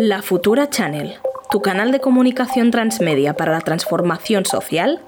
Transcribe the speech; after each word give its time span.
La 0.00 0.22
Futura 0.22 0.70
Channel, 0.70 1.16
tu 1.50 1.60
canal 1.60 1.90
de 1.90 1.98
comunicación 1.98 2.70
transmedia 2.70 3.34
para 3.34 3.50
la 3.50 3.62
transformación 3.62 4.46
social, 4.46 5.00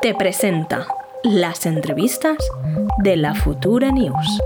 te 0.00 0.14
presenta 0.14 0.86
las 1.24 1.66
entrevistas 1.66 2.36
de 3.02 3.16
la 3.16 3.34
Futura 3.34 3.90
News. 3.90 4.40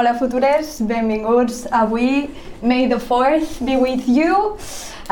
Hola 0.00 0.14
futurers, 0.14 0.80
benvinguts 0.80 1.66
avui. 1.70 2.30
May 2.62 2.88
the 2.88 2.96
4th 2.96 3.60
be 3.66 3.76
with 3.76 4.08
you. 4.08 4.56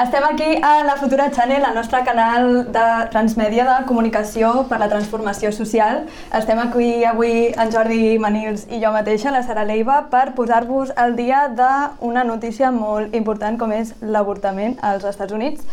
Estem 0.03 0.25
aquí 0.25 0.57
a 0.63 0.83
la 0.83 0.97
Futura 0.97 1.31
Channel, 1.31 1.63
el 1.63 1.75
nostre 1.75 2.03
canal 2.05 2.73
de 2.73 2.87
transmèdia 3.13 3.67
de 3.69 3.85
comunicació 3.85 4.65
per 4.71 4.79
la 4.81 4.89
transformació 4.89 5.53
social. 5.53 6.07
Estem 6.33 6.63
aquí 6.65 7.05
avui 7.05 7.53
en 7.53 7.75
Jordi 7.75 8.17
Manils 8.17 8.65
i 8.73 8.81
jo 8.81 8.95
mateixa, 8.97 9.29
la 9.31 9.45
Sara 9.45 9.67
Leiva, 9.69 10.07
per 10.09 10.33
posar-vos 10.33 10.97
al 10.97 11.19
dia 11.21 11.45
d'una 11.53 12.25
notícia 12.25 12.73
molt 12.73 13.13
important 13.13 13.61
com 13.61 13.77
és 13.77 13.93
l'avortament 14.01 14.81
als 14.81 15.05
Estats 15.05 15.37
Units. 15.37 15.69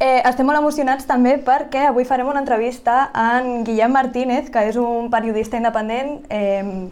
Eh, 0.00 0.26
estem 0.26 0.42
molt 0.44 0.58
emocionats 0.58 1.06
també 1.06 1.38
perquè 1.38 1.86
avui 1.94 2.04
farem 2.04 2.34
una 2.34 2.42
entrevista 2.42 3.12
a 3.14 3.30
en 3.38 3.62
Guillem 3.62 3.94
Martínez, 3.94 4.50
que 4.50 4.66
és 4.66 4.74
un 4.74 5.06
periodista 5.14 5.54
independent 5.54 6.16
eh, 6.34 6.88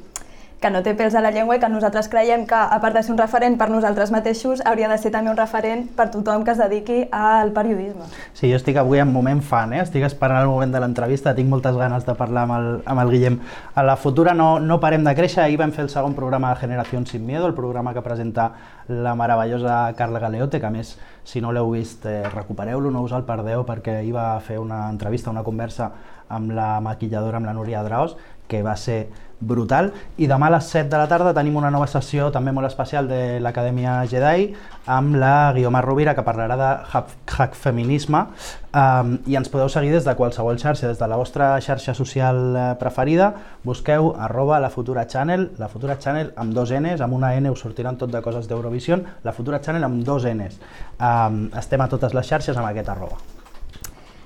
que 0.65 0.71
no 0.73 0.81
té 0.81 0.95
pèls 0.97 1.13
a 1.13 1.21
la 1.21 1.29
llengua 1.29 1.59
i 1.59 1.61
que 1.61 1.69
nosaltres 1.69 2.09
creiem 2.09 2.47
que, 2.49 2.57
a 2.57 2.79
part 2.81 2.97
de 2.97 3.03
ser 3.05 3.13
un 3.13 3.19
referent 3.21 3.59
per 3.61 3.69
nosaltres 3.69 4.09
mateixos, 4.15 4.63
hauria 4.65 4.89
de 4.89 4.97
ser 4.97 5.11
també 5.13 5.29
un 5.29 5.37
referent 5.37 5.85
per 5.93 6.07
tothom 6.15 6.47
que 6.47 6.55
es 6.55 6.63
dediqui 6.63 7.03
al 7.13 7.53
periodisme. 7.53 8.09
Sí, 8.33 8.49
jo 8.49 8.57
estic 8.57 8.79
avui 8.81 9.03
en 9.03 9.13
moment 9.13 9.43
fan, 9.45 9.75
eh? 9.77 9.83
estic 9.85 10.07
esperant 10.09 10.41
el 10.41 10.49
moment 10.49 10.73
de 10.73 10.81
l'entrevista, 10.81 11.35
tinc 11.37 11.53
moltes 11.53 11.77
ganes 11.77 12.09
de 12.09 12.15
parlar 12.17 12.47
amb 12.49 12.57
el, 12.57 12.71
amb 12.89 13.05
el 13.05 13.13
Guillem. 13.13 13.37
A 13.75 13.85
la 13.85 13.99
futura 14.01 14.33
no, 14.33 14.55
no 14.61 14.81
parem 14.81 15.05
de 15.05 15.13
créixer, 15.19 15.43
ahir 15.45 15.61
vam 15.61 15.75
fer 15.77 15.85
el 15.85 15.93
segon 15.93 16.17
programa 16.17 16.55
de 16.55 16.63
Generació 16.63 17.05
Sin 17.05 17.27
Miedo, 17.27 17.47
el 17.47 17.55
programa 17.55 17.93
que 17.93 18.01
presenta 18.01 18.53
la 18.89 19.15
meravellosa 19.15 19.93
Carla 19.99 20.19
Galeote, 20.19 20.61
que 20.61 20.67
a 20.67 20.73
més, 20.73 20.97
si 21.25 21.41
no 21.45 21.53
l'heu 21.53 21.71
vist, 21.77 22.07
eh, 22.07 22.23
recupereu-lo, 22.33 22.91
no 22.91 23.05
us 23.05 23.13
el 23.13 23.29
perdeu, 23.29 23.65
perquè 23.69 24.01
ahir 24.01 24.17
va 24.17 24.29
fer 24.41 24.59
una 24.59 24.87
entrevista, 24.89 25.33
una 25.33 25.45
conversa 25.45 25.93
amb 26.29 26.53
la 26.57 26.81
maquilladora, 26.81 27.39
amb 27.39 27.47
la 27.47 27.55
Núria 27.57 27.83
Draos, 27.85 28.17
que 28.49 28.63
va 28.63 28.77
ser 28.77 29.07
brutal 29.45 29.91
i 30.17 30.29
demà 30.31 30.49
a 30.49 30.55
les 30.57 30.69
7 30.73 30.89
de 30.91 30.99
la 30.99 31.09
tarda 31.11 31.35
tenim 31.37 31.57
una 31.59 31.71
nova 31.73 31.87
sessió 31.91 32.31
també 32.35 32.53
molt 32.55 32.69
especial 32.69 33.09
de 33.11 33.41
l'Acadèmia 33.45 33.97
Jedi 34.11 34.53
amb 34.91 35.17
la 35.21 35.53
Guiomar 35.57 35.85
Rovira 35.85 36.15
que 36.15 36.25
parlarà 36.27 36.57
de 36.61 36.71
hack 36.93 37.59
feminisme 37.59 38.25
um, 38.73 39.17
i 39.27 39.37
ens 39.39 39.51
podeu 39.53 39.69
seguir 39.73 39.93
des 39.95 40.07
de 40.07 40.15
qualsevol 40.19 40.59
xarxa, 40.61 40.89
des 40.89 41.01
de 41.01 41.11
la 41.11 41.19
vostra 41.21 41.55
xarxa 41.65 41.95
social 41.95 42.41
eh, 42.57 42.65
preferida, 42.81 43.33
busqueu 43.65 44.13
arroba 44.19 44.61
la 44.61 44.71
futura 44.71 45.07
channel, 45.07 45.51
la 45.59 45.69
futura 45.69 45.99
channel 45.99 46.33
amb 46.37 46.55
dos 46.55 46.73
Ns, 46.73 47.01
amb 47.05 47.17
una 47.17 47.35
N 47.37 47.53
us 47.53 47.65
sortiran 47.65 47.99
tot 48.01 48.13
de 48.13 48.23
coses 48.23 48.49
d'Eurovision, 48.49 49.05
la 49.25 49.33
futura 49.33 49.61
channel 49.61 49.85
amb 49.85 50.05
dos 50.05 50.27
Ns. 50.29 50.61
Um, 50.99 51.47
estem 51.59 51.81
a 51.81 51.89
totes 51.89 52.15
les 52.15 52.29
xarxes 52.29 52.57
amb 52.57 52.71
aquest 52.71 52.93
arroba. 52.93 53.34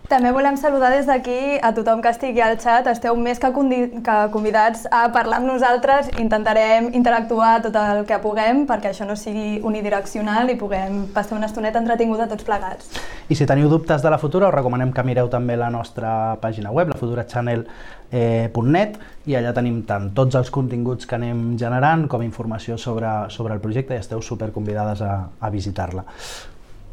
També 0.08 0.30
volem 0.32 0.56
saludar 0.56 0.88
des 0.88 1.04
d'aquí 1.04 1.60
a 1.60 1.68
tothom 1.76 2.00
que 2.00 2.08
estigui 2.08 2.40
al 2.40 2.56
xat. 2.56 2.86
Esteu 2.88 3.12
més 3.20 3.36
que, 3.42 3.50
que 3.52 4.14
convidats 4.32 4.88
a 4.88 5.12
parlar 5.12 5.36
amb 5.42 5.50
nosaltres. 5.50 6.08
Intentarem 6.16 6.88
interactuar 6.96 7.60
tot 7.66 7.76
el 7.76 8.08
que 8.08 8.16
puguem 8.22 8.62
perquè 8.70 8.88
això 8.94 9.04
no 9.04 9.16
sigui 9.20 9.60
unidireccional 9.60 10.48
i 10.48 10.56
puguem 10.56 11.12
passar 11.12 11.36
una 11.36 11.44
estoneta 11.52 11.76
entretinguda 11.84 12.24
tots 12.32 12.40
plegats. 12.48 12.88
I 13.28 13.36
si 13.36 13.44
teniu 13.44 13.68
dubtes 13.68 14.00
de 14.00 14.08
la 14.08 14.16
futura, 14.16 14.48
us 14.48 14.56
recomanem 14.56 14.96
que 14.96 15.04
mireu 15.04 15.28
també 15.28 15.60
la 15.60 15.68
nostra 15.68 16.40
pàgina 16.40 16.72
web, 16.72 16.88
lafuturachannel.net, 16.94 18.96
i 19.28 19.36
allà 19.36 19.52
tenim 19.52 19.84
tant 19.84 20.16
tots 20.16 20.32
els 20.40 20.48
continguts 20.48 21.04
que 21.04 21.20
anem 21.20 21.60
generant 21.60 22.08
com 22.08 22.24
informació 22.24 22.80
sobre, 22.80 23.28
sobre 23.28 23.52
el 23.52 23.60
projecte 23.60 23.92
i 23.92 24.00
esteu 24.00 24.24
super 24.24 24.56
convidades 24.56 25.04
a, 25.04 25.28
a 25.36 25.52
visitar-la. 25.52 26.08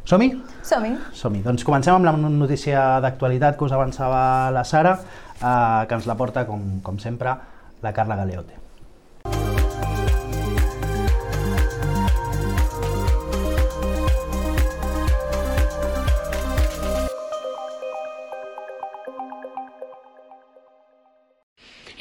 Som-hi? 0.05 0.27
Som-hi. 0.61 0.91
Som-hi. 1.17 1.39
Doncs 1.41 1.65
comencem 1.65 1.95
amb 1.95 2.05
la 2.05 2.13
notícia 2.13 2.83
d'actualitat 3.01 3.57
que 3.57 3.65
us 3.65 3.73
avançava 3.73 4.51
la 4.53 4.61
Sara, 4.63 4.99
eh, 5.41 5.87
que 5.89 5.97
ens 5.97 6.05
la 6.05 6.17
porta, 6.19 6.45
com, 6.45 6.77
com 6.85 7.01
sempre, 7.01 7.33
la 7.81 7.93
Carla 7.93 8.19
Galeote. 8.21 8.64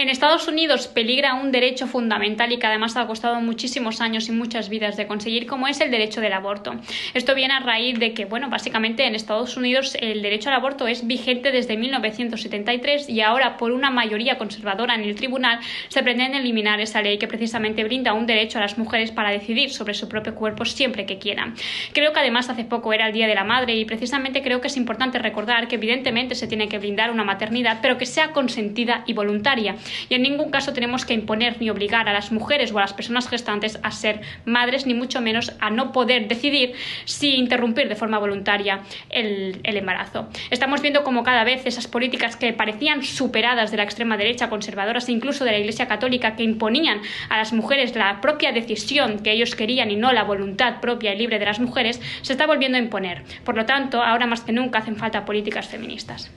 En 0.04 0.10
Estados 0.10 0.46
Unidos 0.48 0.86
peligra 0.86 1.32
un 1.32 1.50
derecho 1.50 1.86
fundamental 1.86 2.52
y 2.52 2.58
que 2.58 2.66
además 2.66 2.94
ha 2.98 3.06
costado 3.06 3.40
muchísimos 3.40 4.02
años 4.02 4.28
y 4.28 4.32
muchas 4.32 4.68
vidas 4.68 4.98
de 4.98 5.06
conseguir, 5.06 5.46
como 5.46 5.66
es 5.66 5.80
el 5.80 5.90
derecho 5.90 6.20
del 6.20 6.34
aborto. 6.34 6.74
Esto 7.14 7.34
viene 7.34 7.54
a 7.54 7.60
raíz 7.60 7.98
de 7.98 8.12
que, 8.12 8.26
bueno, 8.26 8.50
básicamente 8.50 9.06
en 9.06 9.14
Estados 9.14 9.56
Unidos 9.56 9.96
el 9.98 10.20
derecho 10.20 10.50
al 10.50 10.56
aborto 10.56 10.86
es 10.86 11.06
vigente 11.06 11.52
desde 11.52 11.78
1973 11.78 13.08
y 13.08 13.22
ahora 13.22 13.56
por 13.56 13.72
una 13.72 13.90
mayoría 13.90 14.36
conservadora 14.36 14.94
en 14.94 15.04
el 15.04 15.14
tribunal 15.14 15.60
se 15.88 16.02
pretende 16.02 16.36
eliminar 16.36 16.82
esa 16.82 17.00
ley 17.00 17.16
que 17.16 17.26
precisamente 17.26 17.82
brinda 17.82 18.12
un 18.12 18.26
derecho 18.26 18.58
a 18.58 18.60
las 18.60 18.76
mujeres 18.76 19.10
para 19.10 19.30
decidir 19.30 19.70
sobre 19.70 19.94
su 19.94 20.06
propio 20.06 20.34
cuerpo 20.34 20.66
siempre 20.66 21.06
que 21.06 21.16
quieran. 21.16 21.54
Creo 21.94 22.12
que 22.12 22.20
además 22.20 22.50
hace 22.50 22.64
poco 22.64 22.92
era 22.92 23.06
el 23.06 23.14
Día 23.14 23.26
de 23.26 23.36
la 23.36 23.44
Madre 23.44 23.74
y 23.74 23.86
precisamente 23.86 24.42
creo 24.42 24.60
que 24.60 24.66
es 24.66 24.76
importante 24.76 25.18
recordar 25.18 25.66
que 25.66 25.76
evidentemente 25.76 26.34
se 26.34 26.46
tiene 26.46 26.68
que 26.68 26.78
brindar 26.78 27.10
una 27.10 27.24
maternidad, 27.24 27.78
pero 27.80 27.96
que 27.96 28.04
sea 28.04 28.32
consentida 28.32 29.02
y 29.06 29.14
voluntaria 29.14 29.76
y 30.08 30.14
en 30.14 30.22
ningún 30.22 30.50
caso 30.50 30.72
tenemos 30.72 31.04
que 31.04 31.14
imponer 31.14 31.60
ni 31.60 31.70
obligar 31.70 32.08
a 32.08 32.12
las 32.12 32.32
mujeres 32.32 32.72
o 32.72 32.78
a 32.78 32.82
las 32.82 32.92
personas 32.92 33.28
gestantes 33.28 33.78
a 33.82 33.90
ser 33.90 34.20
madres, 34.44 34.86
ni 34.86 34.94
mucho 34.94 35.20
menos 35.20 35.52
a 35.60 35.70
no 35.70 35.92
poder 35.92 36.28
decidir 36.28 36.74
si 37.04 37.36
interrumpir 37.36 37.88
de 37.88 37.96
forma 37.96 38.18
voluntaria 38.18 38.80
el, 39.10 39.60
embarazo. 39.64 40.28
Estamos 40.50 40.82
viendo 40.82 41.02
como 41.02 41.24
cada 41.24 41.44
vez 41.44 41.66
esas 41.66 41.86
políticas 41.86 42.36
que 42.36 42.52
parecían 42.52 43.02
superadas 43.02 43.70
de 43.70 43.76
la 43.76 43.82
extrema 43.82 44.16
derecha, 44.16 44.48
conservadoras 44.48 45.08
e 45.08 45.12
incluso 45.12 45.44
de 45.44 45.52
la 45.52 45.58
Iglesia 45.58 45.88
Católica, 45.88 46.36
que 46.36 46.42
imponían 46.42 47.00
a 47.28 47.38
las 47.38 47.52
mujeres 47.52 47.94
la 47.96 48.20
propia 48.20 48.52
decisión 48.52 49.18
que 49.18 49.32
ellos 49.32 49.54
querían 49.54 49.90
y 49.90 49.96
no 49.96 50.12
la 50.12 50.24
voluntad 50.24 50.80
propia 50.80 51.14
y 51.14 51.18
libre 51.18 51.38
de 51.38 51.46
las 51.46 51.60
mujeres, 51.60 52.00
se 52.22 52.32
está 52.32 52.46
volviendo 52.46 52.78
a 52.78 52.80
imponer. 52.80 53.24
Por 53.44 53.56
lo 53.56 53.66
tanto, 53.66 54.02
ahora 54.02 54.26
más 54.26 54.42
que 54.42 54.52
nunca 54.52 54.78
hacen 54.78 54.96
falta 54.96 55.24
políticas 55.24 55.68
feministas. 55.68 56.34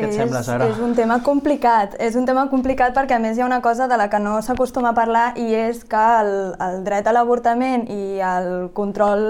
Què 0.00 0.10
et 0.10 0.16
sembla, 0.16 0.42
Sara? 0.46 0.68
És 0.72 0.78
un 0.82 0.94
tema 0.98 1.20
complicat, 1.26 1.96
és 2.02 2.16
un 2.18 2.26
tema 2.28 2.46
complicat 2.52 2.94
perquè 2.96 3.16
a 3.16 3.22
més 3.22 3.38
hi 3.38 3.44
ha 3.44 3.48
una 3.48 3.60
cosa 3.64 3.88
de 3.90 3.98
la 4.00 4.08
que 4.12 4.20
no 4.22 4.38
s'acostuma 4.42 4.90
a 4.90 4.96
parlar 4.96 5.26
i 5.40 5.50
és 5.54 5.84
que 5.88 6.04
el, 6.22 6.32
el 6.68 6.80
dret 6.86 7.06
a 7.06 7.14
l'avortament 7.16 7.86
i 7.90 8.20
el 8.24 8.70
control 8.76 9.26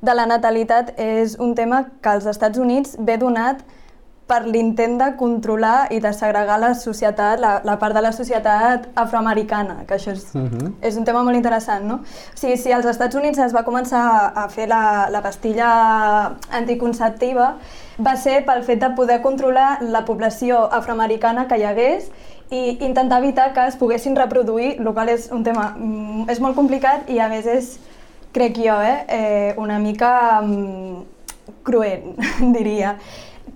de 0.00 0.14
la 0.14 0.26
natalitat 0.30 0.94
és 1.00 1.38
un 1.42 1.54
tema 1.58 1.84
que 2.00 2.14
als 2.14 2.28
Estats 2.30 2.58
Units 2.62 2.96
ve 2.98 3.18
donat 3.18 3.64
per 4.26 4.40
l'intent 4.46 4.96
de 4.98 5.06
controlar 5.18 5.86
i 5.94 6.00
de 6.02 6.10
segregar 6.14 6.58
la 6.58 6.72
societat, 6.74 7.38
la, 7.40 7.52
la 7.64 7.76
part 7.78 7.94
de 7.94 8.02
la 8.02 8.10
societat 8.12 8.88
afroamericana, 8.98 9.84
que 9.86 9.94
això 9.94 10.12
és, 10.12 10.24
uh 10.34 10.40
-huh. 10.50 10.72
és 10.82 10.96
un 10.96 11.04
tema 11.04 11.22
molt 11.22 11.36
interessant, 11.36 11.84
no? 11.84 11.94
O 11.94 12.36
sigui, 12.36 12.56
si 12.56 12.72
als 12.72 12.86
Estats 12.86 13.14
Units 13.14 13.38
es 13.38 13.54
va 13.54 13.64
començar 13.64 14.32
a 14.34 14.48
fer 14.48 14.68
la, 14.68 15.08
la 15.10 15.22
pastilla 15.22 16.36
anticonceptiva, 16.50 17.56
va 17.98 18.16
ser 18.20 18.42
pel 18.44 18.62
fet 18.64 18.80
de 18.82 18.90
poder 18.96 19.20
controlar 19.24 19.78
la 19.82 20.04
població 20.04 20.66
afroamericana 20.72 21.46
que 21.48 21.58
hi 21.58 21.64
hagués 21.64 22.10
i 22.50 22.78
intentar 22.84 23.18
evitar 23.22 23.52
que 23.54 23.66
es 23.66 23.76
poguessin 23.76 24.16
reproduir, 24.16 24.76
el 24.78 24.92
qual 24.92 25.08
és 25.10 25.30
un 25.32 25.42
tema 25.44 25.72
mm, 25.76 26.28
és 26.30 26.40
molt 26.40 26.56
complicat 26.56 27.08
i 27.10 27.18
a 27.18 27.28
més 27.32 27.46
és, 27.46 27.72
crec 28.36 28.60
jo, 28.60 28.76
eh, 28.82 28.98
eh 29.08 29.54
una 29.56 29.78
mica 29.78 30.42
mm, 30.42 31.02
cruent, 31.64 32.14
diria 32.58 32.96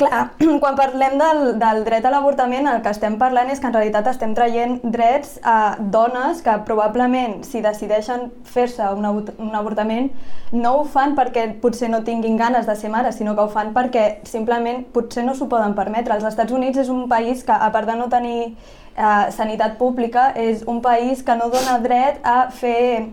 Clar, 0.01 0.31
quan 0.63 0.77
parlem 0.79 1.19
del, 1.21 1.41
del 1.61 1.83
dret 1.85 2.07
a 2.09 2.11
l'avortament, 2.15 2.65
el 2.71 2.79
que 2.81 2.89
estem 2.95 3.19
parlant 3.21 3.51
és 3.53 3.61
que 3.61 3.69
en 3.69 3.75
realitat 3.75 4.07
estem 4.09 4.33
traient 4.37 4.79
drets 4.81 5.35
a 5.45 5.77
dones 5.93 6.41
que 6.47 6.55
probablement, 6.65 7.43
si 7.45 7.61
decideixen 7.61 8.31
fer-se 8.49 8.87
un, 8.97 9.05
un 9.05 9.59
avortament, 9.59 10.09
no 10.57 10.73
ho 10.79 10.87
fan 10.89 11.13
perquè 11.19 11.45
potser 11.61 11.91
no 11.93 12.01
tinguin 12.07 12.41
ganes 12.41 12.65
de 12.71 12.79
ser 12.81 12.89
mares, 12.89 13.21
sinó 13.21 13.37
que 13.37 13.45
ho 13.45 13.53
fan 13.53 13.75
perquè 13.77 14.07
simplement 14.25 14.87
potser 14.95 15.27
no 15.27 15.37
s'ho 15.37 15.51
poden 15.53 15.77
permetre. 15.77 16.17
Els 16.17 16.25
Estats 16.33 16.57
Units 16.57 16.81
és 16.81 16.89
un 16.89 17.05
país 17.13 17.45
que, 17.45 17.53
a 17.53 17.69
part 17.75 17.93
de 17.93 17.99
no 18.01 18.09
tenir 18.09 18.39
eh, 18.49 19.27
sanitat 19.37 19.77
pública, 19.77 20.31
és 20.33 20.65
un 20.65 20.81
país 20.81 21.21
que 21.23 21.37
no 21.37 21.53
dona 21.53 21.77
dret 21.85 22.25
a 22.25 22.47
fer 22.49 23.13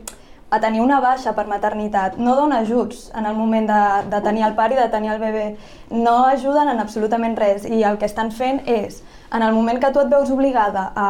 a 0.50 0.60
tenir 0.64 0.80
una 0.82 1.00
baixa 1.04 1.34
per 1.36 1.48
maternitat, 1.48 2.16
no 2.18 2.36
dona 2.38 2.62
ajuts 2.64 3.10
en 3.18 3.26
el 3.28 3.36
moment 3.36 3.68
de, 3.68 3.82
de 4.12 4.22
tenir 4.24 4.46
el 4.48 4.56
pare 4.56 4.78
i 4.78 4.80
de 4.80 4.88
tenir 4.94 5.12
el 5.12 5.20
bebè, 5.20 5.48
no 5.92 6.22
ajuden 6.30 6.72
en 6.72 6.80
absolutament 6.80 7.36
res 7.40 7.66
i 7.68 7.84
el 7.84 8.00
que 8.00 8.08
estan 8.08 8.32
fent 8.32 8.62
és, 8.64 9.02
en 9.34 9.44
el 9.44 9.52
moment 9.54 9.82
que 9.84 9.92
tu 9.92 10.00
et 10.00 10.14
veus 10.14 10.32
obligada 10.32 10.92
a 10.96 11.10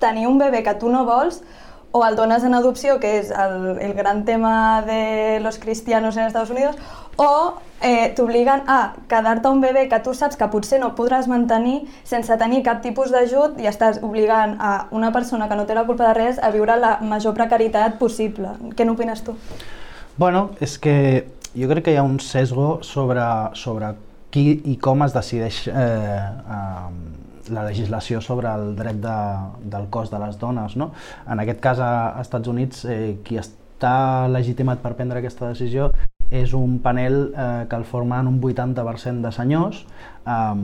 tenir 0.00 0.26
un 0.28 0.38
bebè 0.40 0.62
que 0.66 0.76
tu 0.80 0.92
no 0.92 1.06
vols, 1.08 1.40
o 1.92 2.04
el 2.06 2.14
dones 2.14 2.44
en 2.44 2.54
adopció, 2.54 3.00
que 3.00 3.16
és 3.18 3.30
el, 3.34 3.78
el 3.82 3.94
gran 3.94 4.24
tema 4.24 4.82
de 4.86 5.40
los 5.42 5.58
cristianos 5.58 6.16
en 6.16 6.24
Estados 6.24 6.50
Unidos, 6.50 6.76
o 7.16 7.58
eh, 7.80 8.12
t'obliguen 8.16 8.62
a 8.68 8.94
quedar-te 9.08 9.48
un 9.48 9.60
bebè 9.60 9.86
que 9.88 10.00
tu 10.04 10.14
saps 10.14 10.36
que 10.36 10.48
potser 10.52 10.80
no 10.80 10.92
podràs 10.96 11.28
mantenir 11.28 11.82
sense 12.04 12.36
tenir 12.38 12.62
cap 12.66 12.82
tipus 12.84 13.12
d'ajut 13.14 13.58
i 13.60 13.68
estàs 13.70 14.02
obligant 14.04 14.56
a 14.60 14.86
una 14.90 15.12
persona 15.12 15.48
que 15.48 15.56
no 15.58 15.66
té 15.66 15.74
la 15.74 15.86
culpa 15.88 16.10
de 16.10 16.14
res 16.18 16.38
a 16.38 16.50
viure 16.54 16.76
la 16.80 16.98
major 17.02 17.34
precarietat 17.34 17.98
possible. 17.98 18.54
Què 18.76 18.86
n'opines 18.86 19.24
tu? 19.24 19.36
Bueno, 20.20 20.50
és 20.60 20.76
que 20.78 20.94
jo 21.56 21.68
crec 21.70 21.86
que 21.88 21.94
hi 21.94 21.98
ha 21.98 22.04
un 22.06 22.20
sesgo 22.20 22.80
sobre, 22.86 23.24
sobre 23.54 23.94
qui 24.30 24.60
i 24.70 24.76
com 24.78 25.02
es 25.06 25.16
decideix 25.16 25.64
eh, 25.68 25.74
eh, 25.74 27.50
la 27.50 27.64
legislació 27.66 28.20
sobre 28.22 28.52
el 28.52 28.76
dret 28.78 29.00
de, 29.02 29.16
del 29.72 29.88
cos 29.90 30.12
de 30.12 30.20
les 30.22 30.38
dones. 30.38 30.76
No? 30.76 30.92
En 31.26 31.42
aquest 31.42 31.60
cas, 31.64 31.80
a 31.82 32.20
Estats 32.22 32.48
Units, 32.48 32.84
eh, 32.84 33.18
qui 33.24 33.40
està 33.40 34.28
legitimat 34.30 34.82
per 34.84 34.94
prendre 34.94 35.18
aquesta 35.18 35.48
decisió 35.50 35.90
és 36.30 36.54
un 36.54 36.78
panel 36.78 37.32
eh, 37.34 37.66
que 37.68 37.76
el 37.76 37.84
formen 37.84 38.30
un 38.30 38.40
80% 38.40 39.26
de 39.26 39.32
senyors 39.34 39.82
eh, 40.26 40.62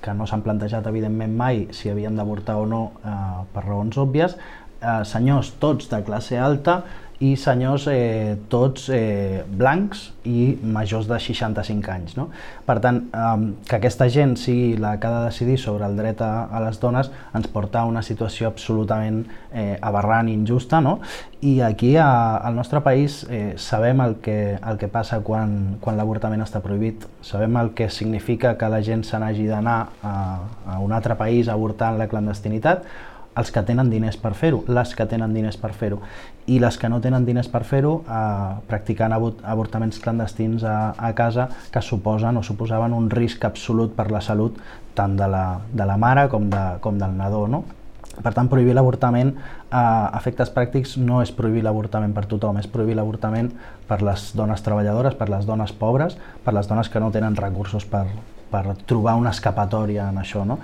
que 0.00 0.14
no 0.14 0.26
s'han 0.30 0.44
plantejat 0.46 0.86
evidentment 0.86 1.34
mai 1.36 1.66
si 1.74 1.90
havien 1.90 2.16
d'avortar 2.16 2.56
o 2.62 2.66
no 2.70 2.82
eh, 3.02 3.18
per 3.52 3.66
raons 3.66 3.98
òbvies, 3.98 4.38
eh, 4.80 5.02
senyors 5.04 5.56
tots 5.58 5.90
de 5.90 6.02
classe 6.06 6.38
alta 6.38 6.82
i 7.18 7.32
senyors 7.34 7.88
eh, 7.90 8.36
tots 8.50 8.86
eh, 8.94 9.42
blancs 9.58 10.04
i 10.28 10.52
majors 10.62 11.08
de 11.10 11.18
65 11.18 11.90
anys. 11.90 12.14
No? 12.18 12.28
Per 12.66 12.76
tant, 12.84 13.00
eh, 13.10 13.48
que 13.66 13.78
aquesta 13.80 14.06
gent 14.12 14.36
sigui 14.38 14.76
la 14.78 14.94
que 15.00 15.08
ha 15.08 15.16
de 15.16 15.24
decidir 15.32 15.58
sobre 15.58 15.88
el 15.88 15.96
dret 15.98 16.22
a, 16.22 16.46
a 16.46 16.62
les 16.62 16.78
dones 16.78 17.10
ens 17.34 17.50
porta 17.50 17.82
a 17.82 17.90
una 17.90 18.04
situació 18.06 18.46
absolutament 18.52 19.24
eh, 19.50 19.76
aberrant 19.82 20.30
i 20.30 20.36
injusta. 20.38 20.80
No? 20.84 20.98
I 21.42 21.58
aquí, 21.66 21.96
a, 21.98 22.36
al 22.36 22.54
nostre 22.54 22.84
país, 22.86 23.24
eh, 23.30 23.54
sabem 23.58 24.00
el 24.06 24.16
que, 24.22 24.38
el 24.62 24.78
que 24.78 24.90
passa 24.90 25.18
quan, 25.26 25.78
quan 25.82 25.98
l'avortament 25.98 26.46
està 26.46 26.62
prohibit, 26.62 27.08
sabem 27.22 27.58
el 27.58 27.74
que 27.74 27.90
significa 27.90 28.54
que 28.58 28.70
la 28.70 28.82
gent 28.82 29.02
se 29.06 29.18
n'hagi 29.18 29.50
d'anar 29.50 29.78
a, 30.06 30.16
a 30.66 30.78
un 30.82 30.94
altre 30.94 31.18
país 31.18 31.48
a 31.48 31.58
avortar 31.58 31.92
en 31.94 32.02
la 32.02 32.08
clandestinitat, 32.10 32.86
els 33.38 33.52
que 33.54 33.62
tenen 33.62 33.90
diners 33.90 34.18
per 34.20 34.34
fer-ho, 34.34 34.64
les 34.66 34.94
que 34.98 35.06
tenen 35.06 35.34
diners 35.34 35.58
per 35.60 35.70
fer-ho, 35.76 36.00
i 36.48 36.58
les 36.58 36.78
que 36.80 36.88
no 36.90 37.00
tenen 37.04 37.26
diners 37.28 37.48
per 37.52 37.62
fer-ho 37.68 37.94
eh, 38.02 38.52
practicant 38.68 39.14
avortaments 39.14 40.00
clandestins 40.02 40.64
a, 40.64 40.92
a 40.98 41.12
casa 41.14 41.48
que 41.72 41.82
suposen 41.84 42.40
o 42.40 42.42
suposaven 42.42 42.96
un 42.96 43.10
risc 43.12 43.44
absolut 43.46 43.94
per 43.96 44.10
la 44.10 44.22
salut 44.24 44.58
tant 44.98 45.16
de 45.16 45.28
la, 45.30 45.60
de 45.72 45.86
la 45.86 45.98
mare 46.00 46.28
com, 46.32 46.48
de, 46.50 46.64
com 46.82 46.98
del 46.98 47.14
nadó. 47.16 47.46
No? 47.46 47.64
Per 48.18 48.32
tant, 48.34 48.48
prohibir 48.50 48.74
l'avortament 48.74 49.34
a 49.70 49.82
efectes 50.18 50.50
pràctics 50.54 50.96
no 50.98 51.20
és 51.22 51.30
prohibir 51.34 51.62
l'avortament 51.62 52.14
per 52.16 52.24
tothom, 52.30 52.58
és 52.58 52.66
prohibir 52.70 52.96
l'avortament 52.98 53.52
per 53.86 54.00
les 54.02 54.32
dones 54.34 54.64
treballadores, 54.64 55.14
per 55.14 55.28
les 55.30 55.46
dones 55.46 55.72
pobres, 55.76 56.18
per 56.44 56.56
les 56.56 56.66
dones 56.66 56.90
que 56.90 57.02
no 57.02 57.12
tenen 57.14 57.38
recursos 57.38 57.86
per, 57.86 58.06
per 58.50 58.64
trobar 58.88 59.14
una 59.20 59.30
escapatòria 59.30 60.08
en 60.10 60.18
això. 60.24 60.42
No? 60.48 60.58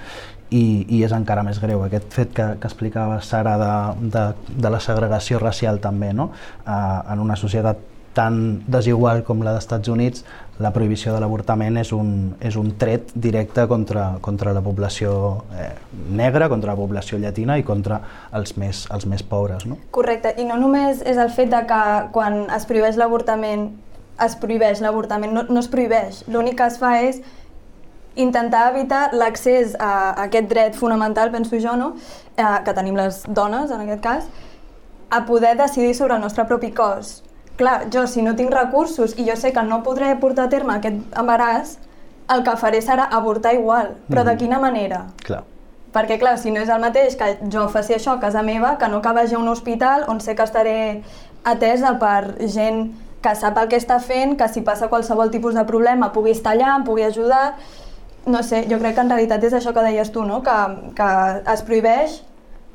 I, 0.51 0.85
i 0.89 1.03
és 1.05 1.15
encara 1.17 1.43
més 1.47 1.59
greu 1.63 1.83
aquest 1.87 2.13
fet 2.15 2.35
que, 2.37 2.51
que 2.61 2.69
explicava 2.69 3.21
Sara 3.25 3.57
de, 3.61 3.73
de, 4.15 4.25
de 4.61 4.71
la 4.71 4.81
segregació 4.81 5.41
racial 5.43 5.81
també, 5.83 6.13
no? 6.13 6.31
Uh, 6.67 7.01
en 7.13 7.25
una 7.25 7.37
societat 7.41 7.91
tan 8.15 8.63
desigual 8.71 9.25
com 9.27 9.43
la 9.43 9.53
dels 9.53 9.65
Estats 9.67 9.91
Units, 9.91 10.23
la 10.63 10.71
prohibició 10.71 11.13
de 11.13 11.21
l'avortament 11.21 11.81
és, 11.81 11.91
un, 11.93 12.37
és 12.39 12.55
un 12.57 12.71
tret 12.79 13.11
directe 13.19 13.67
contra, 13.67 14.05
contra 14.23 14.53
la 14.55 14.63
població 14.63 15.15
eh, 15.59 15.73
negra, 16.15 16.49
contra 16.49 16.73
la 16.73 16.79
població 16.79 17.19
llatina 17.19 17.59
i 17.59 17.67
contra 17.67 17.99
els 18.39 18.55
més, 18.57 18.85
els 18.95 19.09
més 19.11 19.27
pobres. 19.27 19.67
No? 19.67 19.81
Correcte, 19.91 20.37
i 20.39 20.47
no 20.47 20.61
només 20.63 21.03
és 21.03 21.19
el 21.19 21.35
fet 21.35 21.51
de 21.51 21.65
que 21.67 21.83
quan 22.15 22.45
es 22.55 22.71
prohibeix 22.71 23.01
l'avortament 23.01 23.73
es 24.23 24.37
prohibeix 24.39 24.79
l'avortament, 24.79 25.33
no, 25.35 25.43
no 25.51 25.59
es 25.59 25.67
prohibeix, 25.67 26.23
l'únic 26.31 26.61
que 26.61 26.69
es 26.71 26.79
fa 26.79 26.93
és 27.03 27.19
intentar 28.17 28.71
evitar 28.73 29.09
l'accés 29.13 29.75
a 29.79 30.15
aquest 30.25 30.49
dret 30.49 30.75
fonamental, 30.75 31.31
penso 31.31 31.59
jo, 31.61 31.77
no? 31.77 31.95
eh, 32.37 32.59
que 32.65 32.75
tenim 32.75 32.97
les 32.97 33.23
dones, 33.29 33.71
en 33.71 33.81
aquest 33.85 34.03
cas, 34.03 34.27
a 35.11 35.25
poder 35.27 35.57
decidir 35.57 35.95
sobre 35.95 36.15
el 36.15 36.21
nostre 36.21 36.45
propi 36.45 36.73
cos. 36.73 37.23
Clar, 37.57 37.87
jo 37.93 38.07
si 38.11 38.23
no 38.23 38.35
tinc 38.35 38.51
recursos 38.51 39.15
i 39.19 39.29
jo 39.29 39.37
sé 39.39 39.53
que 39.55 39.63
no 39.63 39.83
podré 39.87 40.15
portar 40.19 40.49
a 40.49 40.51
terme 40.51 40.75
aquest 40.75 41.19
embaràs, 41.19 41.77
el 42.35 42.43
que 42.43 42.57
faré 42.57 42.81
serà 42.83 43.07
avortar 43.13 43.55
igual, 43.55 43.95
però 44.09 44.25
mm. 44.25 44.29
de 44.31 44.37
quina 44.41 44.59
manera? 44.59 45.05
Clar. 45.23 45.45
Perquè, 45.95 46.17
clar, 46.19 46.35
si 46.43 46.51
no 46.51 46.59
és 46.65 46.71
el 46.73 46.83
mateix 46.83 47.15
que 47.15 47.37
jo 47.53 47.69
faci 47.71 47.95
això 47.95 48.17
a 48.17 48.21
casa 48.23 48.43
meva, 48.43 48.75
que 48.81 48.89
no 48.91 48.99
que 49.03 49.13
vagi 49.15 49.37
a 49.37 49.39
un 49.39 49.49
hospital 49.49 50.09
on 50.11 50.19
sé 50.21 50.35
que 50.35 50.43
estaré 50.43 50.77
atesa 51.45 51.95
per 52.01 52.49
gent 52.51 52.89
que 53.23 53.35
sap 53.39 53.61
el 53.61 53.71
que 53.71 53.79
està 53.79 54.01
fent, 54.03 54.35
que 54.41 54.49
si 54.51 54.65
passa 54.67 54.91
qualsevol 54.91 55.31
tipus 55.31 55.55
de 55.55 55.63
problema 55.69 56.11
pugui 56.13 56.35
estar 56.35 56.57
allà, 56.57 56.75
em 56.75 56.85
pugui 56.85 57.07
ajudar, 57.07 57.55
no 58.27 58.43
sé, 58.43 58.65
jo 58.71 58.79
crec 58.79 58.95
que 58.97 59.05
en 59.05 59.11
realitat 59.11 59.45
és 59.45 59.57
això 59.57 59.75
que 59.75 59.83
deies 59.85 60.13
tu, 60.13 60.25
no? 60.25 60.43
que, 60.45 60.61
que 60.97 61.11
es 61.53 61.67
prohibeix 61.67 62.23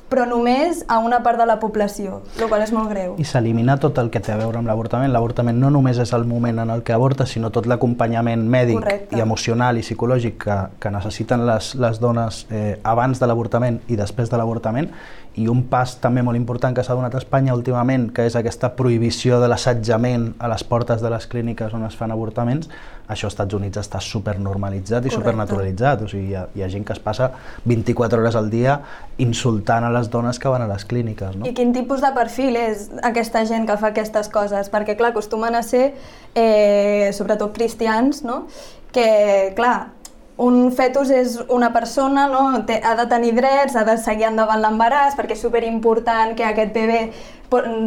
però 0.10 0.26
només 0.26 0.82
a 0.90 0.98
una 1.06 1.22
part 1.24 1.38
de 1.38 1.46
la 1.46 1.60
població, 1.62 2.24
el 2.42 2.50
qual 2.50 2.64
és 2.66 2.72
molt 2.74 2.90
greu. 2.90 3.14
I 3.22 3.26
s'elimina 3.30 3.78
tot 3.82 4.00
el 4.02 4.10
que 4.10 4.22
té 4.26 4.34
a 4.34 4.40
veure 4.40 4.58
amb 4.58 4.68
l'avortament. 4.68 5.12
L'avortament 5.14 5.60
no 5.62 5.70
només 5.70 6.02
és 6.02 6.12
el 6.18 6.26
moment 6.26 6.64
en 6.66 6.74
el 6.74 6.82
que 6.84 6.96
avorta, 6.96 7.28
sinó 7.30 7.52
tot 7.54 7.70
l'acompanyament 7.70 8.42
mèdic 8.50 8.80
Correcte. 8.80 9.18
i 9.18 9.22
emocional 9.22 9.78
i 9.78 9.86
psicològic 9.86 10.40
que, 10.42 10.58
que 10.82 10.92
necessiten 10.92 11.46
les, 11.46 11.76
les 11.78 12.02
dones 12.02 12.42
eh, 12.50 12.80
abans 12.84 13.22
de 13.22 13.30
l'avortament 13.30 13.84
i 13.88 14.00
després 14.00 14.34
de 14.34 14.42
l'avortament 14.42 14.90
i 15.38 15.48
un 15.48 15.62
pas 15.70 15.94
també 16.02 16.24
molt 16.26 16.40
important 16.40 16.74
que 16.76 16.84
s'ha 16.84 16.96
donat 16.98 17.14
a 17.16 17.20
Espanya 17.22 17.54
últimament, 17.56 18.10
que 18.16 18.26
és 18.28 18.36
aquesta 18.36 18.72
prohibició 18.76 19.40
de 19.40 19.48
l'assetjament 19.52 20.32
a 20.40 20.50
les 20.52 20.64
portes 20.68 21.04
de 21.04 21.12
les 21.14 21.28
clíniques 21.30 21.74
on 21.76 21.86
es 21.86 21.96
fan 21.96 22.12
avortaments, 22.12 22.70
això 23.08 23.30
als 23.30 23.36
Estats 23.36 23.56
Units 23.58 23.80
està 23.82 24.02
supernormalitzat 24.04 25.06
i 25.06 25.14
supernaturalitzat, 25.14 26.04
o 26.06 26.10
sigui, 26.10 26.32
hi 26.32 26.36
ha, 26.38 26.48
hi 26.56 26.66
ha 26.66 26.70
gent 26.74 26.86
que 26.86 26.94
es 26.98 27.02
passa 27.04 27.32
24 27.70 28.22
hores 28.22 28.38
al 28.40 28.50
dia 28.50 28.80
insultant 29.22 29.86
a 29.86 29.94
les 29.94 30.10
dones 30.10 30.42
que 30.42 30.52
van 30.52 30.66
a 30.66 30.70
les 30.70 30.86
clíniques. 30.90 31.38
No? 31.38 31.46
I 31.46 31.54
quin 31.58 31.74
tipus 31.78 32.04
de 32.06 32.12
perfil 32.18 32.58
és 32.60 32.90
aquesta 33.06 33.46
gent 33.50 33.70
que 33.70 33.78
fa 33.82 33.94
aquestes 33.94 34.30
coses? 34.34 34.70
Perquè, 34.74 34.98
clar, 34.98 35.14
acostumen 35.14 35.56
a 35.56 35.64
ser, 35.64 35.94
eh, 36.36 37.10
sobretot 37.14 37.54
cristians, 37.56 38.24
no? 38.26 38.44
que, 38.92 39.54
clar, 39.56 39.99
un 40.40 40.72
fetus 40.72 41.10
és 41.12 41.34
una 41.52 41.74
persona, 41.76 42.28
no? 42.32 42.44
Té, 42.68 42.78
ha 42.80 42.94
de 42.96 43.06
tenir 43.12 43.34
drets, 43.36 43.76
ha 43.76 43.84
de 43.84 43.98
seguir 44.00 44.30
endavant 44.30 44.62
l'embaràs, 44.64 45.18
perquè 45.18 45.36
és 45.36 45.42
superimportant 45.44 46.32
que 46.38 46.46
aquest 46.48 46.72
bebè 46.76 47.02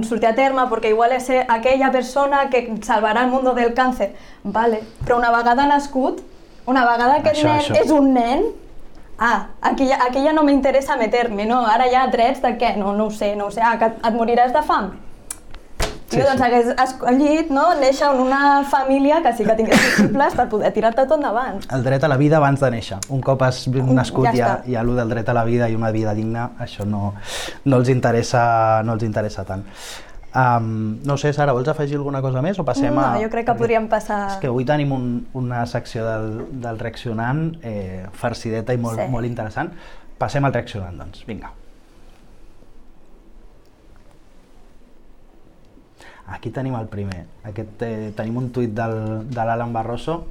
surti 0.05 0.29
a 0.29 0.35
terme, 0.37 0.67
perquè 0.69 0.91
igual 0.93 1.15
és 1.17 1.31
aquella 1.47 1.89
persona 1.95 2.49
que 2.53 2.67
salvarà 2.85 3.25
el 3.25 3.31
món 3.33 3.49
del 3.57 3.73
càncer. 3.79 4.11
Vale. 4.45 4.83
Però 5.05 5.17
una 5.17 5.33
vegada 5.33 5.65
nascut, 5.71 6.21
una 6.67 6.85
vegada 6.85 7.17
aquest 7.23 7.41
això, 7.41 7.49
nen 7.49 7.63
això. 7.63 7.79
és 7.81 7.95
un 7.97 8.13
nen, 8.13 8.45
ah, 9.19 9.47
aquí 9.63 9.89
ja, 9.89 10.03
aquí 10.05 10.21
ja 10.27 10.35
no 10.37 10.45
m'interessa 10.45 10.99
meter-me, 11.01 11.47
no? 11.49 11.63
Ara 11.65 11.89
hi 11.89 11.97
ha 11.97 12.05
drets 12.13 12.45
de 12.45 12.53
què? 12.61 12.75
No, 12.77 12.93
no 12.93 13.09
ho 13.09 13.17
sé, 13.17 13.33
no 13.37 13.49
ho 13.49 13.55
sé. 13.55 13.65
Ah, 13.65 13.79
que 13.81 13.89
et 13.95 14.19
moriràs 14.19 14.53
de 14.53 14.63
fam? 14.67 14.93
Sí, 16.13 16.21
jo 16.21 16.29
doncs 16.29 16.45
hagués 16.45 16.71
escollit 16.85 17.51
no, 17.55 17.65
néixer 17.81 18.11
en 18.13 18.21
una 18.21 18.43
família 18.69 19.23
que 19.25 19.33
sí 19.37 19.47
que 19.49 19.57
tingués 19.59 19.81
possibles 19.81 20.37
per 20.37 20.47
poder 20.53 20.73
tirar-te 20.77 21.07
tot 21.07 21.17
endavant. 21.19 21.63
El 21.73 21.85
dret 21.87 22.05
a 22.05 22.11
la 22.13 22.19
vida 22.21 22.39
abans 22.39 22.61
de 22.61 22.71
néixer. 22.75 23.01
Un 23.15 23.25
cop 23.25 23.43
has 23.47 23.65
nascut 23.73 24.29
ja, 24.31 24.37
ja, 24.37 24.55
ja 24.67 24.85
el 24.85 24.95
del 24.99 25.13
dret 25.17 25.29
a 25.33 25.37
la 25.37 25.45
vida 25.49 25.71
i 25.73 25.79
una 25.79 25.93
vida 25.95 26.15
digna, 26.15 26.51
això 26.61 26.85
no, 26.89 27.15
no, 27.65 27.77
els, 27.79 27.89
interessa, 27.93 28.45
no 28.85 28.99
els 28.99 29.07
interessa 29.09 29.47
tant. 29.49 29.65
Um, 30.33 31.01
no 31.05 31.19
sé, 31.21 31.33
Sara, 31.37 31.53
vols 31.53 31.69
afegir 31.69 31.99
alguna 31.99 32.23
cosa 32.25 32.41
més 32.45 32.57
o 32.61 32.65
passem 32.65 32.93
no, 32.95 33.03
a... 33.03 33.11
No, 33.17 33.25
jo 33.25 33.33
crec 33.33 33.51
que 33.51 33.57
podríem 33.59 33.89
passar... 33.93 34.21
És 34.31 34.39
que 34.41 34.49
avui 34.53 34.65
tenim 34.69 34.95
un, 34.97 35.09
una 35.37 35.65
secció 35.69 36.07
del, 36.09 36.31
del 36.63 36.81
reaccionant 36.81 37.51
eh, 37.61 38.07
farcideta 38.17 38.73
i 38.73 38.81
molt, 38.81 39.01
sí. 39.01 39.11
molt 39.13 39.29
interessant. 39.29 39.75
Passem 40.21 40.45
al 40.49 40.57
reaccionant, 40.57 40.97
doncs. 41.05 41.27
Vinga. 41.29 41.53
Aquí 46.33 46.51
tenim 46.51 46.75
el 46.79 46.89
primer. 46.89 47.27
Aquest, 47.45 47.83
eh, 47.85 48.13
tenim 48.17 48.39
un 48.41 48.53
tuit 48.53 48.73
del, 48.73 49.29
de 49.29 49.45
l'Alan 49.45 49.73
Barroso 49.73 50.23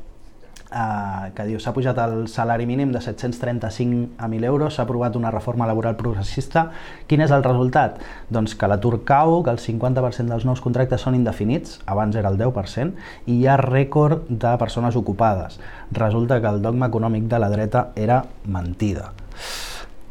eh, 0.71 1.31
que 1.35 1.45
diu 1.45 1.59
s'ha 1.61 1.73
pujat 1.75 1.99
el 2.01 2.27
salari 2.31 2.65
mínim 2.65 2.91
de 2.93 3.01
735 3.03 4.17
a 4.17 4.27
1.000 4.27 4.47
euros, 4.49 4.75
s'ha 4.75 4.85
aprovat 4.87 5.15
una 5.15 5.31
reforma 5.31 5.67
laboral 5.67 5.97
progressista. 5.99 6.69
Quin 7.07 7.21
és 7.21 7.31
el 7.31 7.43
resultat? 7.45 7.99
Doncs 8.33 8.55
que 8.55 8.69
l'atur 8.71 9.03
cau, 9.05 9.41
que 9.43 9.53
el 9.53 9.59
50% 9.61 10.31
dels 10.31 10.47
nous 10.47 10.63
contractes 10.63 11.03
són 11.05 11.17
indefinits, 11.19 11.79
abans 11.85 12.15
era 12.15 12.31
el 12.31 12.39
10%, 12.39 12.95
i 13.27 13.41
hi 13.41 13.47
ha 13.47 13.59
rècord 13.61 14.29
de 14.29 14.55
persones 14.61 14.95
ocupades. 14.95 15.59
Resulta 15.91 16.41
que 16.41 16.49
el 16.49 16.61
dogma 16.61 16.89
econòmic 16.89 17.27
de 17.29 17.39
la 17.39 17.51
dreta 17.51 17.89
era 17.95 18.23
mentida. 18.45 19.11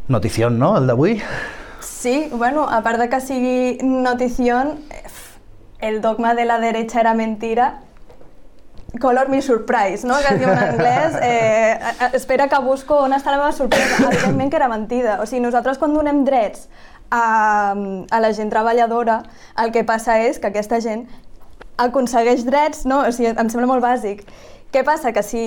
Notición, 0.08 0.58
no?, 0.58 0.76
el 0.76 0.86
d'avui? 0.90 1.20
Sí, 1.80 2.28
bueno, 2.32 2.68
a 2.68 2.82
part 2.82 2.98
de 2.98 3.08
que 3.08 3.20
sigui 3.20 3.78
notición, 3.82 4.78
el 5.80 6.00
dogma 6.00 6.34
de 6.34 6.44
la 6.44 6.58
derecha 6.58 7.00
era 7.00 7.14
mentira, 7.14 7.80
Color 8.98 9.28
me 9.28 9.40
surprise, 9.40 10.04
no? 10.04 10.16
que 10.18 10.34
es 10.34 10.40
diu 10.40 10.50
en 10.50 10.58
anglès. 10.58 11.18
Eh, 11.22 11.78
espera 12.16 12.48
que 12.48 12.58
busco 12.64 12.96
on 13.04 13.12
està 13.14 13.30
la 13.30 13.38
meva 13.38 13.52
sorpresa. 13.54 14.08
Evidentment 14.08 14.50
que 14.50 14.58
era 14.58 14.68
mentida. 14.68 15.18
O 15.22 15.26
sigui, 15.28 15.42
nosaltres 15.44 15.78
quan 15.78 15.94
donem 15.94 16.24
drets 16.26 16.66
a, 17.10 17.74
a 18.10 18.20
la 18.20 18.32
gent 18.34 18.50
treballadora, 18.50 19.20
el 19.62 19.70
que 19.70 19.84
passa 19.86 20.18
és 20.24 20.40
que 20.40 20.50
aquesta 20.50 20.80
gent 20.82 21.06
aconsegueix 21.78 22.42
drets, 22.48 22.84
no? 22.88 23.04
O 23.06 23.12
sigui, 23.14 23.30
em 23.30 23.52
sembla 23.52 23.68
molt 23.70 23.84
bàsic. 23.84 24.24
Què 24.74 24.82
passa? 24.86 25.14
Que 25.14 25.22
si 25.26 25.44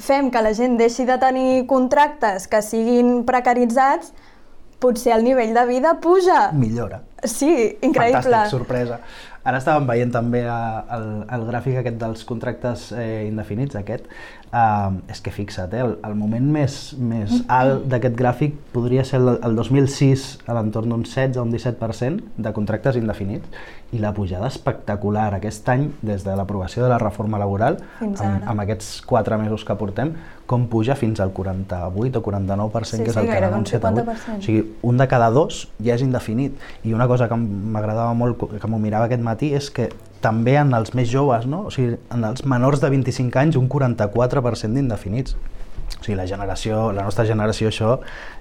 fem 0.00 0.30
que 0.32 0.42
la 0.44 0.54
gent 0.56 0.78
deixi 0.80 1.04
de 1.08 1.18
tenir 1.20 1.66
contractes 1.68 2.48
que 2.48 2.62
siguin 2.64 3.24
precaritzats, 3.28 4.14
potser 4.80 5.14
el 5.16 5.24
nivell 5.24 5.54
de 5.56 5.64
vida 5.68 5.96
puja. 6.00 6.50
Millora. 6.52 7.02
Sí, 7.24 7.52
increïble. 7.80 8.22
Fantàstic, 8.22 8.52
sorpresa. 8.52 9.00
Ara 9.46 9.60
estàvem 9.62 9.86
veient 9.86 10.10
també 10.10 10.40
el, 10.42 11.06
el 11.30 11.44
gràfic 11.46 11.78
aquest 11.78 12.00
dels 12.00 12.24
contractes 12.26 12.88
eh, 12.96 13.26
indefinits, 13.28 13.78
aquest. 13.78 14.08
Uh, 14.46 15.02
és 15.10 15.18
que 15.20 15.32
fixa't, 15.34 15.72
eh, 15.74 15.82
el, 15.82 15.96
el 16.06 16.14
moment 16.16 16.44
més, 16.54 16.76
més 16.96 17.32
alt 17.52 17.82
d'aquest 17.90 18.14
gràfic 18.16 18.54
podria 18.72 19.02
ser 19.04 19.18
el, 19.18 19.32
el 19.44 19.58
2006 19.58 20.26
a 20.46 20.54
l'entorn 20.56 20.94
d'un 20.94 21.02
16 21.04 21.36
o 21.36 21.44
un 21.44 21.50
17% 21.52 22.42
de 22.46 22.52
contractes 22.56 22.96
indefinits 22.96 23.66
i 23.92 24.00
la 24.02 24.14
pujada 24.16 24.46
espectacular 24.48 25.28
aquest 25.34 25.68
any 25.74 25.88
des 26.00 26.24
de 26.24 26.38
l'aprovació 26.38 26.86
de 26.86 26.92
la 26.94 27.00
reforma 27.02 27.42
laboral 27.42 27.80
amb, 28.00 28.22
amb 28.22 28.64
aquests 28.64 29.02
quatre 29.06 29.36
mesos 29.42 29.66
que 29.66 29.76
portem 29.78 30.14
com 30.46 30.66
puja 30.70 30.94
fins 30.98 31.20
al 31.20 31.32
48 31.34 32.18
o 32.18 32.22
49% 32.22 32.84
sí, 32.86 33.02
que 33.02 33.10
és 33.10 33.16
sí, 33.16 33.20
el 33.20 33.28
que 33.28 33.36
han 33.36 33.48
anunciat 33.48 33.84
avui. 33.84 34.04
O 34.06 34.42
sigui, 34.44 34.62
un 34.86 35.00
de 35.00 35.08
cada 35.10 35.30
dos 35.34 35.66
ja 35.82 35.96
és 35.96 36.04
indefinit 36.06 36.86
i 36.86 36.94
una 36.94 37.08
cosa 37.10 37.28
que 37.30 37.38
m'agradava 37.38 38.14
molt, 38.14 38.46
que 38.60 38.70
m'ho 38.70 38.80
mirava 38.82 39.10
aquest 39.10 39.24
matí, 39.26 39.52
és 39.58 39.70
que 39.74 39.90
també 40.24 40.56
en 40.58 40.72
els 40.74 40.94
més 40.96 41.10
joves, 41.10 41.46
no? 41.50 41.66
o 41.68 41.74
sigui, 41.74 41.98
en 42.14 42.24
els 42.26 42.46
menors 42.46 42.82
de 42.82 42.90
25 42.94 43.42
anys, 43.42 43.58
un 43.60 43.68
44% 43.70 44.74
d'indefinits. 44.78 45.36
O 46.00 46.04
sigui, 46.04 46.16
la 46.18 46.26
generació, 46.26 46.92
la 46.92 47.04
nostra 47.06 47.24
generació, 47.26 47.70
això, 47.72 47.96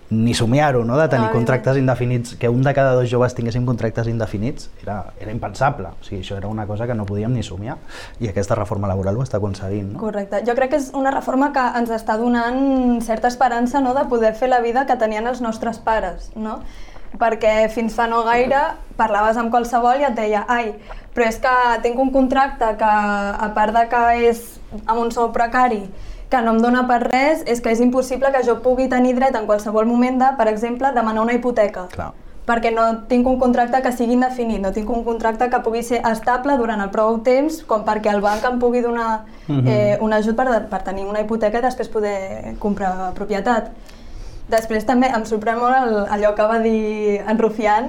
ni 0.10 0.34
somiar-ho, 0.38 0.84
no?, 0.86 0.98
de 0.98 1.08
tenir 1.10 1.28
ah, 1.28 1.34
contractes 1.34 1.78
indefinits, 1.78 2.36
que 2.38 2.50
un 2.50 2.62
de 2.62 2.74
cada 2.78 2.94
dos 2.94 3.10
joves 3.10 3.34
tinguessin 3.34 3.66
contractes 3.66 4.08
indefinits, 4.08 4.70
era, 4.84 5.00
era 5.20 5.34
impensable. 5.34 5.90
O 5.90 6.06
sigui, 6.06 6.22
això 6.22 6.38
era 6.38 6.48
una 6.48 6.68
cosa 6.70 6.86
que 6.86 6.94
no 6.94 7.08
podíem 7.10 7.34
ni 7.34 7.44
somiar. 7.44 7.78
I 8.22 8.30
aquesta 8.30 8.58
reforma 8.58 8.90
laboral 8.92 9.18
ho 9.18 9.26
està 9.26 9.40
aconseguint, 9.42 9.96
no? 9.96 10.02
Correcte. 10.04 10.44
Jo 10.46 10.54
crec 10.58 10.76
que 10.76 10.82
és 10.82 10.92
una 10.94 11.14
reforma 11.14 11.52
que 11.56 11.64
ens 11.80 11.94
està 11.96 12.20
donant 12.22 13.00
certa 13.06 13.32
esperança, 13.34 13.82
no?, 13.82 13.96
de 13.98 14.06
poder 14.12 14.36
fer 14.38 14.52
la 14.52 14.62
vida 14.62 14.86
que 14.86 14.98
tenien 15.02 15.26
els 15.28 15.42
nostres 15.42 15.82
pares, 15.82 16.30
no? 16.36 16.60
perquè 17.16 17.70
fins 17.72 17.94
fa 17.96 18.10
no 18.12 18.26
gaire 18.28 18.60
parlaves 19.00 19.38
amb 19.40 19.48
qualsevol 19.54 20.02
i 20.02 20.08
et 20.08 20.18
deia 20.18 20.42
ai, 20.52 20.74
però 21.16 21.30
és 21.30 21.38
que 21.40 21.54
tinc 21.86 22.00
un 22.02 22.12
contracte 22.12 22.74
que 22.80 22.90
a 22.90 23.48
part 23.56 23.72
de 23.72 23.86
que 23.92 24.02
és 24.32 24.42
amb 24.84 25.00
un 25.00 25.14
sou 25.16 25.32
precari 25.32 25.86
que 26.30 26.42
no 26.42 26.56
em 26.56 26.62
dona 26.62 26.86
per 26.90 27.02
res, 27.06 27.44
és 27.46 27.62
que 27.62 27.72
és 27.74 27.82
impossible 27.84 28.32
que 28.34 28.44
jo 28.48 28.60
pugui 28.66 28.90
tenir 28.92 29.16
dret 29.18 29.36
en 29.38 29.48
qualsevol 29.50 29.88
moment 29.90 30.20
de, 30.22 30.30
per 30.38 30.48
exemple, 30.52 30.92
demanar 30.96 31.26
una 31.26 31.36
hipoteca. 31.38 31.88
Clar. 31.94 32.12
Perquè 32.46 32.70
no 32.70 32.84
tinc 33.10 33.26
un 33.26 33.40
contracte 33.42 33.80
que 33.82 33.92
sigui 33.94 34.14
indefinit, 34.14 34.60
no 34.62 34.70
tinc 34.74 34.90
un 34.94 35.02
contracte 35.06 35.48
que 35.50 35.60
pugui 35.66 35.82
ser 35.86 36.04
estable 36.06 36.58
durant 36.60 36.84
el 36.84 36.92
prou 36.94 37.18
temps 37.26 37.64
com 37.66 37.82
perquè 37.88 38.12
el 38.14 38.22
banc 38.22 38.46
em 38.46 38.60
pugui 38.62 38.84
donar 38.86 39.26
mhm. 39.48 39.66
eh, 39.66 39.98
un 40.06 40.14
ajut 40.14 40.38
per, 40.38 40.46
per 40.70 40.84
tenir 40.86 41.08
una 41.10 41.24
hipoteca 41.26 41.58
i 41.58 41.66
després 41.66 41.90
poder 41.90 42.56
comprar 42.62 43.14
propietat. 43.18 43.72
Després 44.52 44.86
també 44.86 45.08
em 45.10 45.24
sorprèn 45.26 45.58
molt 45.58 45.74
el, 45.74 45.96
allò 46.14 46.36
que 46.38 46.46
va 46.46 46.60
dir 46.62 47.18
en 47.26 47.40
Rufián, 47.42 47.88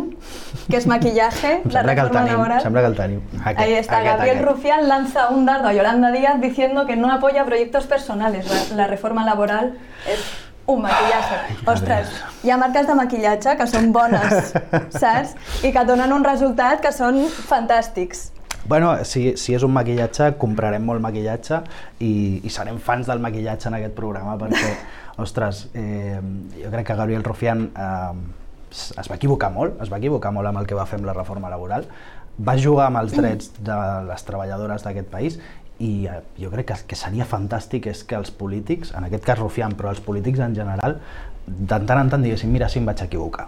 que 0.70 0.78
és 0.78 0.86
maquillaje, 0.88 1.58
la 1.68 1.82
reforma 1.84 2.22
tenim, 2.22 2.32
laboral. 2.32 2.62
Sembla 2.64 2.84
que 2.86 2.90
el 2.92 2.96
tenim. 2.96 3.20
Aquest, 3.42 3.60
Ahí 3.60 3.74
está, 3.74 3.98
aquest, 3.98 4.08
Gabriel 4.14 4.38
aquest. 4.38 4.48
Rufián 4.48 4.88
lanza 4.88 5.28
un 5.28 5.44
dardo 5.44 5.68
a 5.68 5.74
Yolanda 5.74 6.10
Díaz 6.12 6.40
diciendo 6.40 6.86
que 6.86 6.96
no 6.96 7.12
apoya 7.12 7.44
proyectos 7.44 7.86
personales. 7.86 8.48
La, 8.48 8.76
la 8.76 8.86
reforma 8.86 9.26
laboral 9.26 9.74
és 10.08 10.24
un 10.66 10.80
maquillatge. 10.82 11.42
Ai, 11.44 11.58
Ostres, 11.74 12.14
hi 12.42 12.50
ha 12.50 12.56
marques 12.56 12.88
de 12.88 12.96
maquillatge 12.98 13.56
que 13.58 13.66
són 13.70 13.92
bones, 13.92 14.54
saps? 15.02 15.36
I 15.62 15.74
que 15.76 15.84
donen 15.84 16.16
un 16.16 16.24
resultat 16.24 16.80
que 16.80 16.92
són 16.94 17.20
fantàstics. 17.28 18.30
Bueno, 18.66 18.96
si, 19.04 19.36
si 19.38 19.54
és 19.54 19.62
un 19.62 19.70
maquillatge, 19.76 20.32
comprarem 20.40 20.82
molt 20.82 21.04
maquillatge 21.04 21.60
i, 22.02 22.40
i 22.42 22.50
serem 22.50 22.80
fans 22.82 23.06
del 23.06 23.20
maquillatge 23.22 23.68
en 23.70 23.76
aquest 23.78 23.94
programa 23.94 24.34
perquè 24.40 24.72
ostres, 25.16 25.68
eh, 25.74 26.20
jo 26.62 26.70
crec 26.70 26.86
que 26.86 26.98
Gabriel 26.98 27.24
Rufián 27.24 27.70
eh, 27.72 28.12
es 28.70 29.10
va 29.10 29.16
equivocar 29.16 29.50
molt, 29.52 29.80
es 29.82 29.92
va 29.92 30.00
equivocar 30.00 30.32
molt 30.34 30.50
amb 30.50 30.60
el 30.60 30.66
que 30.68 30.76
va 30.76 30.86
fer 30.86 31.00
amb 31.00 31.08
la 31.08 31.16
reforma 31.16 31.50
laboral, 31.52 31.86
va 32.36 32.56
jugar 32.60 32.90
amb 32.90 33.00
els 33.00 33.14
drets 33.16 33.52
de 33.64 33.76
les 34.08 34.26
treballadores 34.28 34.84
d'aquest 34.84 35.08
país 35.12 35.38
i 35.78 36.06
eh, 36.08 36.20
jo 36.40 36.50
crec 36.52 36.70
que, 36.70 36.78
que 36.92 36.98
seria 36.98 37.26
fantàstic 37.28 37.88
és 37.92 38.02
que 38.08 38.16
els 38.16 38.32
polítics, 38.32 38.92
en 38.96 39.08
aquest 39.08 39.24
cas 39.24 39.40
Rufián, 39.40 39.76
però 39.76 39.92
els 39.92 40.02
polítics 40.04 40.40
en 40.44 40.56
general, 40.56 40.98
de 41.46 41.78
tant 41.86 42.00
en 42.00 42.10
tant 42.10 42.24
diguessin, 42.24 42.52
mira, 42.52 42.68
sí, 42.68 42.80
em 42.80 42.88
vaig 42.88 43.04
equivocar. 43.04 43.46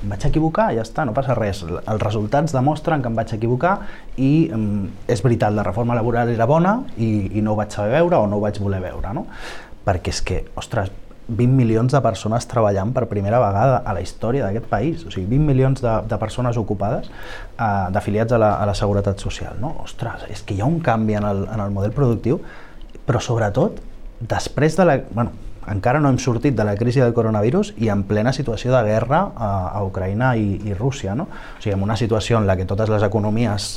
Em 0.00 0.12
vaig 0.12 0.24
equivocar, 0.30 0.70
ja 0.72 0.84
està, 0.84 1.04
no 1.04 1.12
passa 1.16 1.34
res. 1.36 1.60
Els 1.64 2.02
resultats 2.02 2.54
demostren 2.56 3.02
que 3.02 3.10
em 3.10 3.18
vaig 3.18 3.34
equivocar 3.36 3.74
i 4.16 4.48
um, 4.54 4.86
és 5.10 5.20
veritat, 5.24 5.52
la 5.52 5.64
reforma 5.66 5.96
laboral 5.98 6.32
era 6.32 6.48
bona 6.48 6.78
i, 6.96 7.10
i 7.36 7.44
no 7.44 7.52
ho 7.52 7.58
vaig 7.58 7.74
saber 7.76 7.98
veure 7.98 8.22
o 8.22 8.30
no 8.30 8.38
ho 8.38 8.44
vaig 8.46 8.60
voler 8.62 8.80
veure, 8.84 9.12
no? 9.16 9.26
Perquè 9.84 10.14
és 10.14 10.22
que, 10.24 10.40
ostres, 10.60 10.92
20 11.30 11.54
milions 11.54 11.92
de 11.94 12.00
persones 12.02 12.46
treballant 12.50 12.92
per 12.96 13.06
primera 13.10 13.40
vegada 13.42 13.80
a 13.86 13.94
la 13.96 14.02
història 14.02 14.46
d'aquest 14.46 14.66
país, 14.70 15.04
o 15.06 15.12
sigui, 15.12 15.28
20 15.30 15.46
milions 15.46 15.84
de, 15.84 15.92
de 16.10 16.18
persones 16.18 16.58
ocupades 16.60 17.10
eh, 17.10 17.86
d'afiliats 17.94 18.34
a, 18.34 18.40
la, 18.42 18.54
a 18.58 18.66
la 18.68 18.74
Seguretat 18.74 19.22
Social. 19.22 19.60
No? 19.62 19.76
Ostres, 19.84 20.26
és 20.32 20.42
que 20.42 20.56
hi 20.56 20.64
ha 20.64 20.68
un 20.68 20.80
canvi 20.84 21.18
en 21.20 21.28
el, 21.28 21.46
en 21.46 21.62
el 21.62 21.70
model 21.74 21.94
productiu, 21.96 22.40
però 23.06 23.22
sobretot 23.22 23.80
després 24.20 24.76
de 24.76 24.88
la... 24.88 24.98
Bueno, 25.10 25.32
encara 25.70 26.00
no 26.00 26.08
hem 26.10 26.18
sortit 26.18 26.56
de 26.56 26.64
la 26.64 26.74
crisi 26.74 27.02
del 27.02 27.12
coronavirus 27.14 27.74
i 27.78 27.90
en 27.92 28.02
plena 28.08 28.32
situació 28.32 28.72
de 28.72 28.80
guerra 28.88 29.20
a, 29.36 29.50
a 29.76 29.82
Ucraïna 29.86 30.32
i, 30.40 30.56
i 30.66 30.74
Rússia, 30.74 31.14
no? 31.14 31.28
O 31.30 31.62
sigui, 31.62 31.76
en 31.76 31.84
una 31.84 31.96
situació 32.00 32.40
en 32.40 32.48
la 32.48 32.56
que 32.58 32.66
totes 32.66 32.90
les 32.90 33.04
economies 33.06 33.76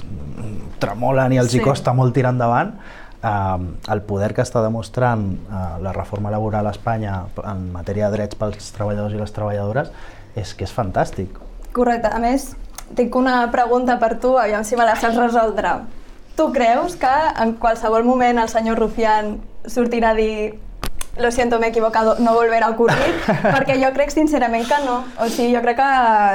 tremolen 0.82 1.36
i 1.36 1.42
els 1.44 1.54
sí. 1.54 1.60
hi 1.60 1.66
costa 1.66 1.94
molt 1.94 2.16
tirar 2.16 2.34
endavant, 2.34 2.74
eh, 2.74 3.03
el 3.24 4.02
poder 4.04 4.34
que 4.36 4.44
està 4.44 4.62
demostrant 4.64 5.30
eh, 5.32 5.62
la 5.84 5.94
reforma 5.96 6.32
laboral 6.34 6.68
a 6.68 6.74
Espanya 6.76 7.22
en 7.48 7.70
matèria 7.72 8.10
de 8.10 8.18
drets 8.18 8.36
pels 8.40 8.72
treballadors 8.76 9.16
i 9.16 9.22
les 9.22 9.32
treballadores 9.32 9.92
és 10.36 10.54
que 10.58 10.68
és 10.68 10.74
fantàstic. 10.76 11.40
Correcte. 11.74 12.12
A 12.12 12.20
més, 12.20 12.52
tinc 12.98 13.16
una 13.16 13.46
pregunta 13.52 13.96
per 14.02 14.18
tu, 14.20 14.36
aviam 14.38 14.66
si 14.68 14.76
me 14.76 14.86
la 14.86 14.98
saps 15.00 15.16
resoldre. 15.18 15.78
Tu 16.36 16.50
creus 16.52 16.98
que 17.00 17.14
en 17.40 17.56
qualsevol 17.62 18.04
moment 18.04 18.42
el 18.42 18.50
senyor 18.50 18.82
Rufián 18.82 19.38
sortirà 19.70 20.12
a 20.12 20.18
dir 20.18 20.60
lo 21.16 21.30
siento, 21.30 21.60
m'he 21.60 21.68
equivocado, 21.68 22.16
no 22.18 22.34
volverà 22.34 22.68
a 22.68 22.72
ocurrir, 22.72 23.14
perquè 23.54 23.76
jo 23.78 23.92
crec 23.94 24.10
sincerament 24.10 24.66
que 24.66 24.80
no. 24.86 25.04
O 25.22 25.28
sigui, 25.30 25.54
jo 25.54 25.62
crec 25.62 25.78
que 25.78 25.90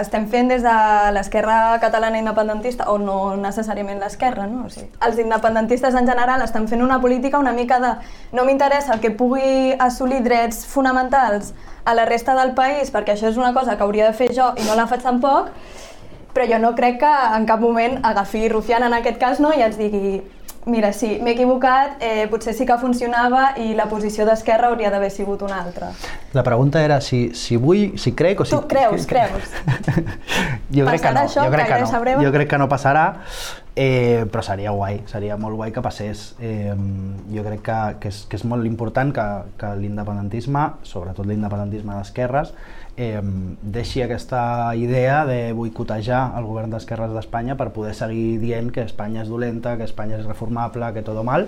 estem 0.04 0.28
fent 0.30 0.52
des 0.52 0.62
de 0.62 0.74
l'esquerra 1.16 1.78
catalana 1.82 2.20
independentista, 2.22 2.86
o 2.92 2.98
no 3.02 3.34
necessàriament 3.36 3.98
l'esquerra, 3.98 4.46
no? 4.46 4.66
O 4.68 4.70
sigui, 4.70 4.86
els 5.02 5.18
independentistes 5.18 5.98
en 5.98 6.06
general 6.06 6.46
estan 6.46 6.70
fent 6.70 6.84
una 6.84 7.00
política 7.02 7.42
una 7.42 7.52
mica 7.52 7.80
de 7.82 7.92
no 8.32 8.46
m'interessa 8.46 8.94
el 8.94 9.02
que 9.02 9.10
pugui 9.10 9.74
assolir 9.78 10.22
drets 10.22 10.64
fonamentals 10.66 11.52
a 11.84 11.94
la 11.98 12.06
resta 12.06 12.38
del 12.38 12.54
país, 12.54 12.94
perquè 12.94 13.16
això 13.16 13.32
és 13.32 13.36
una 13.36 13.52
cosa 13.54 13.76
que 13.76 13.82
hauria 13.82 14.06
de 14.06 14.14
fer 14.14 14.30
jo 14.30 14.52
i 14.54 14.66
no 14.68 14.78
la 14.78 14.86
faig 14.86 15.02
tampoc, 15.02 15.50
però 16.34 16.46
jo 16.46 16.58
no 16.62 16.76
crec 16.78 17.00
que 17.02 17.14
en 17.34 17.46
cap 17.50 17.58
moment 17.58 17.98
agafi 18.06 18.48
Rufián 18.48 18.86
en 18.86 18.94
aquest 18.94 19.18
cas 19.18 19.40
no, 19.42 19.50
i 19.50 19.64
ens 19.64 19.78
digui 19.80 20.20
Mira, 20.66 20.92
sí, 20.92 21.18
m'he 21.22 21.32
equivocat, 21.32 22.02
eh, 22.04 22.26
potser 22.28 22.52
sí 22.52 22.66
que 22.68 22.76
funcionava 22.80 23.54
i 23.62 23.70
la 23.78 23.86
posició 23.88 24.26
d'esquerra 24.28 24.68
hauria 24.68 24.90
d'haver 24.92 25.10
sigut 25.10 25.42
una 25.46 25.62
altra. 25.62 25.92
La 26.36 26.42
pregunta 26.44 26.82
era 26.84 27.00
si, 27.00 27.30
si 27.34 27.56
vull, 27.56 27.96
si 27.96 28.12
crec 28.12 28.42
o 28.42 28.44
si... 28.44 28.52
Tu 28.56 28.68
creus, 28.68 29.06
creus. 29.08 29.48
jo 30.76 30.84
crec 30.84 31.06
que 31.06 31.14
no, 31.14 31.22
això, 31.22 31.46
jo 31.46 31.54
crec 31.54 31.72
que 31.72 31.80
no. 31.86 32.18
Jo 32.26 32.34
crec 32.34 32.50
que 32.50 32.60
no 32.60 32.68
passarà, 32.68 33.06
eh, 33.78 34.26
però 34.28 34.42
seria 34.44 34.74
guai, 34.76 35.00
seria 35.08 35.38
molt 35.40 35.56
guai 35.56 35.72
que 35.72 35.84
passés. 35.84 36.34
Eh, 36.42 36.74
jo 37.32 37.46
crec 37.46 37.62
que, 37.64 37.78
que, 38.02 38.12
és, 38.12 38.24
que 38.28 38.36
és 38.36 38.44
molt 38.44 38.68
important 38.68 39.14
que, 39.14 39.28
que 39.60 39.72
l'independentisme, 39.78 40.66
sobretot 40.82 41.30
l'independentisme 41.30 41.96
d'esquerres, 41.96 42.52
eh, 42.98 43.22
deixi 43.62 44.02
aquesta 44.02 44.74
idea 44.76 45.22
de 45.24 45.52
boicotejar 45.54 46.34
el 46.38 46.48
govern 46.50 46.74
d'esquerres 46.74 47.14
d'Espanya 47.14 47.54
per 47.56 47.70
poder 47.76 47.94
seguir 47.94 48.40
dient 48.42 48.72
que 48.74 48.82
Espanya 48.82 49.22
és 49.22 49.30
dolenta, 49.30 49.76
que 49.78 49.86
Espanya 49.86 50.18
és 50.18 50.26
reformable, 50.26 50.90
que 50.96 51.06
tot 51.06 51.22
mal, 51.24 51.46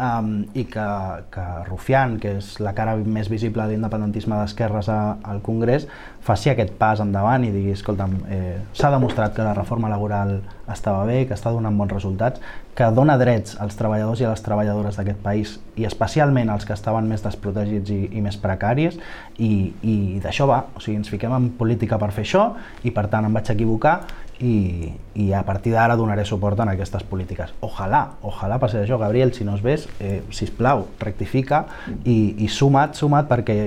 um, 0.00 0.46
i 0.54 0.64
que, 0.64 0.86
que 1.30 1.44
Rufián, 1.68 2.16
que 2.20 2.36
és 2.40 2.54
la 2.64 2.72
cara 2.76 2.96
més 2.96 3.28
visible 3.30 3.62
de 3.62 3.74
l'independentisme 3.74 4.38
d'esquerres 4.40 4.88
al 4.90 5.42
Congrés, 5.44 5.86
faci 6.24 6.50
aquest 6.52 6.72
pas 6.80 7.00
endavant 7.04 7.44
i 7.44 7.52
digui, 7.52 7.74
escolta'm, 7.76 8.16
eh, 8.32 8.56
s'ha 8.76 8.90
demostrat 8.92 9.34
que 9.36 9.44
la 9.44 9.54
reforma 9.56 9.90
laboral 9.92 10.38
estava 10.70 11.04
bé, 11.08 11.24
que 11.28 11.36
està 11.36 11.52
donant 11.52 11.76
bons 11.76 11.92
resultats, 11.92 12.40
que 12.76 12.88
dona 12.96 13.18
drets 13.20 13.56
als 13.60 13.76
treballadors 13.76 14.22
i 14.22 14.26
a 14.28 14.32
les 14.32 14.44
treballadores 14.44 14.96
d'aquest 14.96 15.20
país 15.24 15.58
i 15.76 15.84
especialment 15.88 16.52
als 16.52 16.64
que 16.64 16.76
estaven 16.76 17.08
més 17.10 17.24
desprotegits 17.24 17.92
i, 17.92 18.00
i 18.16 18.24
més 18.24 18.38
precaris 18.40 18.96
i, 19.36 19.72
i 19.82 19.96
d'això 20.22 20.48
va, 20.48 20.62
o 20.76 20.80
sigui, 20.80 21.00
ens 21.00 21.10
fiquem 21.12 21.34
en 21.36 21.50
política 21.58 21.98
per 22.00 22.12
fer 22.16 22.24
això 22.24 22.46
i 22.86 22.94
per 22.94 23.08
tant 23.12 23.28
em 23.28 23.36
vaig 23.36 23.52
equivocar 23.52 23.98
i, 24.40 24.92
i 25.14 25.30
a 25.36 25.42
partir 25.44 25.74
d'ara 25.74 25.96
donaré 25.96 26.24
suport 26.24 26.60
en 26.64 26.72
aquestes 26.72 27.04
polítiques. 27.08 27.52
Ojalà, 27.66 28.02
ojalà 28.26 28.58
passi 28.62 28.80
això, 28.80 28.98
Gabriel, 29.00 29.34
si 29.36 29.44
no 29.44 29.56
es 29.58 29.64
ves, 29.64 29.86
eh, 30.00 30.20
sisplau, 30.32 30.86
rectifica 31.00 31.66
i, 32.04 32.36
i 32.40 32.48
suma't, 32.48 32.96
suma't 32.96 33.28
perquè 33.30 33.60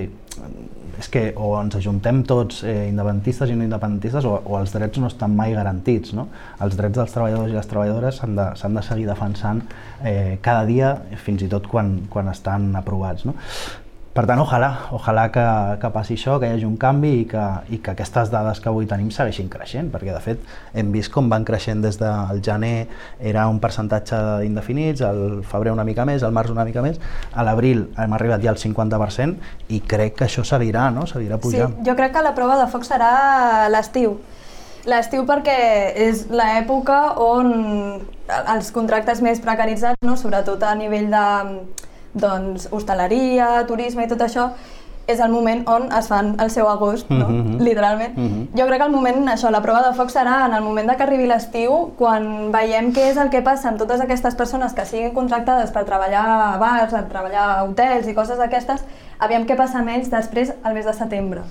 és 0.99 1.09
que 1.09 1.23
o 1.35 1.53
ens 1.57 1.75
ajuntem 1.77 2.21
tots 2.27 2.61
eh, 2.63 2.87
independentistes 2.89 3.49
i 3.49 3.57
no 3.57 3.65
independentistes 3.65 4.25
o, 4.29 4.35
o 4.45 4.57
els 4.59 4.73
drets 4.75 5.01
no 5.01 5.09
estan 5.09 5.33
mai 5.35 5.55
garantits. 5.55 6.13
No? 6.17 6.27
Els 6.63 6.77
drets 6.79 6.99
dels 6.99 7.15
treballadors 7.15 7.51
i 7.51 7.57
les 7.57 7.69
treballadores 7.69 8.19
s'han 8.21 8.37
de, 8.37 8.47
de 8.77 8.83
seguir 8.85 9.07
defensant 9.09 9.63
eh, 10.03 10.37
cada 10.45 10.67
dia, 10.69 10.93
fins 11.25 11.43
i 11.45 11.49
tot 11.51 11.67
quan, 11.69 11.95
quan 12.13 12.29
estan 12.31 12.69
aprovats. 12.79 13.25
No? 13.29 13.35
Per 14.13 14.27
tant, 14.29 14.37
ojalà, 14.37 14.67
ojalà 14.93 15.23
que, 15.33 15.43
que 15.81 15.89
passi 15.89 16.13
això, 16.13 16.35
que 16.37 16.45
hi 16.45 16.53
hagi 16.53 16.67
un 16.67 16.75
canvi 16.77 17.09
i 17.17 17.25
que, 17.25 17.43
i 17.73 17.79
que 17.81 17.95
aquestes 17.95 18.29
dades 18.29 18.59
que 18.61 18.69
avui 18.69 18.85
tenim 18.85 19.07
segueixin 19.09 19.47
creixent, 19.49 19.87
perquè 19.89 20.13
de 20.13 20.19
fet 20.21 20.43
hem 20.77 20.91
vist 20.93 21.09
com 21.13 21.31
van 21.31 21.41
creixent 21.47 21.81
des 21.81 21.97
del 21.97 22.41
gener, 22.45 22.85
era 23.17 23.47
un 23.49 23.57
percentatge 23.63 24.19
indefinits, 24.45 25.01
al 25.01 25.41
febrer 25.49 25.73
una 25.73 25.85
mica 25.87 26.05
més, 26.05 26.21
al 26.21 26.35
març 26.35 26.53
una 26.53 26.65
mica 26.67 26.83
més, 26.85 26.99
a 27.33 27.45
l'abril 27.47 27.87
hem 27.97 28.13
arribat 28.13 28.45
ja 28.45 28.51
al 28.53 28.61
50% 28.61 29.73
i 29.73 29.79
crec 29.81 30.19
que 30.19 30.27
això 30.27 30.45
seguirà, 30.45 30.91
no? 30.93 31.07
seguirà 31.09 31.39
pujant. 31.41 31.73
Sí, 31.79 31.87
jo 31.89 31.95
crec 31.97 32.13
que 32.13 32.21
la 32.21 32.35
prova 32.37 32.59
de 32.61 32.67
foc 32.69 32.85
serà 32.85 33.65
l'estiu. 33.73 34.19
L'estiu 34.93 35.25
perquè 35.25 35.57
és 36.05 36.27
l'època 36.29 37.15
on 37.23 37.49
els 38.29 38.69
contractes 38.75 39.25
més 39.25 39.41
precaritzats, 39.41 40.05
no? 40.05 40.13
sobretot 40.21 40.61
a 40.69 40.75
nivell 40.77 41.09
de 41.09 41.25
doncs, 42.13 42.69
hostaleria, 42.71 43.65
turisme 43.67 44.05
i 44.05 44.11
tot 44.11 44.21
això, 44.21 44.51
és 45.07 45.19
el 45.19 45.31
moment 45.31 45.65
on 45.67 45.89
es 45.97 46.07
fan 46.07 46.33
el 46.39 46.49
seu 46.51 46.67
agost, 46.71 47.09
no? 47.09 47.27
Mm 47.27 47.41
-hmm. 47.43 47.59
literalment. 47.59 48.17
Mm 48.17 48.27
-hmm. 48.27 48.59
Jo 48.59 48.67
crec 48.67 48.79
que 48.79 48.85
el 48.85 48.91
moment, 48.91 49.27
això, 49.27 49.51
la 49.51 49.61
prova 49.61 49.81
de 49.87 49.93
foc 49.95 50.09
serà 50.09 50.45
en 50.45 50.53
el 50.53 50.63
moment 50.63 50.89
de 50.89 50.95
que 50.95 51.03
arribi 51.03 51.25
l'estiu, 51.25 51.91
quan 51.97 52.51
veiem 52.51 52.93
què 52.93 53.11
és 53.11 53.17
el 53.17 53.29
que 53.29 53.41
passa 53.41 53.69
amb 53.69 53.77
totes 53.77 54.01
aquestes 54.01 54.35
persones 54.35 54.73
que 54.73 54.85
siguin 54.85 55.13
contractades 55.13 55.71
per 55.71 55.83
treballar 55.83 56.53
a 56.53 56.57
bars, 56.57 56.93
per 56.93 57.07
treballar 57.09 57.43
a 57.43 57.63
hotels 57.63 58.07
i 58.07 58.13
coses 58.13 58.37
d'aquestes, 58.37 58.83
aviam 59.19 59.45
què 59.45 59.55
passa 59.55 59.79
amb 59.79 59.89
ells 59.89 60.09
després 60.09 60.53
al 60.63 60.73
mes 60.73 60.85
de 60.85 60.93
setembre. 60.93 61.41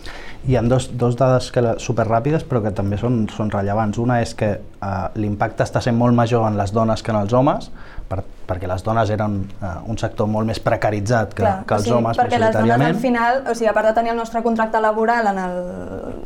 Hi 0.48 0.56
ha 0.56 0.62
dos, 0.62 0.90
dos 0.96 1.16
dades 1.16 1.50
que, 1.52 1.60
superràpides 1.60 2.44
però 2.44 2.62
que 2.62 2.70
també 2.70 2.98
són, 2.98 3.28
són 3.28 3.50
rellevants. 3.50 3.98
Una 3.98 4.20
és 4.20 4.34
que 4.34 4.60
uh, 4.82 5.08
l'impacte 5.14 5.62
està 5.62 5.80
sent 5.80 5.96
molt 5.96 6.14
major 6.14 6.48
en 6.48 6.56
les 6.56 6.72
dones 6.72 7.02
que 7.02 7.10
en 7.10 7.18
els 7.18 7.32
homes, 7.32 7.70
per, 8.12 8.20
perquè 8.48 8.68
les 8.68 8.84
dones 8.84 9.10
eren 9.14 9.38
uh, 9.40 9.72
un 9.88 9.98
sector 10.00 10.28
molt 10.28 10.48
més 10.48 10.60
precaritzat 10.60 11.32
que, 11.32 11.42
Clar, 11.42 11.54
que 11.68 11.78
els 11.78 11.86
o 11.86 11.88
sigui, 11.88 11.96
homes, 11.98 12.20
perquè 12.20 12.40
les 12.42 12.56
dones 12.58 12.86
al 12.88 12.98
final, 13.00 13.40
o 13.48 13.56
sigui, 13.56 13.70
a 13.72 13.76
part 13.76 13.88
de 13.88 13.94
tenir 13.96 14.12
el 14.12 14.20
nostre 14.20 14.44
contracte 14.44 14.82
laboral 14.84 15.30
en 15.32 15.40
el 15.46 15.56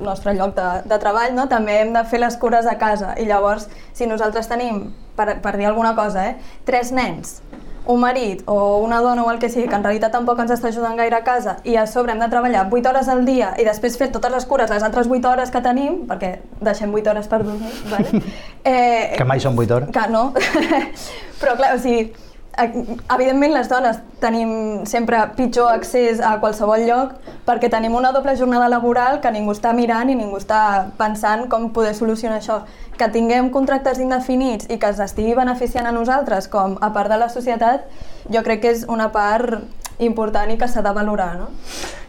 nostre 0.07 0.35
lloc 0.38 0.57
de, 0.59 0.69
de 0.90 0.99
treball, 1.02 1.37
no, 1.37 1.47
també 1.52 1.81
hem 1.85 1.95
de 1.95 2.02
fer 2.11 2.23
les 2.25 2.38
cures 2.43 2.66
a 2.66 2.75
casa 2.83 3.14
i 3.23 3.28
llavors 3.31 3.69
si 3.95 4.11
nosaltres 4.11 4.50
tenim, 4.50 4.88
per, 5.16 5.38
per 5.45 5.55
dir 5.61 5.71
alguna 5.71 5.95
cosa, 5.99 6.26
eh, 6.33 6.59
tres 6.66 6.93
nens 6.97 7.38
un 7.87 8.00
marit 8.00 8.43
o 8.47 8.78
una 8.78 9.00
dona 9.00 9.23
o 9.23 9.31
el 9.31 9.38
que 9.38 9.49
sigui, 9.49 9.69
que 9.69 9.76
en 9.78 9.85
realitat 9.85 10.12
tampoc 10.12 10.40
ens 10.43 10.52
està 10.57 10.71
ajudant 10.73 10.99
gaire 10.99 11.21
a 11.21 11.23
casa 11.26 11.57
i 11.64 11.76
a 11.78 11.87
sobre 11.87 12.12
hem 12.12 12.23
de 12.23 12.28
treballar 12.33 12.66
8 12.66 12.90
hores 12.90 13.09
al 13.12 13.25
dia 13.28 13.52
i 13.62 13.66
després 13.66 13.97
fer 13.99 14.11
totes 14.14 14.33
les 14.33 14.47
cures 14.50 14.71
les 14.71 14.83
altres 14.83 15.07
8 15.07 15.31
hores 15.31 15.55
que 15.55 15.62
tenim, 15.62 16.02
perquè 16.11 16.33
deixem 16.61 16.93
8 16.93 17.12
hores 17.12 17.31
per 17.31 17.43
dormir, 17.45 17.71
vale? 17.93 18.23
eh, 18.73 19.14
que 19.16 19.28
mai 19.28 19.40
són 19.43 19.59
8 19.59 19.78
hores. 19.78 19.95
Que 19.95 20.07
no, 20.11 20.33
però 21.40 21.57
clar, 21.59 21.75
o 21.76 21.81
sigui, 21.83 22.12
evidentment 22.57 23.52
les 23.52 23.69
dones 23.69 23.99
tenim 24.21 24.85
sempre 24.88 25.19
pitjor 25.37 25.69
accés 25.75 26.23
a 26.25 26.37
qualsevol 26.40 26.87
lloc 26.88 27.12
perquè 27.45 27.69
tenim 27.71 27.95
una 27.95 28.12
doble 28.16 28.37
jornada 28.37 28.69
laboral 28.73 29.21
que 29.21 29.31
ningú 29.31 29.52
està 29.52 29.75
mirant 29.76 30.09
i 30.09 30.16
ningú 30.16 30.38
està 30.40 30.87
pensant 30.99 31.47
com 31.52 31.69
poder 31.76 31.95
solucionar 31.95 32.41
això. 32.41 32.63
Que 32.97 33.10
tinguem 33.13 33.50
contractes 33.52 34.00
indefinits 34.00 34.71
i 34.73 34.78
que 34.80 34.89
es 34.89 35.02
estigui 35.04 35.34
beneficiant 35.37 35.87
a 35.87 35.93
nosaltres 35.93 36.49
com 36.49 36.78
a 36.80 36.93
part 36.95 37.13
de 37.13 37.21
la 37.21 37.28
societat, 37.28 37.84
jo 38.32 38.43
crec 38.43 38.65
que 38.65 38.73
és 38.73 38.87
una 38.89 39.10
part 39.13 39.60
important 39.99 40.50
i 40.50 40.56
que 40.56 40.69
s'ha 40.69 40.82
de 40.82 40.97
valorar. 40.97 41.34
No? 41.37 41.50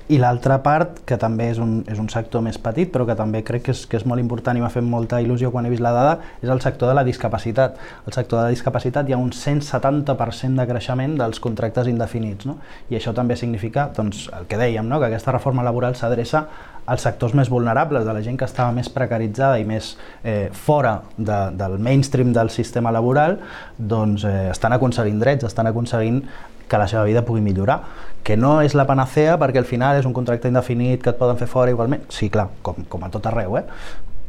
I 0.07 0.15
l'altra 0.21 0.61
part, 0.63 1.01
que 1.03 1.17
també 1.19 1.49
és 1.51 1.57
un, 1.59 1.81
és 1.91 1.97
un 1.99 2.05
sector 2.07 2.39
més 2.39 2.55
petit, 2.63 2.87
però 2.93 3.03
que 3.09 3.15
també 3.19 3.41
crec 3.43 3.65
que 3.65 3.73
és, 3.75 3.81
que 3.91 3.99
és 3.99 4.05
molt 4.07 4.23
important 4.23 4.55
i 4.55 4.61
m'ha 4.63 4.69
fet 4.71 4.85
molta 4.87 5.19
il·lusió 5.19 5.51
quan 5.51 5.67
he 5.67 5.71
vist 5.73 5.83
la 5.83 5.91
dada, 5.91 6.13
és 6.39 6.47
el 6.47 6.61
sector 6.63 6.87
de 6.87 6.95
la 6.95 7.03
discapacitat. 7.03 7.75
El 8.07 8.15
sector 8.15 8.39
de 8.39 8.45
la 8.45 8.55
discapacitat 8.55 9.09
hi 9.09 9.17
ha 9.17 9.19
un 9.19 9.33
170% 9.35 10.61
de 10.61 10.67
creixement 10.71 11.19
dels 11.19 11.43
contractes 11.43 11.91
indefinits, 11.91 12.47
no? 12.47 12.55
i 12.87 12.95
això 12.95 13.11
també 13.11 13.35
significa 13.35 13.89
doncs, 13.99 14.29
el 14.31 14.47
que 14.47 14.55
dèiem, 14.63 14.87
no? 14.87 15.01
que 15.03 15.11
aquesta 15.11 15.35
reforma 15.35 15.67
laboral 15.67 15.99
s'adreça 15.99 16.45
als 16.87 17.03
sectors 17.03 17.35
més 17.35 17.51
vulnerables, 17.51 18.07
de 18.07 18.15
la 18.15 18.23
gent 18.23 18.39
que 18.39 18.47
estava 18.47 18.71
més 18.71 18.87
precaritzada 18.87 19.59
i 19.59 19.67
més 19.67 19.97
eh, 20.23 20.47
fora 20.55 21.01
de, 21.17 21.49
del 21.59 21.81
mainstream 21.83 22.31
del 22.31 22.47
sistema 22.47 22.95
laboral, 22.95 23.41
doncs 23.75 24.23
eh, 24.23 24.53
estan 24.55 24.71
aconseguint 24.71 25.19
drets, 25.19 25.51
estan 25.51 25.67
aconseguint 25.67 26.23
que 26.67 26.77
la 26.77 26.87
seva 26.87 27.03
vida 27.07 27.23
pugui 27.27 27.41
millorar, 27.41 27.81
que 28.27 28.35
no 28.35 28.57
és 28.59 28.75
la 28.75 28.83
panacea 28.89 29.37
perquè 29.39 29.61
al 29.63 29.69
final 29.69 30.01
és 30.01 30.07
un 30.07 30.11
contracte 30.15 30.51
indefinit 30.51 30.99
que 31.03 31.13
et 31.13 31.19
poden 31.19 31.39
fer 31.39 31.47
fora 31.47 31.71
igualment, 31.71 32.03
sí, 32.11 32.27
clar, 32.33 32.49
com, 32.61 32.83
com 32.91 33.05
a 33.07 33.11
tot 33.13 33.29
arreu, 33.29 33.55
eh? 33.61 33.63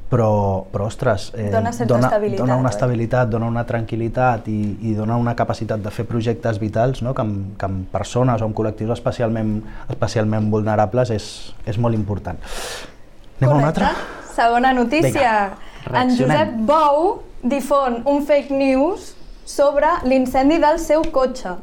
però, 0.08 0.64
però 0.70 0.86
ostres, 0.88 1.32
eh, 1.36 1.50
dona, 1.52 1.72
dona, 1.84 2.10
dona 2.38 2.56
una 2.56 2.70
estabilitat, 2.70 3.28
dona 3.28 3.48
una 3.50 3.64
tranquil·litat 3.68 4.46
i, 4.48 4.60
i 4.88 4.94
dona 4.96 5.18
una 5.20 5.34
capacitat 5.36 5.82
de 5.84 5.92
fer 5.92 6.06
projectes 6.08 6.60
vitals 6.62 7.02
no? 7.04 7.12
que, 7.12 7.24
amb, 7.26 7.58
que 7.60 7.68
amb 7.68 7.90
persones 7.92 8.40
o 8.40 8.48
amb 8.48 8.56
col·lectius 8.56 8.94
especialment, 8.96 9.58
especialment 9.92 10.48
vulnerables 10.54 11.12
és, 11.12 11.28
és 11.68 11.78
molt 11.82 11.98
important. 11.98 12.40
Anem 12.40 13.50
Correcte. 13.50 13.52
a 13.52 13.58
una 13.58 13.68
altra? 13.72 13.92
Segona 14.38 14.72
notícia. 14.72 15.36
Vinga, 15.84 16.00
en 16.00 16.16
Josep 16.16 16.56
Bou 16.70 17.08
difon 17.42 18.02
un 18.08 18.24
fake 18.26 18.54
news 18.54 19.12
sobre 19.48 19.90
l'incendi 20.08 20.62
del 20.62 20.80
seu 20.80 21.04
cotxe. 21.12 21.58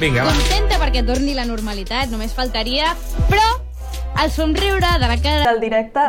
Vinga, 0.00 0.24
va. 0.24 0.32
Contenta 0.32 0.78
perquè 0.80 1.04
torni 1.06 1.34
la 1.36 1.44
normalitat, 1.48 2.10
només 2.12 2.32
faltaria, 2.36 2.94
però 3.28 3.44
el 4.22 4.30
somriure 4.30 4.86
de 5.00 5.08
la 5.08 5.16
cara 5.20 5.50
del 5.50 5.60
directe. 5.60 6.00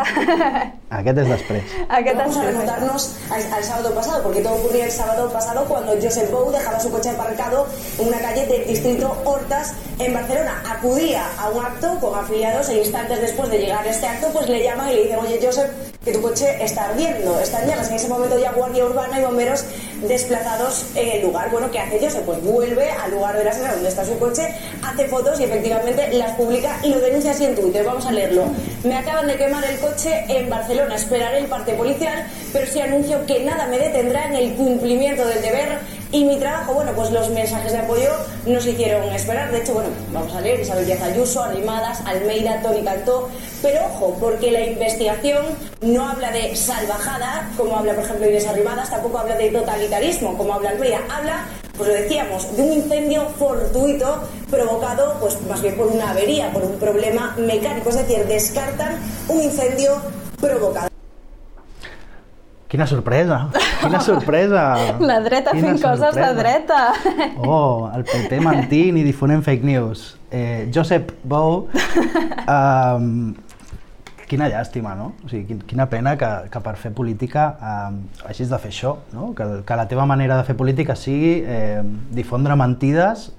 Aquest 0.93 1.17
es 1.23 1.29
després. 1.29 1.71
Aquest 1.87 2.17
Vamos 2.17 2.37
a 2.37 2.43
remontarnos 2.43 3.05
al, 3.31 3.53
al, 3.53 3.63
sábado 3.63 3.93
pasado, 3.95 4.21
porque 4.23 4.41
todo 4.41 4.53
ocurrió 4.55 4.83
el 4.83 4.91
sábado 4.91 5.31
pasado 5.31 5.65
cuando 5.65 5.93
Joseph 5.93 6.29
Bou 6.29 6.51
dejaba 6.51 6.79
su 6.79 6.91
coche 6.91 7.09
aparcado 7.09 7.65
en 7.97 8.07
una 8.07 8.19
calle 8.19 8.45
del 8.45 8.67
distrito 8.67 9.17
Hortas 9.25 9.73
en 9.97 10.13
Barcelona. 10.13 10.61
Acudía 10.69 11.23
a 11.39 11.49
un 11.49 11.65
acto 11.65 11.97
con 11.99 12.19
afiliados 12.19 12.69
e 12.69 12.77
instantes 12.79 13.21
después 13.21 13.49
de 13.49 13.59
llegar 13.59 13.85
a 13.85 13.89
este 13.89 14.05
acto, 14.05 14.27
pues 14.31 14.47
le 14.47 14.63
llaman 14.63 14.89
y 14.91 14.95
le 14.95 15.03
dicen, 15.03 15.19
oye 15.19 15.39
Joseph, 15.41 15.71
que 16.03 16.11
tu 16.11 16.21
coche 16.21 16.57
está 16.61 16.89
ardiendo, 16.89 17.39
está 17.39 17.61
en 17.61 17.69
llamas. 17.69 17.89
En 17.89 17.95
ese 17.95 18.07
momento 18.09 18.37
ya 18.37 18.51
guardia 18.51 18.85
urbana 18.85 19.19
y 19.19 19.23
bomberos 19.23 19.63
desplazados 20.07 20.85
en 20.95 21.07
el 21.07 21.21
lugar. 21.21 21.49
Bueno, 21.49 21.71
¿qué 21.71 21.79
hace 21.79 21.99
Joseph? 21.99 22.23
Pues 22.25 22.43
vuelve 22.43 22.89
al 22.91 23.11
lugar 23.11 23.37
de 23.37 23.45
la 23.45 23.51
escena 23.51 23.73
donde 23.73 23.87
está 23.87 24.03
su 24.05 24.17
coche, 24.19 24.53
hace 24.83 25.07
fotos 25.07 25.39
y 25.39 25.45
efectivamente 25.45 26.11
las 26.13 26.31
publica 26.31 26.77
y 26.83 26.89
lo 26.89 26.99
denuncia 26.99 27.31
así 27.31 27.45
en 27.45 27.55
Twitter. 27.55 27.85
Vamos 27.85 28.05
a 28.05 28.11
leerlo. 28.11 28.45
Me 28.83 28.97
acaban 28.97 29.27
de 29.27 29.35
quemar 29.35 29.63
el 29.63 29.79
coche 29.79 30.25
en 30.27 30.49
Barcelona. 30.49 30.95
Esperaré 30.95 31.37
el 31.39 31.45
parte 31.45 31.73
policial, 31.73 32.25
pero 32.51 32.67
sí 32.67 32.81
anuncio 32.81 33.25
que 33.25 33.45
nada 33.45 33.67
me 33.67 33.79
detendrá 33.79 34.25
en 34.25 34.35
el 34.35 34.53
cumplimiento 34.55 35.25
del 35.25 35.41
deber 35.41 35.79
y 36.13 36.23
mi 36.25 36.37
trabajo, 36.37 36.75
bueno, 36.75 36.91
pues 36.95 37.09
los 37.09 37.27
mensajes 37.31 37.71
de 37.71 37.79
apoyo 37.79 38.11
nos 38.45 38.65
hicieron 38.65 39.03
esperar. 39.11 39.51
De 39.51 39.57
hecho, 39.57 39.73
bueno, 39.73 39.89
vamos 40.11 40.33
a 40.35 40.41
leer 40.41 40.59
Isabel 40.59 40.85
Díaz 40.85 41.01
Ayuso, 41.01 41.43
Arrimadas, 41.43 42.01
Almeida, 42.05 42.61
Tony 42.61 42.83
Cantó. 42.83 43.29
Pero 43.63 43.79
ojo, 43.87 44.15
porque 44.19 44.51
la 44.51 44.61
investigación 44.61 45.43
no 45.81 46.07
habla 46.07 46.31
de 46.31 46.55
salvajada, 46.55 47.49
como 47.57 47.75
habla, 47.75 47.95
por 47.95 48.03
ejemplo, 48.03 48.29
Inés 48.29 48.45
Arrimadas, 48.45 48.91
tampoco 48.91 49.17
habla 49.17 49.35
de 49.35 49.49
totalitarismo, 49.49 50.37
como 50.37 50.53
habla 50.53 50.69
Almeida. 50.69 50.99
Habla 51.09 51.45
pues 51.75 51.89
lo 51.89 51.95
decíamos, 51.95 52.55
de 52.55 52.61
un 52.61 52.73
incendio 52.73 53.27
fortuito 53.39 54.21
provocado, 54.51 55.17
pues 55.19 55.41
más 55.49 55.59
bien 55.63 55.75
por 55.75 55.87
una 55.87 56.11
avería, 56.11 56.53
por 56.53 56.63
un 56.63 56.77
problema 56.77 57.35
mecánico, 57.39 57.89
es 57.89 57.95
decir, 57.95 58.23
descartan 58.27 58.99
un 59.27 59.41
incendio 59.41 59.99
provocado. 60.39 60.92
Quina 62.73 62.87
sorpresa, 62.89 63.51
quina 63.83 63.99
sorpresa. 64.01 64.61
La 65.09 65.19
dreta 65.21 65.51
quina 65.53 65.67
fent 65.67 65.77
sorpresa. 65.77 66.07
coses 66.09 66.15
de 66.17 66.29
dreta. 66.39 66.79
Oh, 67.45 67.85
el 67.93 68.01
PT 68.07 68.39
mentint 68.41 68.97
i 68.97 69.03
difonent 69.05 69.43
fake 69.45 69.67
news. 69.67 70.15
Eh, 70.33 70.71
Josep 70.73 71.11
Bou 71.21 71.67
um, 72.55 73.35
quina 74.25 74.47
llàstima, 74.49 74.95
no? 74.97 75.11
O 75.21 75.29
sigui, 75.29 75.59
quina 75.69 75.85
pena 75.91 76.15
que, 76.17 76.31
que 76.49 76.63
per 76.65 76.73
fer 76.81 76.89
política 76.97 77.45
eh, 77.61 78.25
hagis 78.31 78.49
de 78.49 78.57
fer 78.65 78.73
això, 78.73 78.95
no? 79.13 79.29
Que, 79.37 79.45
que 79.69 79.77
la 79.77 79.85
teva 79.91 80.07
manera 80.09 80.39
de 80.41 80.49
fer 80.49 80.57
política 80.57 80.97
sigui 80.97 81.43
eh, 81.45 81.83
difondre 82.17 82.57
mentides 82.57 83.29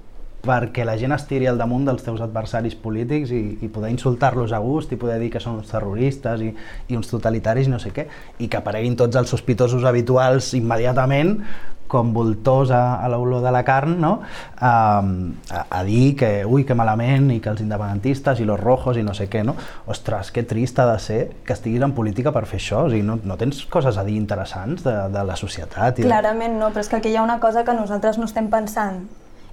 perquè 0.45 0.85
la 0.87 0.97
gent 1.01 1.15
es 1.15 1.27
tiri 1.29 1.49
al 1.49 1.59
damunt 1.59 1.87
dels 1.89 2.05
teus 2.05 2.21
adversaris 2.23 2.77
polítics 2.79 3.33
i, 3.35 3.43
i 3.65 3.69
poder 3.71 3.91
insultar-los 3.93 4.53
a 4.53 4.61
gust 4.63 4.93
i 4.93 4.99
poder 5.01 5.19
dir 5.21 5.31
que 5.33 5.43
són 5.43 5.59
uns 5.59 5.71
terroristes 5.73 6.43
i, 6.45 6.51
i 6.89 6.97
uns 6.97 7.11
totalitaris 7.11 7.69
i 7.69 7.73
no 7.73 7.81
sé 7.81 7.93
què, 7.95 8.07
i 8.39 8.49
que 8.49 8.61
apareguin 8.61 8.97
tots 8.99 9.17
els 9.19 9.31
sospitosos 9.33 9.85
habituals 9.89 10.53
immediatament 10.57 11.39
com 11.87 12.13
voltors 12.13 12.71
a, 12.73 12.97
a 12.97 13.09
l'olor 13.09 13.43
de 13.43 13.51
la 13.53 13.63
carn, 13.63 13.99
no? 14.01 14.19
a, 14.57 14.71
a, 15.01 15.65
a 15.69 15.83
dir 15.85 16.15
que, 16.17 16.29
ui, 16.45 16.65
que 16.65 16.77
malament, 16.77 17.29
i 17.35 17.39
que 17.43 17.51
els 17.51 17.61
independentistes 17.61 18.41
i 18.41 18.47
los 18.47 18.59
rojos 18.59 18.97
i 18.97 19.03
no 19.05 19.13
sé 19.17 19.29
què, 19.31 19.43
no? 19.45 19.55
Ostres, 19.91 20.31
que 20.35 20.43
trist 20.47 20.81
ha 20.81 20.87
de 20.89 20.97
ser 20.99 21.19
que 21.45 21.53
estiguis 21.53 21.85
en 21.85 21.93
política 21.97 22.33
per 22.35 22.45
fer 22.49 22.59
això, 22.61 22.85
o 22.87 22.93
sigui, 22.93 23.05
no, 23.05 23.19
no 23.23 23.37
tens 23.37 23.63
coses 23.71 23.99
a 24.01 24.05
dir 24.07 24.17
interessants 24.17 24.85
de, 24.85 24.95
de 25.13 25.27
la 25.27 25.37
societat. 25.39 26.01
I 26.01 26.09
Clarament 26.09 26.57
no, 26.59 26.71
però 26.73 26.85
és 26.85 26.89
que 26.89 26.99
aquí 26.99 27.13
hi 27.13 27.19
ha 27.19 27.25
una 27.25 27.39
cosa 27.43 27.63
que 27.67 27.77
nosaltres 27.77 28.19
no 28.21 28.27
estem 28.29 28.49
pensant, 28.49 29.05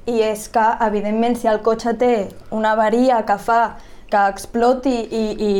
i 0.06 0.20
és 0.26 0.48
que, 0.52 0.64
evidentment, 0.86 1.36
si 1.38 1.48
el 1.50 1.60
cotxe 1.62 1.94
té 1.98 2.14
una 2.50 2.74
avaria 2.76 3.22
que 3.26 3.38
fa 3.38 3.62
que 4.12 4.22
exploti 4.28 4.92
i, 4.92 5.22
i 5.40 5.52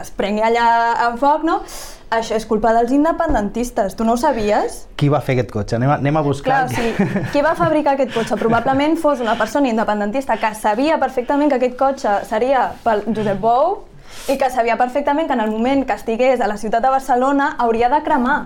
es 0.00 0.10
prengui 0.12 0.44
allà 0.44 0.66
en 1.06 1.14
foc, 1.20 1.44
no? 1.48 1.60
Això 2.12 2.36
és 2.36 2.44
culpa 2.46 2.74
dels 2.76 2.92
independentistes. 2.94 3.96
Tu 3.96 4.04
no 4.06 4.14
ho 4.14 4.20
sabies? 4.20 4.82
Qui 5.00 5.08
va 5.10 5.22
fer 5.24 5.38
aquest 5.38 5.54
cotxe? 5.54 5.78
Anem 5.78 5.94
a, 5.94 5.96
anem 6.02 6.18
a 6.20 6.22
buscar... 6.26 6.66
Clar, 6.68 6.74
sí. 6.74 7.22
Qui 7.32 7.42
va 7.42 7.54
fabricar 7.58 7.96
aquest 7.96 8.12
cotxe? 8.14 8.36
Probablement 8.38 8.98
fos 9.00 9.24
una 9.24 9.38
persona 9.40 9.72
independentista 9.72 10.36
que 10.42 10.52
sabia 10.58 11.00
perfectament 11.02 11.50
que 11.50 11.58
aquest 11.62 11.78
cotxe 11.80 12.18
seria 12.28 12.68
pel 12.84 13.06
Josep 13.08 13.40
Bou 13.40 13.80
i 14.28 14.36
que 14.38 14.50
sabia 14.52 14.76
perfectament 14.78 15.26
que 15.30 15.38
en 15.38 15.42
el 15.42 15.50
moment 15.50 15.86
que 15.88 15.96
estigués 15.96 16.44
a 16.44 16.50
la 16.50 16.60
ciutat 16.60 16.84
de 16.84 16.92
Barcelona 16.92 17.54
hauria 17.58 17.88
de 17.90 18.04
cremar. 18.04 18.38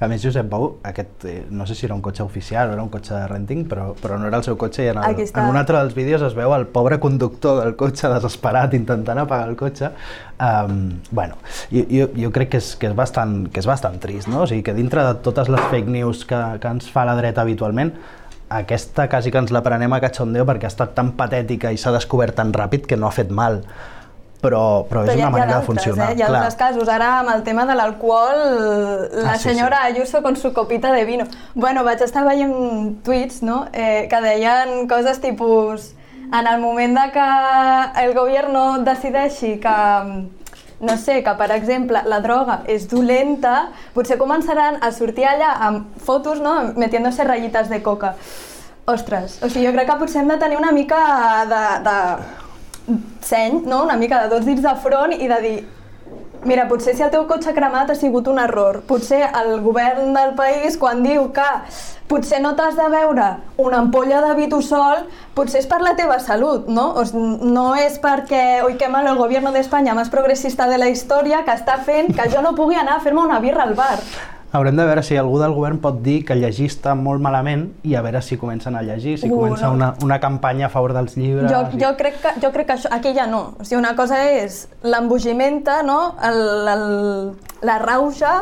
A 0.00 0.06
més, 0.06 0.22
Josep 0.22 0.46
Bou, 0.48 0.68
aquest, 0.86 1.24
eh, 1.26 1.40
no 1.50 1.66
sé 1.66 1.74
si 1.74 1.86
era 1.86 1.94
un 1.94 2.00
cotxe 2.00 2.22
oficial 2.22 2.70
o 2.70 2.76
era 2.76 2.82
un 2.82 2.90
cotxe 2.92 3.14
de 3.14 3.24
renting, 3.26 3.64
però, 3.68 3.88
però 3.98 4.18
no 4.18 4.28
era 4.28 4.38
el 4.38 4.44
seu 4.46 4.56
cotxe 4.56 4.84
i 4.84 4.90
en, 4.92 5.00
el, 5.02 5.24
en 5.26 5.48
un 5.50 5.58
altre 5.58 5.80
dels 5.80 5.96
vídeos 5.96 6.22
es 6.22 6.36
veu 6.38 6.54
el 6.54 6.68
pobre 6.70 7.00
conductor 7.02 7.58
del 7.64 7.74
cotxe 7.80 8.10
desesperat 8.12 8.76
intentant 8.78 9.18
apagar 9.24 9.50
el 9.50 9.58
cotxe. 9.58 9.90
Um, 10.38 11.00
bueno, 11.10 11.40
jo, 11.72 11.82
jo, 11.90 12.06
jo 12.14 12.30
crec 12.34 12.54
que 12.54 12.62
és, 12.62 12.70
que, 12.78 12.92
és 12.92 12.96
bastant, 12.96 13.40
que 13.50 13.60
és 13.60 13.68
bastant 13.68 13.98
trist, 14.00 14.30
no? 14.30 14.44
O 14.44 14.48
sigui, 14.48 14.62
que 14.62 14.76
dintre 14.78 15.04
de 15.04 15.18
totes 15.26 15.50
les 15.52 15.66
fake 15.72 15.90
news 15.98 16.24
que, 16.28 16.40
que 16.62 16.74
ens 16.78 16.88
fa 16.94 17.04
la 17.08 17.18
dreta 17.18 17.42
habitualment, 17.42 17.92
aquesta 18.48 19.08
quasi 19.10 19.34
que 19.34 19.42
ens 19.42 19.52
la 19.52 19.60
prenem 19.66 19.92
a 19.92 20.00
cachondeo 20.00 20.46
perquè 20.48 20.68
ha 20.68 20.72
estat 20.72 20.94
tan 20.96 21.12
patètica 21.18 21.74
i 21.74 21.76
s'ha 21.80 21.92
descobert 21.92 22.38
tan 22.38 22.54
ràpid 22.54 22.86
que 22.88 22.96
no 22.96 23.10
ha 23.10 23.12
fet 23.12 23.34
mal 23.34 23.60
però, 24.40 24.86
però, 24.86 25.02
però 25.02 25.12
és 25.12 25.18
una 25.18 25.30
manera 25.30 25.58
de 25.58 25.66
funcionar. 25.66 26.12
Eh? 26.12 26.18
Hi 26.18 26.22
ha 26.22 26.30
altres 26.30 26.56
casos. 26.58 26.88
Ara, 26.88 27.10
amb 27.20 27.34
el 27.34 27.42
tema 27.46 27.66
de 27.66 27.74
l'alcohol, 27.78 28.40
la 29.24 29.34
ah, 29.34 29.36
sí, 29.36 29.50
senyora 29.50 29.82
sí. 29.82 29.92
Ayuso 29.94 30.22
con 30.22 30.36
su 30.36 30.52
copita 30.52 30.92
de 30.92 31.04
vino. 31.04 31.26
Bueno, 31.54 31.84
vaig 31.84 32.02
estar 32.02 32.24
veient 32.26 33.02
tuits 33.04 33.42
no? 33.42 33.66
eh, 33.72 34.06
que 34.10 34.20
deien 34.22 34.88
coses 34.88 35.20
tipus 35.20 35.92
en 36.28 36.46
el 36.46 36.60
moment 36.60 36.98
de 36.98 37.10
que 37.12 37.28
el 38.04 38.14
govern 38.14 38.84
decideixi 38.84 39.56
que 39.60 39.76
no 40.80 40.96
sé, 40.96 41.24
que 41.24 41.32
per 41.34 41.50
exemple 41.50 42.02
la 42.06 42.20
droga 42.22 42.60
és 42.70 42.86
dolenta, 42.86 43.72
potser 43.96 44.18
començaran 44.20 44.78
a 44.78 44.92
sortir 44.94 45.26
allà 45.26 45.56
amb 45.66 45.96
fotos, 45.98 46.38
no?, 46.38 46.74
metiéndose 46.78 47.26
rayitas 47.26 47.66
de 47.68 47.82
coca. 47.82 48.14
Ostres, 48.88 49.40
o 49.42 49.50
sigui, 49.50 49.66
jo 49.66 49.72
crec 49.74 49.90
que 49.90 49.96
potser 50.00 50.22
hem 50.22 50.30
de 50.30 50.38
tenir 50.40 50.56
una 50.56 50.70
mica 50.72 51.00
de, 51.50 51.64
de 51.84 51.96
seny, 53.24 53.62
no? 53.66 53.82
una 53.84 53.96
mica 53.96 54.22
de 54.22 54.32
dos 54.32 54.46
dits 54.46 54.62
de 54.64 54.76
front 54.82 55.12
i 55.16 55.28
de 55.28 55.42
dir 55.44 55.58
Mira, 56.44 56.68
potser 56.70 56.94
si 56.94 57.02
el 57.02 57.10
teu 57.10 57.24
cotxe 57.26 57.50
cremat 57.50 57.90
ha 57.90 57.94
sigut 57.98 58.28
un 58.30 58.38
error. 58.38 58.78
Potser 58.86 59.24
el 59.26 59.56
govern 59.64 60.12
del 60.14 60.36
país, 60.38 60.76
quan 60.78 61.02
diu 61.02 61.32
que 61.34 61.46
potser 62.08 62.38
no 62.40 62.54
t'has 62.56 62.78
de 62.78 62.86
veure 62.92 63.26
una 63.58 63.80
ampolla 63.82 64.20
de 64.22 64.36
vitusol, 64.38 65.02
potser 65.34 65.64
és 65.64 65.68
per 65.68 65.80
la 65.82 65.96
teva 65.98 66.20
salut, 66.22 66.70
no? 66.70 66.86
O 66.94 67.04
no 67.42 67.66
és 67.74 67.98
perquè, 68.00 68.62
oi, 68.62 68.78
que 68.78 68.88
mal 68.88 69.10
el 69.10 69.18
govern 69.18 69.50
d'Espanya 69.52 69.98
més 69.98 70.14
progressista 70.14 70.70
de 70.70 70.78
la 70.78 70.88
història 70.94 71.42
que 71.44 71.58
està 71.58 71.80
fent 71.82 72.14
que 72.14 72.30
jo 72.30 72.42
no 72.44 72.54
pugui 72.54 72.78
anar 72.78 72.96
a 72.96 73.04
fer-me 73.04 73.26
una 73.26 73.42
birra 73.42 73.66
al 73.66 73.74
bar. 73.74 73.98
Haurem 74.50 74.78
de 74.80 74.84
veure 74.88 75.02
si 75.04 75.18
algú 75.20 75.36
del 75.42 75.52
govern 75.52 75.76
pot 75.82 75.98
dir 76.04 76.22
que 76.24 76.36
llegir 76.38 76.70
està 76.70 76.94
molt 76.96 77.20
malament 77.20 77.66
i 77.84 77.92
a 77.98 78.02
veure 78.04 78.22
si 78.24 78.38
comencen 78.40 78.78
a 78.78 78.82
llegir, 78.86 79.18
si 79.20 79.28
uh, 79.28 79.34
comença 79.36 79.68
no. 79.68 79.74
una, 79.76 79.88
una 80.04 80.18
campanya 80.22 80.68
a 80.68 80.72
favor 80.72 80.94
dels 80.96 81.18
llibres... 81.20 81.50
Jo, 81.52 81.66
i... 81.68 81.80
jo, 81.82 81.90
crec, 81.98 82.16
que, 82.22 82.32
jo 82.40 82.52
crec 82.54 82.70
que 82.70 82.76
això, 82.78 82.92
aquí 82.96 83.12
ja 83.16 83.26
no. 83.28 83.42
O 83.60 83.66
sigui, 83.68 83.80
una 83.82 83.92
cosa 83.98 84.22
és 84.32 84.62
l'embogimenta, 84.82 85.82
no? 85.84 85.98
el, 86.24 86.40
el, 86.72 86.86
la 87.68 87.76
rauxa, 87.82 88.38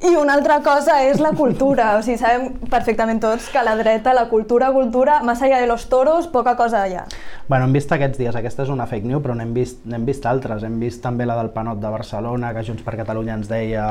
i 0.00 0.14
una 0.16 0.32
altra 0.32 0.60
cosa 0.64 1.02
és 1.04 1.20
la 1.20 1.32
cultura. 1.36 1.90
O 1.98 2.04
sigui, 2.04 2.16
sabem 2.20 2.54
perfectament 2.72 3.20
tots 3.20 3.50
que 3.52 3.60
la 3.64 3.74
dreta, 3.76 4.14
la 4.16 4.28
cultura, 4.30 4.70
cultura, 4.72 5.18
més 5.26 5.42
allà 5.44 5.58
de 5.60 5.68
los 5.68 5.84
toros, 5.92 6.28
poca 6.32 6.54
cosa 6.56 6.86
ha. 6.86 7.04
Bueno, 7.48 7.66
hem 7.66 7.74
vist 7.74 7.92
aquests 7.92 8.16
dies, 8.16 8.36
aquesta 8.36 8.64
és 8.64 8.70
una 8.72 8.86
fake 8.88 9.10
news, 9.10 9.20
però 9.24 9.34
n'hem 9.36 9.52
vist, 9.52 9.82
n'hem 9.84 10.06
vist 10.08 10.24
altres. 10.26 10.64
Hem 10.64 10.78
vist 10.80 11.02
també 11.04 11.26
la 11.28 11.36
del 11.36 11.50
panot 11.52 11.82
de 11.82 11.92
Barcelona, 11.92 12.54
que 12.56 12.64
Junts 12.64 12.84
per 12.86 12.96
Catalunya 12.96 13.36
ens 13.36 13.50
deia 13.50 13.84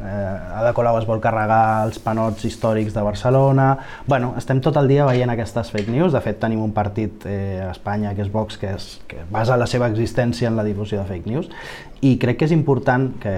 eh, 0.00 0.60
Ada 0.62 0.72
Colau 0.76 0.96
es 1.00 1.08
vol 1.08 1.20
carregar 1.20 1.84
els 1.84 2.00
panots 2.00 2.46
històrics 2.48 2.96
de 2.96 3.04
Barcelona... 3.04 3.70
Bueno, 4.06 4.32
estem 4.40 4.62
tot 4.64 4.78
el 4.80 4.88
dia 4.88 5.04
veient 5.06 5.30
aquestes 5.30 5.70
fake 5.74 5.92
news. 5.92 6.14
De 6.16 6.24
fet, 6.24 6.40
tenim 6.40 6.62
un 6.64 6.72
partit 6.72 7.26
eh, 7.28 7.60
a 7.66 7.70
Espanya, 7.74 8.14
que 8.16 8.24
és 8.24 8.32
Vox, 8.32 8.56
que, 8.58 8.72
és, 8.78 8.94
que 9.10 9.26
basa 9.30 9.60
la 9.60 9.68
seva 9.70 9.90
existència 9.92 10.48
en 10.48 10.56
la 10.56 10.64
difusió 10.64 11.02
de 11.02 11.08
fake 11.10 11.28
news, 11.28 11.50
i 12.00 12.16
crec 12.18 12.40
que 12.40 12.48
és 12.48 12.54
important 12.56 13.10
que, 13.20 13.34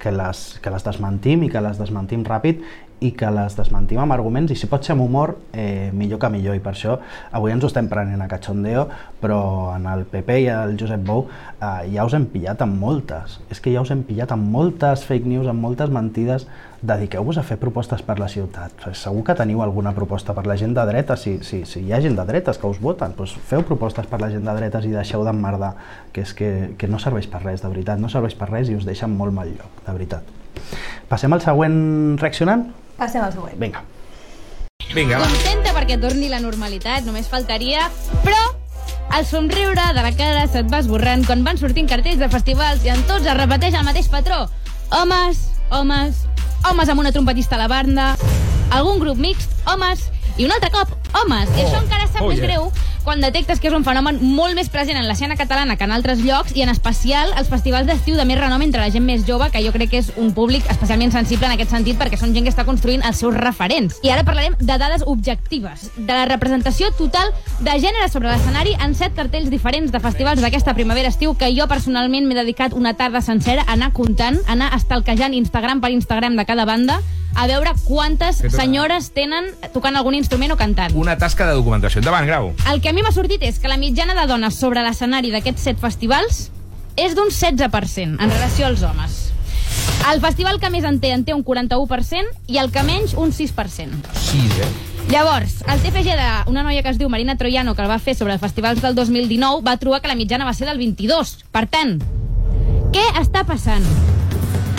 que 0.00 0.12
les, 0.14 0.44
que 0.62 0.72
les 0.72 0.86
desmentim 0.86 1.44
i 1.44 1.50
que 1.52 1.62
les 1.62 1.78
desmentim 1.80 2.24
ràpid 2.26 2.64
i 3.00 3.12
que 3.16 3.30
les 3.32 3.54
desmentim 3.56 4.00
amb 4.02 4.12
arguments 4.12 4.52
i 4.52 4.56
si 4.58 4.68
pot 4.68 4.84
ser 4.84 4.92
amb 4.92 5.06
humor, 5.06 5.32
eh, 5.56 5.90
millor 5.96 6.20
que 6.20 6.28
millor. 6.32 6.56
I 6.56 6.60
per 6.64 6.74
això 6.74 6.98
avui 7.32 7.52
ens 7.52 7.64
ho 7.64 7.70
estem 7.70 7.88
prenent 7.88 8.20
a 8.20 8.28
cachondeo 8.28 8.86
però 9.20 9.40
en 9.74 9.86
el 9.88 10.04
PP 10.04 10.40
i 10.44 10.48
el 10.52 10.76
Josep 10.80 11.04
Bou 11.06 11.26
eh, 11.28 11.88
ja 11.94 12.04
us 12.04 12.16
hem 12.16 12.26
pillat 12.32 12.60
amb 12.64 12.76
moltes. 12.80 13.38
És 13.50 13.60
que 13.60 13.72
ja 13.72 13.84
us 13.84 13.92
hem 13.92 14.04
pillat 14.04 14.32
amb 14.36 14.50
moltes 14.52 15.06
fake 15.08 15.28
news 15.28 15.48
amb 15.48 15.64
moltes 15.64 15.92
mentides 15.92 16.46
dediqueu-vos 16.80 17.36
a 17.36 17.44
fer 17.44 17.58
propostes 17.60 18.00
per 18.02 18.16
la 18.18 18.28
ciutat 18.32 18.88
segur 18.96 19.22
que 19.26 19.36
teniu 19.36 19.60
alguna 19.60 19.92
proposta 19.92 20.32
per 20.32 20.46
la 20.48 20.56
gent 20.56 20.72
de 20.74 20.86
dreta 20.88 21.16
si, 21.20 21.38
si, 21.44 21.62
si 21.68 21.84
hi 21.84 21.92
ha 21.92 22.00
gent 22.00 22.16
de 22.16 22.24
dretes 22.24 22.58
que 22.58 22.66
us 22.66 22.80
voten 22.80 23.12
doncs 23.18 23.36
feu 23.50 23.62
propostes 23.68 24.08
per 24.08 24.20
la 24.22 24.30
gent 24.32 24.48
de 24.48 24.56
dretes 24.56 24.88
i 24.88 24.96
deixeu 24.96 25.24
d'emmerdar 25.28 25.74
que 26.12 26.24
és 26.24 26.34
que, 26.34 26.50
que 26.80 26.88
no 26.88 26.98
serveix 26.98 27.28
per 27.28 27.44
res, 27.44 27.60
de 27.60 27.68
veritat 27.68 28.00
no 28.00 28.08
serveix 28.08 28.34
per 28.34 28.48
res 28.48 28.72
i 28.72 28.80
us 28.80 28.88
deixa 28.88 29.10
molt 29.10 29.36
mal 29.36 29.52
lloc, 29.52 29.82
de 29.84 29.96
veritat 29.96 30.36
Passem 31.10 31.32
al 31.34 31.42
següent 31.42 31.76
reaccionant? 32.20 32.68
Passem 32.98 33.24
al 33.24 33.32
següent. 33.34 33.56
Vinga. 33.58 33.82
Vinga, 34.94 35.18
va. 35.18 35.28
Contenta 35.30 35.74
perquè 35.74 35.98
torni 36.02 36.30
la 36.30 36.40
normalitat, 36.42 37.04
només 37.06 37.30
faltaria, 37.30 37.88
però 38.24 38.40
el 39.18 39.26
somriure 39.26 39.88
de 39.96 40.04
la 40.06 40.12
cara 40.18 40.46
se't 40.50 40.70
va 40.70 40.82
esborrant 40.84 41.24
quan 41.26 41.44
van 41.46 41.58
sortint 41.58 41.90
cartells 41.90 42.22
de 42.22 42.30
festivals 42.30 42.86
i 42.86 42.94
en 42.94 43.02
tots 43.10 43.26
es 43.26 43.38
repeteix 43.38 43.78
el 43.78 43.86
mateix 43.86 44.10
patró. 44.12 44.44
Homes, 44.94 45.42
homes, 45.70 46.24
homes 46.68 46.88
amb 46.88 47.00
una 47.00 47.12
trompetista 47.12 47.56
a 47.56 47.62
la 47.62 47.68
banda, 47.68 48.14
algun 48.70 49.00
grup 49.00 49.18
mixt, 49.20 49.50
homes, 49.66 50.08
i 50.36 50.46
un 50.46 50.52
altre 50.52 50.70
cop, 50.74 50.94
homes. 51.22 51.48
Oh. 51.50 51.58
I 51.58 51.66
això 51.66 51.82
encara 51.82 52.08
sap 52.08 52.24
oh, 52.24 52.30
més 52.30 52.38
yeah. 52.38 52.48
greu 52.50 52.70
quan 53.04 53.20
detectes 53.20 53.60
que 53.60 53.68
és 53.70 53.74
un 53.74 53.84
fenomen 53.84 54.18
molt 54.20 54.54
més 54.54 54.68
present 54.68 54.98
en 55.00 55.06
l'escena 55.08 55.36
catalana 55.38 55.76
que 55.76 55.86
en 55.86 55.92
altres 55.94 56.20
llocs 56.20 56.52
i 56.56 56.64
en 56.64 56.70
especial 56.72 57.32
als 57.38 57.48
festivals 57.48 57.88
d'estiu 57.88 58.16
de 58.18 58.26
més 58.28 58.38
renom 58.38 58.60
entre 58.62 58.82
la 58.82 58.90
gent 58.92 59.06
més 59.06 59.24
jove, 59.26 59.48
que 59.50 59.62
jo 59.64 59.72
crec 59.72 59.90
que 59.94 60.02
és 60.02 60.10
un 60.20 60.34
públic 60.36 60.66
especialment 60.70 61.12
sensible 61.14 61.48
en 61.48 61.56
aquest 61.56 61.72
sentit 61.72 61.98
perquè 62.00 62.18
són 62.20 62.34
gent 62.36 62.44
que 62.46 62.52
està 62.52 62.66
construint 62.68 63.04
els 63.06 63.22
seus 63.22 63.36
referents. 63.36 63.96
I 64.04 64.12
ara 64.12 64.24
parlarem 64.28 64.56
de 64.60 64.76
dades 64.76 65.04
objectives, 65.06 65.88
de 65.96 66.12
la 66.12 66.26
representació 66.28 66.90
total 66.98 67.32
de 67.60 67.78
gènere 67.80 68.10
sobre 68.12 68.30
l'escenari 68.30 68.76
en 68.84 68.94
set 68.94 69.16
cartells 69.16 69.50
diferents 69.50 69.92
de 69.92 70.02
festivals 70.02 70.44
d'aquesta 70.44 70.76
primavera-estiu 70.76 71.34
que 71.40 71.52
jo 71.56 71.68
personalment 71.72 72.28
m'he 72.28 72.36
dedicat 72.36 72.76
una 72.76 72.94
tarda 72.94 73.24
sencera 73.24 73.64
a 73.66 73.72
anar 73.78 73.94
comptant, 73.96 74.38
a 74.46 74.52
anar 74.58 74.74
estalquejant 74.76 75.34
Instagram 75.34 75.80
per 75.80 75.94
Instagram 75.96 76.36
de 76.36 76.44
cada 76.44 76.68
banda 76.68 77.00
a 77.34 77.46
veure 77.46 77.72
quantes 77.84 78.42
senyores 78.52 79.10
tenen 79.16 79.50
tocant 79.74 79.96
algun 79.96 80.14
instrument 80.18 80.52
o 80.52 80.58
cantant. 80.60 80.94
Una 80.98 81.16
tasca 81.18 81.46
de 81.48 81.54
documentació. 81.58 82.00
Endavant, 82.00 82.26
Grau. 82.26 82.52
El 82.70 82.80
que 82.80 82.90
a 82.90 82.92
mi 82.92 83.02
m'ha 83.02 83.12
sortit 83.12 83.42
és 83.46 83.58
que 83.58 83.68
la 83.70 83.78
mitjana 83.80 84.16
de 84.18 84.26
dones 84.30 84.58
sobre 84.58 84.82
l'escenari 84.86 85.32
d'aquests 85.34 85.70
set 85.70 85.80
festivals 85.80 86.48
és 86.96 87.14
d'un 87.16 87.30
16% 87.30 88.20
en 88.20 88.30
relació 88.30 88.66
als 88.66 88.82
homes. 88.82 89.26
El 90.10 90.20
festival 90.20 90.58
que 90.60 90.70
més 90.72 90.84
en 90.84 90.98
té 91.00 91.12
en 91.14 91.24
té 91.24 91.34
un 91.36 91.44
41% 91.44 92.48
i 92.48 92.58
el 92.58 92.70
que 92.72 92.82
menys 92.82 93.14
un 93.14 93.34
6%. 93.36 94.14
Sí, 94.16 94.40
eh? 94.60 94.70
Llavors, 95.10 95.60
el 95.66 95.80
TFG 95.82 96.14
d'una 96.46 96.62
noia 96.62 96.84
que 96.84 96.92
es 96.92 96.98
diu 96.98 97.08
Marina 97.10 97.36
Troiano, 97.36 97.74
que 97.74 97.82
el 97.82 97.90
va 97.90 97.98
fer 97.98 98.14
sobre 98.14 98.36
els 98.36 98.42
festivals 98.42 98.80
del 98.82 98.94
2019, 98.94 99.64
va 99.66 99.76
trobar 99.76 100.00
que 100.00 100.08
la 100.08 100.14
mitjana 100.14 100.46
va 100.46 100.54
ser 100.54 100.68
del 100.68 100.78
22. 100.78 101.36
Per 101.50 101.66
tant, 101.66 101.98
què 102.94 103.04
està 103.18 103.42
passant? 103.46 103.86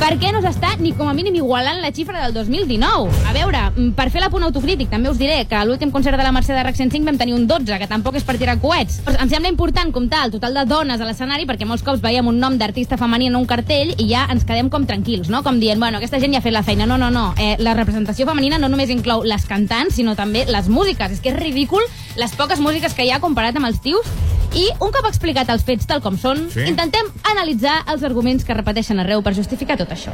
Per 0.02 0.16
què 0.18 0.32
no 0.34 0.40
s'està 0.42 0.72
ni 0.82 0.96
com 0.98 1.06
a 1.06 1.14
mínim 1.14 1.36
igualant 1.38 1.78
la 1.84 1.92
xifra 1.94 2.24
del 2.24 2.34
2019? 2.34 3.12
A 3.30 3.34
veure, 3.36 3.60
mm, 3.70 3.92
per 3.94 4.08
fer 4.10 4.24
la 4.24 4.32
punt 4.34 4.44
autocrític, 4.48 4.90
també 4.90 5.12
us 5.12 5.20
diré 5.20 5.46
que 5.46 5.56
a 5.56 5.64
l'últim 5.64 5.92
concert 5.92 6.18
de 6.18 6.24
la 6.24 6.32
Mercè 6.32 6.56
de 6.56 6.64
RAC 6.64 6.76
105 6.76 7.06
vam 7.06 7.20
tenir 7.20 7.36
un 7.36 7.46
12, 7.46 7.78
que 7.78 7.88
tampoc 7.88 8.16
és 8.16 8.24
per 8.24 8.38
tirar 8.40 8.58
coets. 8.60 9.02
Em 9.06 9.30
sembla 9.30 9.50
important 9.50 9.92
comptar 9.92 10.26
el 10.26 10.32
total 10.32 10.56
de 10.56 10.66
dones 10.66 11.00
a 11.00 11.06
l'escenari 11.06 11.46
perquè 11.46 11.68
molts 11.68 11.84
cops 11.84 12.02
veiem 12.02 12.26
un 12.26 12.40
nom 12.40 12.58
d'artista 12.58 12.98
femení 12.98 13.28
en 13.28 13.36
un 13.36 13.46
cartell 13.46 13.94
i 13.96 14.10
ja 14.10 14.26
ens 14.32 14.44
quedem 14.44 14.70
com 14.70 14.88
tranquils, 14.88 15.30
no? 15.30 15.44
Com 15.44 15.60
dient, 15.60 15.80
bueno, 15.80 15.98
aquesta 15.98 16.20
gent 16.20 16.34
ja 16.34 16.40
ha 16.40 16.42
fet 16.42 16.54
la 16.54 16.64
feina. 16.64 16.88
No, 16.88 16.98
no, 16.98 17.12
no. 17.12 17.36
Eh, 17.38 17.58
la 17.60 17.76
representació 17.76 18.26
femenina 18.26 18.58
no 18.58 18.70
només 18.70 18.90
inclou 18.90 19.22
les 19.24 19.46
cantants, 19.46 19.94
sinó 19.94 20.16
també 20.16 20.46
les 20.48 20.68
músiques. 20.68 21.12
És 21.12 21.20
que 21.22 21.30
és 21.30 21.40
ridícul 21.40 21.82
les 22.16 22.32
poques 22.32 22.60
músiques 22.60 22.96
que 22.96 23.06
hi 23.06 23.12
ha 23.12 23.20
comparat 23.20 23.56
amb 23.56 23.68
els 23.68 23.82
tios 23.82 24.08
i 24.56 24.68
un 24.80 24.92
cop 24.92 25.06
explicat 25.08 25.50
els 25.50 25.64
fets 25.64 25.88
tal 25.88 26.02
com 26.02 26.18
són, 26.20 26.50
Sí. 26.52 26.66
intentem 26.68 27.06
analitzar 27.32 27.84
els 27.88 28.04
arguments 28.04 28.44
que 28.44 28.54
repeteixen 28.54 29.00
arreu 29.00 29.22
per 29.24 29.34
justificar 29.36 29.78
tot 29.78 29.90
això. 29.90 30.12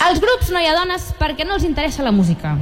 Als 0.00 0.20
grups 0.20 0.50
no 0.50 0.60
hi 0.60 0.66
ha 0.66 0.74
dones 0.74 1.12
perquè 1.18 1.44
no 1.46 1.54
els 1.54 1.64
interessa 1.64 2.02
la 2.02 2.12
música. 2.12 2.56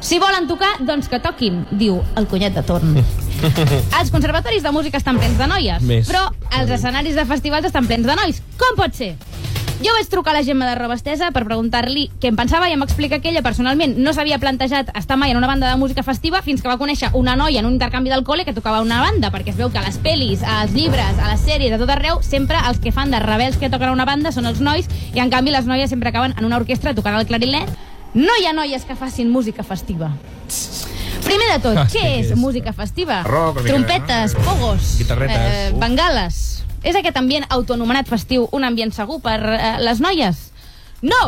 Si 0.00 0.18
volen 0.18 0.48
tocar, 0.48 0.72
doncs 0.80 1.06
que 1.08 1.20
toquin, 1.20 1.64
diu 1.70 2.00
el 2.16 2.26
cunyat 2.26 2.54
de 2.54 2.62
torn. 2.66 2.96
Els 4.00 4.10
conservatoris 4.10 4.62
de 4.64 4.72
música 4.74 4.98
estan 4.98 5.18
plens 5.18 5.38
de 5.38 5.46
noies, 5.46 5.82
Més. 5.82 6.08
però 6.08 6.24
els 6.58 6.70
escenaris 6.70 7.14
de 7.14 7.24
festivals 7.24 7.66
estan 7.66 7.86
plens 7.86 8.06
de 8.06 8.16
nois. 8.16 8.42
Com 8.58 8.74
pot 8.76 8.92
ser? 8.94 9.14
Jo 9.82 9.90
vaig 9.96 10.06
trucar 10.06 10.30
a 10.30 10.36
la 10.38 10.44
Gemma 10.46 10.68
de 10.68 10.76
Robestesa 10.78 11.32
per 11.34 11.42
preguntar-li 11.42 12.04
què 12.22 12.28
en 12.30 12.36
pensava 12.38 12.68
i 12.70 12.74
em 12.76 12.82
va 12.82 12.86
explicar 12.86 13.18
que 13.18 13.32
ella 13.32 13.40
personalment 13.42 13.96
no 13.98 14.12
s'havia 14.14 14.38
plantejat 14.38 14.92
estar 14.94 15.16
mai 15.18 15.32
en 15.32 15.40
una 15.40 15.48
banda 15.50 15.66
de 15.70 15.78
música 15.80 16.04
festiva 16.06 16.38
fins 16.46 16.62
que 16.62 16.70
va 16.70 16.76
conèixer 16.78 17.10
una 17.18 17.34
noia 17.34 17.58
en 17.58 17.66
un 17.66 17.74
intercanvi 17.74 18.12
del 18.12 18.22
col·le 18.22 18.44
que 18.46 18.54
tocava 18.54 18.80
una 18.84 19.00
banda, 19.02 19.32
perquè 19.34 19.50
es 19.50 19.58
veu 19.58 19.72
que 19.74 19.80
a 19.80 19.82
les 19.82 19.98
pel·lis, 19.98 20.44
als 20.46 20.70
llibres, 20.76 21.18
a 21.18 21.32
les 21.32 21.42
sèries, 21.42 21.74
a 21.74 21.80
tot 21.82 21.90
arreu, 21.90 22.22
sempre 22.22 22.60
els 22.68 22.78
que 22.78 22.92
fan 22.94 23.10
de 23.10 23.18
rebels 23.18 23.58
que 23.58 23.70
toquen 23.74 23.90
una 23.90 24.06
banda 24.06 24.30
són 24.30 24.46
els 24.46 24.62
nois 24.62 24.86
i 25.14 25.18
en 25.18 25.34
canvi 25.34 25.50
les 25.50 25.66
noies 25.66 25.90
sempre 25.90 26.14
acaben 26.14 26.36
en 26.38 26.46
una 26.46 26.62
orquestra 26.62 26.94
tocant 26.94 27.18
el 27.18 27.26
clarinet. 27.26 27.66
No 28.14 28.38
hi 28.38 28.46
ha 28.46 28.52
noies 28.54 28.84
que 28.86 28.94
facin 28.94 29.30
música 29.34 29.64
festiva. 29.64 30.12
Primer 31.24 31.48
de 31.56 31.58
tot, 31.64 31.76
Ah, 31.78 31.88
què 31.90 32.20
és 32.20 32.36
música 32.36 32.72
festiva? 32.72 33.22
Rock, 33.24 33.64
Trompetes, 33.66 34.34
no? 34.38 34.44
pogos. 34.44 34.96
Uf. 35.72 35.80
bengales. 35.80 36.62
És 36.82 36.98
aquest 36.98 37.16
ambient 37.16 37.46
autoanomenat 37.48 38.10
festiu 38.10 38.48
un 38.52 38.64
ambient 38.66 38.92
segur 38.94 39.20
per 39.22 39.38
eh, 39.54 39.76
les 39.82 40.02
noies? 40.02 40.48
No! 41.02 41.22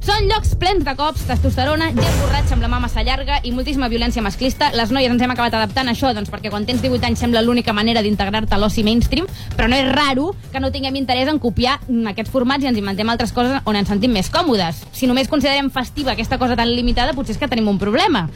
Són 0.00 0.30
llocs 0.30 0.54
plens 0.56 0.80
de 0.86 0.94
cops, 0.96 1.26
testosterona, 1.28 1.90
gent 1.92 2.14
borratxa 2.22 2.54
amb 2.56 2.64
la 2.64 2.70
mà 2.72 2.78
massa 2.80 3.02
llarga 3.04 3.36
i 3.44 3.50
moltíssima 3.52 3.90
violència 3.92 4.24
masclista. 4.24 4.70
Les 4.72 4.88
noies 4.96 5.12
ens 5.12 5.20
hem 5.20 5.34
acabat 5.34 5.58
adaptant 5.58 5.90
a 5.90 5.92
això, 5.92 6.14
doncs, 6.16 6.32
perquè 6.32 6.48
quan 6.48 6.64
tens 6.64 6.80
18 6.80 7.10
anys 7.10 7.20
sembla 7.20 7.44
l'única 7.44 7.74
manera 7.76 8.00
d'integrar-te 8.00 8.56
a 8.56 8.62
l'oci 8.62 8.80
mainstream, 8.86 9.28
però 9.58 9.68
no 9.68 9.76
és 9.76 9.92
raro 9.92 10.30
que 10.54 10.64
no 10.64 10.72
tinguem 10.72 10.96
interès 11.02 11.28
en 11.28 11.38
copiar 11.38 11.76
aquests 12.14 12.32
formats 12.32 12.64
i 12.64 12.72
ens 12.72 12.80
inventem 12.80 13.12
altres 13.12 13.36
coses 13.36 13.60
on 13.68 13.76
ens 13.76 13.92
sentim 13.92 14.16
més 14.16 14.32
còmodes. 14.32 14.86
Si 14.96 15.10
només 15.10 15.28
considerem 15.28 15.68
festiva 15.68 16.16
aquesta 16.16 16.40
cosa 16.40 16.56
tan 16.56 16.72
limitada, 16.72 17.12
potser 17.12 17.36
és 17.36 17.44
que 17.44 17.52
tenim 17.52 17.68
un 17.68 17.82
problema. 17.82 18.30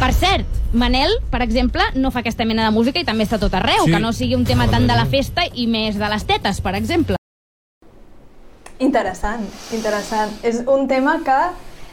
Per 0.00 0.12
cert, 0.16 0.46
Manel, 0.72 1.10
per 1.30 1.42
exemple, 1.44 1.82
no 1.94 2.10
fa 2.10 2.22
aquesta 2.22 2.46
mena 2.48 2.64
de 2.64 2.72
música 2.72 3.00
i 3.02 3.04
també 3.04 3.26
està 3.26 3.38
tot 3.38 3.52
arreu, 3.54 3.84
Sí. 3.84 3.92
que 3.92 4.00
no 4.00 4.12
sigui 4.12 4.34
un 4.34 4.44
tema 4.44 4.66
tant 4.68 4.86
de 4.88 4.96
la 4.96 5.04
festa 5.04 5.42
i 5.52 5.66
més 5.66 5.98
de 5.98 6.08
les 6.08 6.24
tetes, 6.24 6.60
per 6.60 6.74
exemple. 6.74 7.16
Interessant, 8.78 9.44
interessant. 9.72 10.30
És 10.42 10.62
un 10.66 10.88
tema 10.88 11.18
que, 11.22 11.40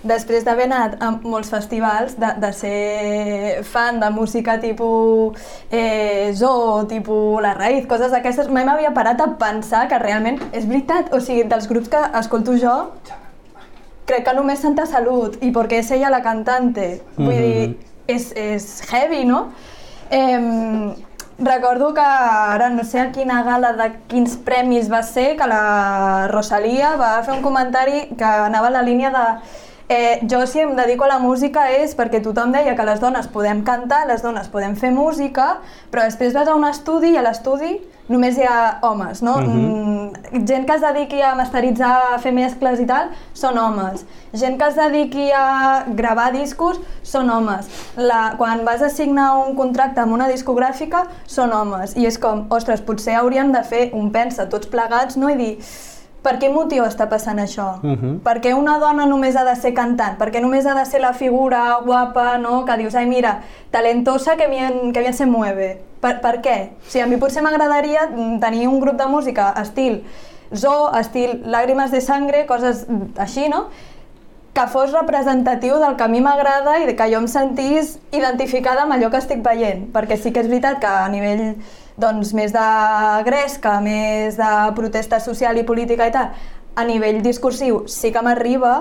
després 0.03 0.45
d'haver 0.45 0.65
anat 0.71 1.01
a 1.03 1.11
molts 1.11 1.49
festivals, 1.49 2.15
de, 2.17 2.29
de 2.39 2.53
ser 2.53 3.63
fan 3.63 3.99
de 3.99 4.09
música 4.09 4.57
tipus 4.61 5.35
eh, 5.69 6.31
Zoo, 6.33 6.85
tipus 6.87 7.41
La 7.41 7.53
Raïz, 7.55 7.87
coses 7.87 8.11
d'aquestes, 8.11 8.47
mai 8.47 8.63
m'havia 8.63 8.93
parat 8.93 9.19
a 9.19 9.33
pensar 9.37 9.89
que 9.89 9.99
realment 9.99 10.39
és 10.53 10.65
veritat. 10.65 11.11
O 11.13 11.19
sigui, 11.19 11.43
dels 11.43 11.67
grups 11.67 11.89
que 11.89 11.97
escolto 12.21 12.55
jo, 12.55 12.77
crec 14.05 14.23
que 14.23 14.33
només 14.33 14.59
Santa 14.63 14.85
Salut 14.85 15.35
i 15.43 15.51
perquè 15.51 15.81
és 15.83 15.91
ella 15.91 16.09
la 16.09 16.21
cantante. 16.23 17.01
Vull 17.17 17.35
dir, 17.35 17.77
és, 18.07 18.31
és 18.35 18.81
heavy, 18.91 19.25
no? 19.25 19.51
Eh, 20.09 20.95
recordo 21.39 21.93
que 21.93 22.01
ara 22.01 22.69
no 22.69 22.83
sé 22.83 22.99
a 22.99 23.11
quina 23.11 23.43
gala 23.43 23.73
de 23.77 23.91
quins 24.09 24.37
premis 24.41 24.89
va 24.89 25.03
ser 25.03 25.35
que 25.37 25.47
la 25.47 26.27
Rosalia 26.31 26.95
va 26.97 27.21
fer 27.23 27.35
un 27.35 27.43
comentari 27.45 28.07
que 28.17 28.25
anava 28.25 28.71
a 28.71 28.77
la 28.79 28.81
línia 28.81 29.11
de 29.13 29.25
eh, 29.89 30.19
jo 30.29 30.45
si 30.47 30.59
em 30.59 30.75
dedico 30.75 31.05
a 31.05 31.07
la 31.13 31.19
música 31.19 31.69
és 31.71 31.93
perquè 31.95 32.23
tothom 32.23 32.51
deia 32.51 32.75
que 32.75 32.87
les 32.87 32.99
dones 32.99 33.27
podem 33.27 33.61
cantar, 33.63 34.05
les 34.07 34.23
dones 34.25 34.49
podem 34.49 34.75
fer 34.75 34.91
música, 34.91 35.59
però 35.91 36.03
després 36.03 36.33
vas 36.33 36.47
a 36.47 36.55
un 36.55 36.65
estudi 36.67 37.13
i 37.13 37.17
a 37.17 37.23
l'estudi 37.23 37.77
només 38.07 38.37
hi 38.37 38.45
ha 38.47 38.79
homes, 38.87 39.21
no? 39.25 39.35
Mm, 39.41 40.43
gent 40.47 40.67
que 40.67 40.75
es 40.77 40.83
dediqui 40.83 41.21
a 41.21 41.33
masteritzar, 41.35 41.93
a 42.13 42.19
fer 42.23 42.31
mescles 42.35 42.79
i 42.83 42.87
tal, 42.89 43.11
són 43.37 43.59
homes. 43.59 44.05
Gent 44.37 44.57
que 44.59 44.69
es 44.69 44.79
dediqui 44.79 45.27
a 45.35 45.83
gravar 45.97 46.31
discos, 46.35 46.79
són 47.03 47.31
homes. 47.33 47.67
La, 47.97 48.35
quan 48.39 48.63
vas 48.67 48.83
a 48.83 48.89
signar 48.93 49.33
un 49.41 49.55
contracte 49.59 50.03
amb 50.03 50.15
una 50.15 50.29
discogràfica, 50.31 51.05
són 51.27 51.53
homes. 51.55 51.97
I 51.97 52.07
és 52.07 52.19
com, 52.21 52.45
ostres, 52.53 52.83
potser 52.85 53.17
hauríem 53.19 53.51
de 53.55 53.63
fer 53.67 53.89
un 53.97 54.11
pensa 54.15 54.47
tots 54.51 54.71
plegats, 54.71 55.19
no? 55.19 55.31
I 55.31 55.39
dir, 55.39 55.53
per 56.27 56.35
quin 56.41 56.51
motiu 56.51 56.83
està 56.83 57.07
passant 57.07 57.39
això? 57.39 57.79
Mhm. 57.81 58.19
Per 58.25 58.37
què 58.43 58.53
una 58.53 58.77
dona 58.83 59.05
només 59.07 59.35
ha 59.39 59.45
de 59.47 59.55
ser 59.55 59.73
cantant? 59.73 60.17
Per 60.19 60.29
què 60.33 60.41
només 60.43 60.65
ha 60.65 60.75
de 60.75 60.85
ser 60.85 60.99
la 60.99 61.13
figura 61.13 61.79
guapa, 61.85 62.37
no? 62.37 62.65
Que 62.65 62.77
dius, 62.77 62.95
ai, 62.95 63.05
mira, 63.07 63.39
talentosa 63.71 64.35
que 64.35 64.47
bien, 64.47 64.91
que 64.91 64.99
bien 64.99 65.13
se 65.13 65.25
mueve. 65.25 65.81
Per, 66.01 66.19
per 66.21 66.41
què? 66.41 66.57
O 66.77 66.89
sigui, 66.91 67.03
a 67.05 67.07
mi 67.07 67.17
potser 67.17 67.41
m'agradaria 67.41 68.09
tenir 68.41 68.67
un 68.67 68.81
grup 68.81 68.97
de 68.97 69.07
música 69.07 69.53
estil 69.61 70.03
zoo, 70.53 70.91
estil 70.99 71.43
làgrimes 71.45 71.91
de 71.91 72.01
sangre, 72.01 72.45
coses 72.45 72.85
així, 73.17 73.47
no? 73.49 73.67
que 74.57 74.65
fos 74.73 74.91
representatiu 74.91 75.77
del 75.77 75.95
que 75.97 76.03
a 76.03 76.07
mi 76.09 76.19
m'agrada 76.19 76.79
i 76.81 76.87
de 76.87 76.95
que 76.97 77.05
jo 77.11 77.19
em 77.21 77.27
sentís 77.29 77.99
identificada 78.09 78.87
amb 78.87 78.95
allò 78.95 79.11
que 79.13 79.19
estic 79.21 79.43
veient, 79.45 79.83
perquè 79.93 80.17
sí 80.17 80.31
que 80.33 80.41
és 80.41 80.47
veritat 80.49 80.79
que 80.81 80.89
a 80.89 81.05
nivell 81.13 81.59
doncs, 81.97 82.33
més 82.37 82.53
de 82.53 82.67
gresca, 83.25 83.79
més 83.81 84.37
de 84.37 84.51
protesta 84.77 85.19
social 85.23 85.57
i 85.57 85.65
política 85.65 86.07
i 86.07 86.13
tal, 86.13 86.31
a 86.77 86.85
nivell 86.85 87.23
discursiu 87.25 87.83
sí 87.89 88.13
que 88.13 88.21
m'arriba, 88.21 88.75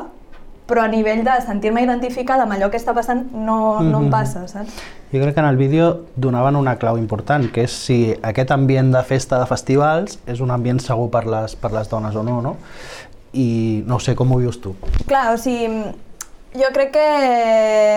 però 0.66 0.82
a 0.82 0.90
nivell 0.90 1.22
de 1.24 1.34
sentir-me 1.46 1.82
identificada 1.84 2.44
amb 2.44 2.56
allò 2.56 2.68
que 2.70 2.78
està 2.78 2.92
passant 2.94 3.22
no, 3.32 3.80
no 3.86 4.02
em 4.02 4.08
passa, 4.12 4.44
saps? 4.50 4.80
Jo 5.12 5.22
crec 5.22 5.36
que 5.36 5.40
en 5.40 5.46
el 5.46 5.56
vídeo 5.56 6.06
donaven 6.16 6.58
una 6.58 6.74
clau 6.80 6.98
important, 6.98 7.46
que 7.54 7.64
és 7.64 7.76
si 7.86 7.98
aquest 8.26 8.50
ambient 8.52 8.90
de 8.92 9.02
festa 9.06 9.38
de 9.40 9.46
festivals 9.46 10.18
és 10.26 10.42
un 10.42 10.50
ambient 10.50 10.82
segur 10.82 11.06
per 11.14 11.22
les, 11.30 11.54
per 11.56 11.70
les 11.72 11.88
dones 11.88 12.18
o 12.18 12.24
no, 12.26 12.40
no? 12.42 12.56
I 13.32 13.84
no 13.86 14.00
sé, 14.02 14.16
com 14.18 14.32
ho 14.32 14.40
vius 14.42 14.58
tu? 14.60 14.74
Clar, 15.06 15.28
o 15.32 15.38
sigui, 15.38 15.70
jo 16.58 16.72
crec 16.74 16.92
que 16.96 17.06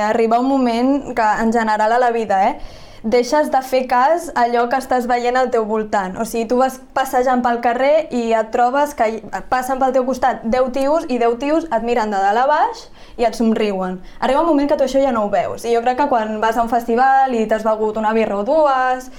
arriba 0.06 0.40
un 0.40 0.48
moment 0.52 1.16
que 1.18 1.32
en 1.42 1.52
general 1.56 1.98
a 1.98 2.00
la 2.00 2.12
vida, 2.12 2.44
eh, 2.52 2.60
deixes 3.04 3.52
de 3.52 3.62
fer 3.64 3.86
cas 3.88 4.30
a 4.34 4.44
allò 4.46 4.66
que 4.70 4.80
estàs 4.80 5.08
veient 5.08 5.38
al 5.40 5.50
teu 5.54 5.66
voltant. 5.66 6.18
O 6.20 6.26
sigui, 6.28 6.48
tu 6.50 6.60
vas 6.60 6.80
passejant 6.96 7.44
pel 7.46 7.62
carrer 7.64 8.10
i 8.16 8.30
et 8.36 8.52
trobes 8.52 8.96
que 8.98 9.22
passen 9.52 9.80
pel 9.80 9.96
teu 9.96 10.06
costat 10.08 10.44
10 10.44 10.72
tios 10.76 11.08
i 11.08 11.20
10 11.22 11.40
tios 11.40 11.68
et 11.70 11.86
miren 11.88 12.12
de 12.12 12.20
dalt 12.20 12.44
a 12.44 12.48
baix 12.50 12.86
i 13.18 13.28
et 13.28 13.36
somriuen. 13.36 14.00
Arriba 14.20 14.44
un 14.44 14.50
moment 14.52 14.70
que 14.70 14.78
tu 14.78 14.88
això 14.88 15.02
ja 15.04 15.14
no 15.16 15.26
ho 15.26 15.34
veus. 15.34 15.66
I 15.66 15.76
jo 15.76 15.84
crec 15.86 16.00
que 16.02 16.10
quan 16.12 16.40
vas 16.42 16.58
a 16.58 16.64
un 16.64 16.72
festival 16.72 17.36
i 17.36 17.46
t'has 17.48 17.68
begut 17.68 17.98
una 17.98 18.14
birra 18.16 18.42
o 18.42 18.48
dues, 18.48 19.10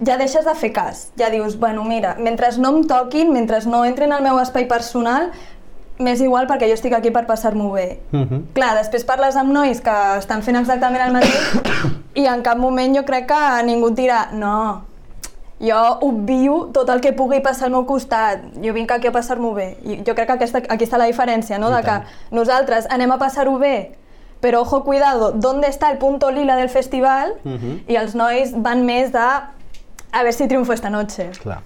ja 0.00 0.16
deixes 0.16 0.46
de 0.46 0.54
fer 0.54 0.72
cas. 0.72 1.08
Ja 1.18 1.30
dius, 1.30 1.58
bueno, 1.58 1.84
mira, 1.84 2.16
mentre 2.18 2.50
no 2.58 2.76
em 2.76 2.82
toquin, 2.88 3.32
mentre 3.32 3.60
no 3.66 3.84
entrin 3.84 4.12
al 4.12 4.22
meu 4.22 4.38
espai 4.40 4.68
personal, 4.70 5.32
m'és 5.98 6.20
igual 6.20 6.46
perquè 6.46 6.68
jo 6.70 6.74
estic 6.78 6.94
aquí 6.94 7.10
per 7.10 7.26
passar-m'ho 7.26 7.70
bé. 7.72 8.00
Uh 8.12 8.20
-huh. 8.20 8.42
Clar, 8.54 8.74
després 8.78 9.04
parles 9.04 9.36
amb 9.36 9.52
nois 9.52 9.80
que 9.80 9.96
estan 10.18 10.42
fent 10.42 10.56
exactament 10.56 11.06
el 11.06 11.12
mateix 11.12 11.54
i 12.14 12.26
en 12.26 12.42
cap 12.42 12.58
moment 12.58 12.96
jo 12.96 13.04
crec 13.04 13.26
que 13.26 13.62
ningú 13.64 13.90
dirà 13.90 14.32
no, 14.32 14.82
jo 15.60 15.98
obvio 16.00 16.70
tot 16.72 16.88
el 16.88 17.00
que 17.00 17.12
pugui 17.12 17.40
passar 17.40 17.66
al 17.66 17.72
meu 17.72 17.84
costat, 17.86 18.38
jo 18.62 18.72
vinc 18.72 18.90
aquí 18.90 19.08
a 19.08 19.12
passar-m'ho 19.12 19.52
bé. 19.54 19.76
I 19.82 20.02
jo 20.06 20.14
crec 20.14 20.26
que 20.26 20.32
aquesta, 20.32 20.62
aquí 20.68 20.84
està 20.84 20.98
la 20.98 21.06
diferència, 21.06 21.58
no? 21.58 21.70
De 21.70 21.82
que 21.82 22.00
nosaltres 22.30 22.86
anem 22.90 23.10
a 23.10 23.18
passar-ho 23.18 23.58
bé, 23.58 23.96
però 24.40 24.60
ojo, 24.60 24.84
cuidado, 24.84 25.32
¿dónde 25.32 25.66
está 25.68 25.90
el 25.90 25.98
punto 25.98 26.30
lila 26.30 26.56
del 26.56 26.68
festival? 26.68 27.34
Mhm. 27.44 27.80
I 27.88 27.96
els 27.96 28.14
nois 28.14 28.52
van 28.54 28.84
més 28.86 29.12
de 29.12 29.18
a 30.10 30.22
ver 30.22 30.32
si 30.32 30.46
triunfo 30.46 30.72
esta 30.72 30.90
noche. 30.90 31.30
Clar. 31.42 31.60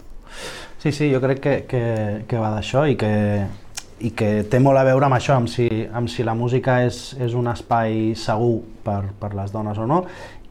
Sí, 0.78 0.90
sí, 0.90 1.12
jo 1.12 1.20
crec 1.20 1.40
que, 1.40 1.64
que, 1.66 2.24
que 2.26 2.38
va 2.38 2.50
d'això 2.50 2.88
i 2.90 2.96
que, 2.96 3.46
i 4.02 4.10
que 4.18 4.42
té 4.50 4.58
molt 4.58 4.78
a 4.80 4.84
veure 4.88 5.06
amb 5.06 5.14
això, 5.14 5.36
amb 5.38 5.48
si, 5.48 5.68
amb 5.94 6.08
si 6.10 6.24
la 6.26 6.34
música 6.34 6.80
és, 6.86 7.12
és 7.22 7.34
un 7.38 7.46
espai 7.52 8.14
segur 8.18 8.56
per, 8.82 9.02
per 9.20 9.32
les 9.38 9.52
dones 9.54 9.78
o 9.78 9.86
no, 9.86 10.02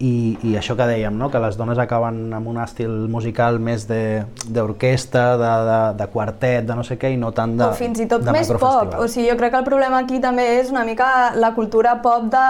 i, 0.01 0.37
i 0.47 0.55
això 0.57 0.73
que 0.79 0.85
dèiem, 0.89 1.13
no? 1.19 1.27
que 1.29 1.37
les 1.43 1.57
dones 1.59 1.77
acaben 1.77 2.31
amb 2.33 2.47
un 2.49 2.57
estil 2.63 2.89
musical 3.11 3.59
més 3.61 3.83
de- 3.89 4.23
d'orquestra, 4.49 5.25
de, 5.37 5.51
de, 5.67 5.79
de 5.99 6.07
quartet, 6.13 6.65
de 6.65 6.77
no 6.79 6.85
sé 6.87 6.97
què, 6.97 7.11
i 7.13 7.19
no 7.21 7.29
tant 7.37 7.53
de 7.59 7.67
o 7.67 7.75
fins 7.77 7.99
i 8.01 8.07
tot 8.09 8.23
de 8.25 8.33
més 8.33 8.49
pop. 8.49 8.95
O 8.97 9.05
sigui, 9.11 9.27
jo 9.29 9.35
crec 9.37 9.53
que 9.53 9.59
el 9.61 9.67
problema 9.67 9.99
aquí 10.05 10.21
també 10.23 10.47
és 10.61 10.71
una 10.73 10.85
mica 10.87 11.11
la 11.37 11.51
cultura 11.57 11.97
pop 12.01 12.31
de 12.33 12.45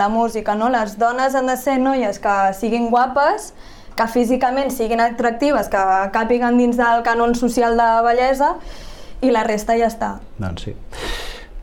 la 0.00 0.08
música, 0.10 0.56
no? 0.58 0.70
Les 0.72 0.96
dones 0.98 1.36
han 1.38 1.46
de 1.52 1.56
ser 1.60 1.76
noies 1.78 2.18
que 2.18 2.36
siguin 2.58 2.88
guapes, 2.90 3.52
que 3.96 4.08
físicament 4.12 4.72
siguin 4.74 5.00
atractives, 5.00 5.70
que 5.72 5.84
càpiguen 6.16 6.58
dins 6.58 6.76
del 6.80 7.04
canon 7.06 7.36
social 7.38 7.78
de 7.78 7.86
bellesa, 8.04 8.56
i 9.22 9.32
la 9.32 9.44
resta 9.46 9.76
ja 9.78 9.88
està. 9.90 10.16
Doncs 10.38 10.68
sí. 10.68 10.74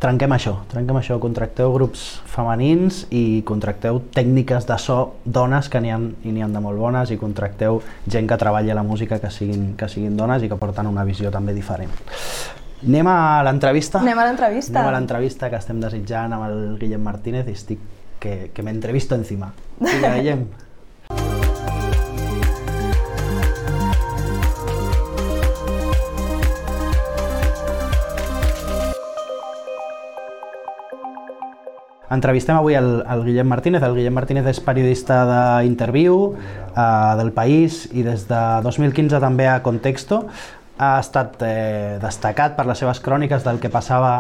Trenquem 0.04 0.34
això, 0.36 0.58
trenquem 0.68 0.98
això, 1.00 1.16
contracteu 1.24 1.72
grups 1.72 2.02
femenins 2.28 3.06
i 3.16 3.40
contracteu 3.48 4.02
tècniques 4.12 4.66
de 4.68 4.76
so 4.82 4.98
dones 5.24 5.70
que 5.72 5.80
n'hi 5.80 5.94
ha, 5.96 6.00
i 6.28 6.34
n'hi 6.34 6.44
ha 6.44 6.50
de 6.52 6.64
molt 6.64 6.82
bones 6.82 7.14
i 7.14 7.18
contracteu 7.22 7.80
gent 8.12 8.28
que 8.28 8.38
treballi 8.42 8.74
a 8.74 8.76
la 8.76 8.84
música 8.84 9.22
que 9.24 9.32
siguin, 9.32 9.78
que 9.80 9.88
siguin 9.88 10.18
dones 10.20 10.44
i 10.44 10.52
que 10.52 10.60
porten 10.60 10.92
una 10.92 11.06
visió 11.08 11.32
també 11.32 11.56
diferent. 11.56 11.96
Anem 12.84 13.08
a 13.08 13.18
l'entrevista? 13.48 14.02
Anem 14.04 14.20
a 14.20 14.28
l'entrevista. 14.28 14.76
Anem 14.76 14.92
a 14.92 14.98
l'entrevista 14.98 15.50
que 15.50 15.62
estem 15.64 15.80
desitjant 15.80 16.36
amb 16.36 16.50
el 16.50 16.60
Guillem 16.82 17.08
Martínez 17.08 17.48
i 17.48 17.56
estic 17.56 17.88
que, 18.20 18.52
que 18.52 18.64
m'entrevisto 18.64 19.16
encima. 19.16 19.54
Vinga, 19.80 20.18
Guillem. 20.18 20.46
Entrevistem 32.14 32.56
avui 32.56 32.76
el, 32.78 33.02
el 33.10 33.24
Guillem 33.26 33.48
Martínez. 33.50 33.84
El 33.84 33.96
Guillem 33.98 34.14
Martínez 34.14 34.46
és 34.52 34.60
periodista 34.62 35.24
d'Interviu, 35.30 36.20
eh, 36.70 36.86
del 37.20 37.34
País 37.34 37.88
i 37.92 38.06
des 38.06 38.28
de 38.30 38.44
2015 38.66 39.22
també 39.24 39.50
a 39.50 39.62
Contexto. 39.66 40.24
Ha 40.78 40.94
estat 41.02 41.42
eh, 41.46 41.98
destacat 42.02 42.58
per 42.58 42.68
les 42.70 42.80
seves 42.82 43.02
cròniques 43.02 43.46
del 43.46 43.60
que 43.64 43.74
passava 43.74 44.14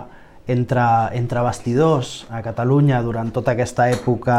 entre, 0.47 0.83
entre 1.15 1.41
vestidors 1.41 2.25
a 2.29 2.41
Catalunya 2.43 2.99
durant 3.01 3.31
tota 3.31 3.53
aquesta 3.53 3.87
època 3.91 4.35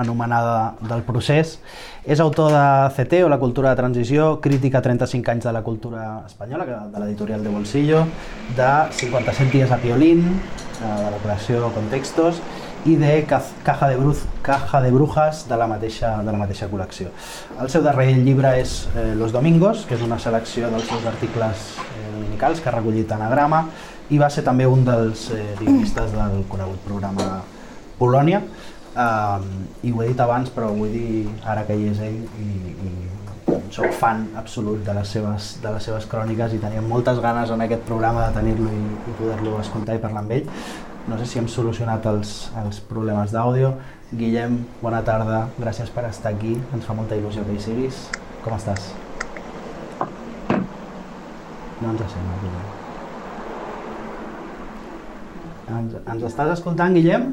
anomenada 0.00 0.74
del 0.80 1.04
procés. 1.04 1.58
És 2.04 2.20
autor 2.20 2.52
de 2.54 2.64
CT 2.96 3.22
o 3.26 3.28
la 3.28 3.38
cultura 3.38 3.70
de 3.70 3.82
transició, 3.82 4.40
crítica 4.40 4.78
a 4.78 4.82
35 4.82 5.30
anys 5.30 5.44
de 5.44 5.52
la 5.52 5.62
cultura 5.62 6.22
espanyola, 6.26 6.66
de 6.88 6.98
l'editorial 7.02 7.44
de 7.44 7.52
Bolsillo, 7.52 8.06
de 8.56 8.72
57 9.02 9.50
dies 9.52 9.70
a 9.70 9.78
Piolín, 9.78 10.24
eh, 10.80 10.98
de 11.04 11.10
la 11.10 11.18
col·lecció 11.20 11.68
Contextos, 11.74 12.40
i 12.84 12.96
de 12.96 13.24
Caja 13.26 13.88
de, 13.88 13.96
Bruz, 13.96 14.24
Caja 14.42 14.80
de 14.80 14.90
Brujas 14.90 15.46
de 15.48 15.56
la 15.56 15.68
mateixa, 15.70 16.16
de 16.22 16.32
la 16.32 16.38
mateixa 16.38 16.66
col·lecció. 16.70 17.12
El 17.62 17.70
seu 17.70 17.84
darrer 17.84 18.08
llibre 18.16 18.56
és 18.58 18.88
eh, 18.96 19.12
Los 19.14 19.32
Domingos, 19.34 19.84
que 19.86 19.94
és 19.94 20.02
una 20.02 20.18
selecció 20.18 20.70
dels 20.72 20.88
seus 20.90 21.06
articles 21.06 21.68
eh, 21.78 22.10
dominicals 22.16 22.60
que 22.60 22.70
ha 22.70 22.74
recollit 22.74 23.14
anagrama 23.14 23.68
i 24.10 24.18
va 24.18 24.28
ser 24.30 24.42
també 24.42 24.66
un 24.66 24.82
dels 24.84 25.28
eh, 25.30 25.54
guionistes 25.60 26.10
del 26.16 26.42
conegut 26.50 26.82
programa 26.88 27.42
Polònia. 28.00 28.42
Um, 28.92 29.46
I 29.86 29.92
ho 29.92 30.02
he 30.02 30.10
dit 30.10 30.18
abans, 30.20 30.50
però 30.52 30.68
vull 30.74 30.90
dir 30.92 31.28
ara 31.48 31.62
que 31.64 31.78
hi 31.78 31.86
és 31.88 32.00
ell 32.04 32.18
i, 32.42 32.74
i 32.82 33.60
soc 33.72 33.94
fan 33.96 34.26
absolut 34.36 34.82
de 34.84 34.92
les, 34.98 35.08
seves, 35.08 35.54
de 35.62 35.70
les 35.72 35.86
seves 35.88 36.04
cròniques 36.10 36.52
i 36.52 36.60
teníem 36.60 36.84
moltes 36.88 37.20
ganes 37.24 37.50
en 37.54 37.64
aquest 37.64 37.86
programa 37.88 38.26
de 38.26 38.40
tenir-lo 38.40 38.68
i, 38.68 38.82
i 39.08 39.14
poder-lo 39.16 39.60
escoltar 39.62 39.96
i 39.96 40.02
parlar 40.02 40.26
amb 40.26 40.34
ell. 40.36 40.50
No 41.08 41.18
sé 41.18 41.26
si 41.26 41.38
hem 41.40 41.48
solucionat 41.50 42.04
els, 42.06 42.50
els 42.62 42.78
problemes 42.86 43.32
d'àudio. 43.34 43.72
Guillem, 44.12 44.60
bona 44.82 45.00
tarda, 45.02 45.46
gràcies 45.58 45.90
per 45.90 46.04
estar 46.06 46.30
aquí, 46.34 46.52
ens 46.74 46.84
fa 46.86 46.94
molta 46.94 47.16
il·lusió 47.18 47.42
que 47.46 47.56
hi 47.56 47.62
siguis. 47.64 48.04
Com 48.44 48.54
estàs? 48.54 48.90
No 51.82 51.90
ens 51.90 52.04
sent, 52.12 52.30
Guillem. 52.44 52.68
Ens, 55.72 55.96
ens 56.14 56.26
estàs 56.30 56.52
escoltant, 56.54 56.94
Guillem? 56.94 57.32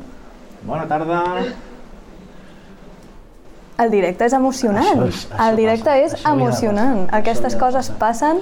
Bona 0.66 0.88
tarda. 0.90 1.22
El 3.80 3.94
directe 3.94 4.26
és 4.28 4.34
emocionant. 4.36 4.90
Això 4.98 5.08
és, 5.08 5.24
això 5.30 5.46
el 5.46 5.60
directe 5.60 5.94
passa, 5.94 6.18
és 6.18 6.28
emocionant. 6.28 7.06
Aquestes 7.16 7.56
coses 7.60 7.94
passen. 8.02 8.42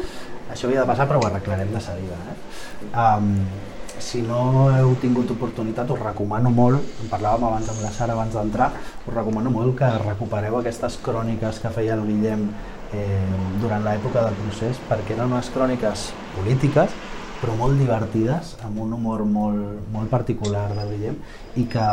Això 0.53 0.69
havia 0.69 0.81
de 0.81 0.89
passar, 0.89 1.05
però 1.09 1.19
ho 1.21 1.27
arreglarem 1.27 1.73
de 1.73 1.81
seguida. 1.83 2.17
Eh? 2.31 2.37
Um, 2.87 3.33
si 3.99 4.21
no 4.21 4.69
heu 4.71 4.95
tingut 5.01 5.31
oportunitat, 5.33 5.89
us 5.91 6.01
recomano 6.01 6.51
molt, 6.53 6.81
en 7.01 7.11
parlàvem 7.11 7.47
abans 7.49 7.69
amb 7.73 7.83
la 7.83 7.91
Sara 7.95 8.15
abans 8.15 8.37
d'entrar, 8.37 8.71
us 9.05 9.13
recomano 9.13 9.51
molt 9.53 9.77
que 9.79 9.89
recupereu 10.03 10.59
aquestes 10.59 10.99
cròniques 11.03 11.61
que 11.63 11.73
feia 11.73 11.97
el 11.97 12.05
Guillem 12.07 12.47
eh, 12.93 13.21
durant 13.61 13.83
l'època 13.85 14.25
del 14.27 14.39
procés, 14.43 14.81
perquè 14.89 15.15
eren 15.17 15.33
unes 15.33 15.51
cròniques 15.53 16.09
polítiques, 16.35 16.95
però 17.37 17.53
molt 17.53 17.77
divertides, 17.77 18.55
amb 18.65 18.79
un 18.81 18.95
humor 18.95 19.21
molt, 19.29 19.83
molt 19.93 20.09
particular 20.09 20.67
del 20.73 20.95
Guillem 20.95 21.19
i 21.61 21.67
que, 21.69 21.89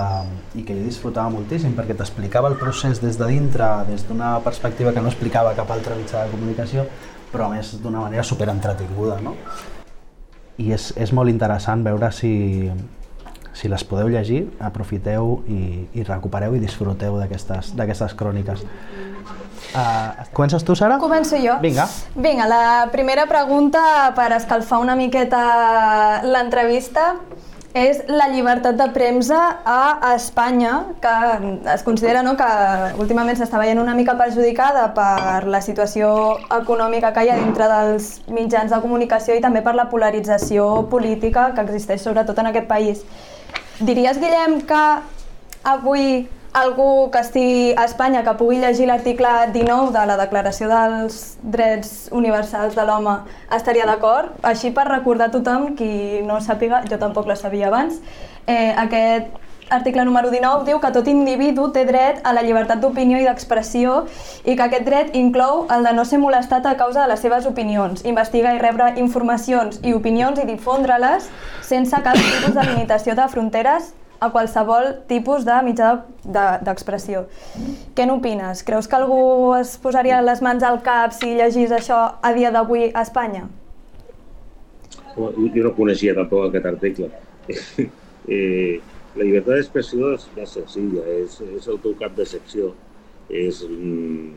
i 0.57 0.65
que 0.65 0.77
jo 0.79 0.87
disfrutava 0.87 1.33
moltíssim 1.35 1.75
perquè 1.77 1.97
t'explicava 1.99 2.49
el 2.53 2.57
procés 2.61 3.03
des 3.03 3.19
de 3.21 3.29
dintre, 3.29 3.69
des 3.91 4.07
d'una 4.09 4.39
perspectiva 4.45 4.95
que 4.95 5.05
no 5.05 5.13
explicava 5.13 5.53
cap 5.59 5.71
altre 5.75 5.99
mitjà 6.01 6.25
de 6.25 6.33
comunicació, 6.33 6.87
però 7.33 7.51
a 7.51 7.57
més 7.57 7.75
d'una 7.83 8.07
manera 8.07 8.25
super 8.25 8.49
entretinguda. 8.49 9.21
No? 9.21 9.35
I 10.59 10.71
és, 10.75 10.93
és 11.01 11.13
molt 11.13 11.31
interessant 11.33 11.83
veure 11.85 12.11
si, 12.15 12.35
si 13.55 13.71
les 13.71 13.85
podeu 13.87 14.11
llegir, 14.13 14.45
aprofiteu 14.63 15.41
i, 15.51 15.63
i 15.95 16.07
recupereu 16.07 16.55
i 16.55 16.63
disfruteu 16.63 17.19
d'aquestes 17.21 18.17
cròniques. 18.19 18.65
Uh, 19.75 20.27
comences 20.37 20.63
tu, 20.63 20.77
Sara? 20.79 21.01
Començo 21.03 21.39
jo. 21.41 21.57
Vinga. 21.63 21.89
Vinga, 22.15 22.47
la 22.47 22.65
primera 22.93 23.25
pregunta 23.27 24.13
per 24.15 24.29
escalfar 24.37 24.79
una 24.83 24.95
miqueta 24.95 26.21
l'entrevista 26.23 27.15
és 27.75 28.05
la 28.07 28.29
llibertat 28.31 28.77
de 28.79 28.87
premsa 28.95 29.39
a 29.67 30.13
Espanya, 30.15 30.95
que 31.03 31.15
es 31.73 31.83
considera 31.83 32.23
no, 32.23 32.37
que 32.39 32.47
últimament 33.03 33.35
s'està 33.35 33.59
veient 33.59 33.81
una 33.83 33.97
mica 33.99 34.15
perjudicada 34.15 34.85
per 34.95 35.43
la 35.51 35.59
situació 35.61 36.13
econòmica 36.55 37.11
que 37.17 37.25
hi 37.27 37.33
ha 37.35 37.41
dintre 37.41 37.67
dels 37.73 38.13
mitjans 38.31 38.71
de 38.71 38.79
comunicació 38.85 39.35
i 39.35 39.43
també 39.43 39.65
per 39.67 39.75
la 39.75 39.89
polarització 39.91 40.87
política 40.93 41.49
que 41.57 41.67
existeix 41.67 42.07
sobretot 42.07 42.39
en 42.39 42.53
aquest 42.53 42.71
país. 42.71 43.03
Diries, 43.83 44.23
Guillem, 44.23 44.61
que 44.71 44.85
avui 45.67 46.29
algú 46.55 47.11
que 47.11 47.19
estigui 47.19 47.75
a 47.75 47.85
Espanya 47.85 48.23
que 48.23 48.33
pugui 48.39 48.61
llegir 48.63 48.87
l'article 48.87 49.31
19 49.53 49.91
de 49.93 50.05
la 50.07 50.17
Declaració 50.17 50.69
dels 50.71 51.37
Drets 51.43 51.95
Universals 52.15 52.77
de 52.79 52.85
l'Home 52.87 53.17
estaria 53.57 53.87
d'acord. 53.91 54.31
Així 54.47 54.71
per 54.71 54.87
recordar 54.87 55.29
a 55.29 55.35
tothom, 55.35 55.73
qui 55.75 56.23
no 56.23 56.39
sàpiga, 56.41 56.85
jo 56.87 56.99
tampoc 57.03 57.27
la 57.27 57.35
sabia 57.37 57.67
abans, 57.73 57.99
eh, 58.47 58.71
aquest 58.79 59.35
article 59.71 60.05
número 60.05 60.31
19 60.31 60.67
diu 60.69 60.79
que 60.79 60.93
tot 60.95 61.09
individu 61.11 61.71
té 61.73 61.85
dret 61.89 62.21
a 62.23 62.35
la 62.37 62.45
llibertat 62.47 62.79
d'opinió 62.79 63.19
i 63.19 63.25
d'expressió 63.27 64.05
i 64.45 64.55
que 64.55 64.63
aquest 64.63 64.87
dret 64.87 65.17
inclou 65.17 65.65
el 65.75 65.83
de 65.89 65.95
no 65.97 66.05
ser 66.05 66.21
molestat 66.23 66.67
a 66.67 66.77
causa 66.77 67.03
de 67.03 67.09
les 67.09 67.25
seves 67.25 67.49
opinions, 67.51 68.05
investigar 68.05 68.55
i 68.55 68.63
rebre 68.63 68.93
informacions 69.01 69.81
i 69.83 69.97
opinions 69.97 70.39
i 70.39 70.47
difondre-les 70.47 71.27
sense 71.63 72.03
cap 72.07 72.15
tipus 72.15 72.55
de 72.55 72.69
limitació 72.71 73.19
de 73.19 73.27
fronteres 73.33 73.95
a 74.25 74.31
qualsevol 74.33 74.91
tipus 75.11 75.45
de 75.47 75.57
mitjà 75.67 75.91
d'expressió. 76.25 77.25
De, 77.25 77.75
Què 77.97 78.07
n'opines? 78.09 78.65
Creus 78.67 78.89
que 78.89 78.99
algú 78.99 79.53
es 79.59 79.77
posaria 79.83 80.23
les 80.25 80.43
mans 80.45 80.65
al 80.65 80.81
cap 80.87 81.13
si 81.17 81.35
llegís 81.39 81.75
això 81.75 82.01
a 82.23 82.33
dia 82.37 82.53
d'avui 82.55 82.91
a 82.93 83.05
Espanya? 83.05 83.47
Jo 85.15 85.31
no 85.69 85.75
coneixia 85.77 86.17
tampoc 86.17 86.49
aquest 86.49 86.67
article. 86.73 87.11
eh, 88.35 88.81
la 89.15 89.23
llibertat 89.23 89.61
d'expressió 89.61 90.15
és 90.17 90.27
més 90.35 90.57
senzilla, 90.57 91.05
és, 91.21 91.39
és 91.59 91.69
el 91.71 91.79
teu 91.85 91.95
cap 92.01 92.17
de 92.19 92.27
secció. 92.27 92.73
És 93.31 93.63
un, 93.65 94.33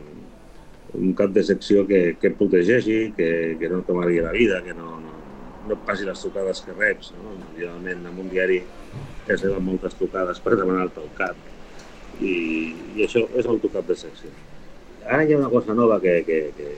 un 0.94 1.14
cap 1.18 1.32
de 1.34 1.42
secció 1.44 1.84
que, 1.88 2.14
que 2.20 2.30
et 2.30 2.38
protegeixi, 2.38 2.98
que, 3.16 3.30
que 3.60 3.70
no 3.72 3.82
t'amagui 3.86 4.22
la 4.24 4.34
vida, 4.36 4.62
que 4.64 4.76
no, 4.76 4.94
no, 5.02 5.17
no 5.66 5.74
et 5.74 5.86
passi 5.86 6.06
les 6.06 6.20
trucades 6.24 6.60
que 6.64 6.74
reps. 6.76 7.12
No? 7.16 7.36
Generalment, 7.56 8.06
en 8.10 8.20
un 8.24 8.28
diari 8.32 8.60
que 9.26 9.34
es 9.34 9.44
reben 9.44 9.66
moltes 9.66 9.96
trucades 9.98 10.40
per 10.44 10.56
demanar-te 10.56 11.02
el 11.04 11.10
cap. 11.18 11.40
I, 12.18 12.34
I 12.96 13.04
això 13.06 13.24
és 13.38 13.46
el 13.46 13.60
teu 13.62 13.72
cap 13.74 13.88
de 13.88 13.96
secció. 13.98 14.30
Ara 15.06 15.24
hi 15.24 15.34
ha 15.34 15.40
una 15.40 15.50
cosa 15.52 15.74
nova 15.76 16.00
que, 16.02 16.20
que, 16.26 16.38
que 16.56 16.70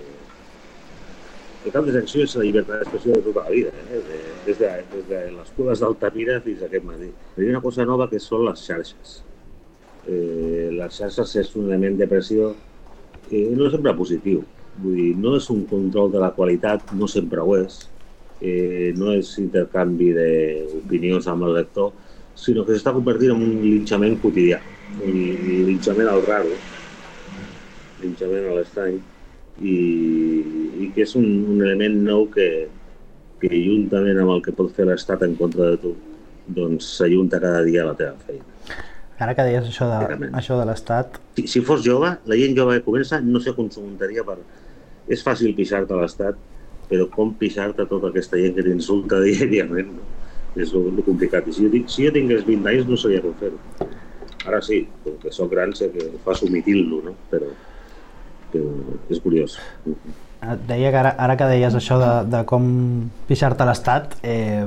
el 1.61 1.75
cap 1.75 1.85
de 1.85 1.93
secció 1.93 2.25
és 2.25 2.35
la 2.39 2.45
llibertat 2.47 2.81
d'expressió 2.81 3.17
de 3.17 3.25
tota 3.27 3.45
la 3.45 3.53
vida, 3.53 3.73
eh? 3.85 3.99
de, 4.09 4.21
des, 4.47 4.61
de, 4.61 4.71
des 4.95 5.09
de 5.11 5.19
les 5.35 5.51
cules 5.57 5.83
d'Altamira 5.83 6.39
fins 6.45 6.63
a 6.63 6.71
aquest 6.71 6.87
matí. 6.89 7.11
Hi 7.37 7.49
ha 7.49 7.53
una 7.53 7.65
cosa 7.65 7.85
nova 7.89 8.09
que 8.09 8.21
són 8.23 8.47
les 8.47 8.63
xarxes. 8.65 9.19
Eh, 10.09 10.71
les 10.73 10.97
xarxes 10.97 11.37
és 11.43 11.53
un 11.61 11.69
element 11.69 11.99
de 12.01 12.09
pressió 12.09 12.55
que 13.29 13.45
no 13.59 13.69
sempre 13.71 13.93
positiu. 13.99 14.41
Vull 14.81 14.97
dir, 14.97 15.11
no 15.21 15.35
és 15.37 15.51
un 15.53 15.67
control 15.69 16.09
de 16.15 16.23
la 16.23 16.33
qualitat, 16.33 16.95
no 16.97 17.09
sempre 17.11 17.45
ho 17.45 17.59
és, 17.59 17.83
eh, 18.41 18.93
no 18.97 19.13
és 19.15 19.31
intercanvi 19.43 20.11
d'opinions 20.17 21.29
amb 21.31 21.47
el 21.49 21.57
lector, 21.61 21.93
sinó 22.41 22.65
que 22.65 22.75
s'està 22.75 22.95
convertint 22.97 23.35
en 23.35 23.45
un 23.45 23.57
linxament 23.63 24.17
quotidià, 24.23 24.61
un 25.05 25.17
linxament 25.69 26.09
al 26.11 26.23
raro, 26.27 26.53
linxament 28.01 28.49
a 28.49 28.59
l'estrany, 28.59 29.01
i, 29.61 29.75
i 30.81 30.93
que 30.95 31.05
és 31.05 31.17
un, 31.21 31.27
un 31.55 31.65
element 31.67 31.99
nou 32.07 32.27
que, 32.33 32.49
que 33.43 33.51
juntament 33.53 34.21
amb 34.23 34.37
el 34.37 34.45
que 34.45 34.55
pot 34.57 34.73
fer 34.77 34.89
l'Estat 34.89 35.27
en 35.27 35.37
contra 35.39 35.75
de 35.75 35.83
tu, 35.83 35.93
doncs 36.51 36.95
s'ajunta 36.97 37.43
cada 37.43 37.61
dia 37.67 37.85
a 37.85 37.91
la 37.91 37.99
teva 37.99 38.17
feina. 38.27 38.47
Ara 39.21 39.35
que 39.37 39.45
deies 39.45 39.67
això 39.69 39.85
de, 39.85 40.31
això 40.39 40.57
de 40.57 40.65
l'Estat... 40.65 41.21
Si, 41.37 41.45
si 41.53 41.61
fos 41.65 41.83
jove, 41.85 42.15
la 42.25 42.39
gent 42.41 42.57
jove 42.57 42.79
que 42.79 42.87
comença 42.87 43.21
no 43.21 43.43
sé 43.45 43.53
com 43.57 43.69
s'ho 43.69 43.85
muntaria 43.85 44.25
per... 44.25 44.39
És 45.11 45.25
fàcil 45.27 45.53
pixar-te 45.59 45.93
a 45.93 45.99
l'Estat, 45.99 46.39
però 46.91 47.07
com 47.15 47.35
pixar-te 47.39 47.87
tota 47.87 48.11
aquesta 48.11 48.39
gent 48.41 48.57
que 48.57 48.67
t'insulta 48.67 49.23
diàriament, 49.27 49.95
no? 49.99 50.09
és 50.59 50.73
el, 50.75 50.89
el 50.91 51.05
complicat. 51.07 51.47
I 51.47 51.55
si 51.55 51.67
jo, 51.67 51.83
si 51.87 52.07
jo 52.07 52.15
tingués 52.15 52.47
20 52.47 52.73
anys 52.73 52.89
no 52.89 52.99
sabia 52.99 53.23
com 53.25 53.37
fer-ho. 53.39 53.61
Ara 54.49 54.63
sí, 54.65 54.83
com 55.05 55.21
que 55.21 55.33
sóc 55.35 55.53
gran 55.53 55.75
sé 55.77 55.91
que 55.93 56.09
fa 56.25 56.35
omitir-lo, 56.47 57.03
no? 57.05 57.15
però, 57.31 57.53
però 58.51 58.73
és 59.13 59.21
curiós. 59.23 59.59
Et 60.41 60.61
deia 60.65 60.89
que 60.89 60.97
ara, 60.97 61.11
ara 61.21 61.35
que 61.37 61.47
deies 61.51 61.75
això 61.77 61.99
de, 62.01 62.11
de 62.33 62.39
com 62.49 62.65
pixar-te 63.29 63.67
l'estat, 63.69 64.17
eh, 64.25 64.65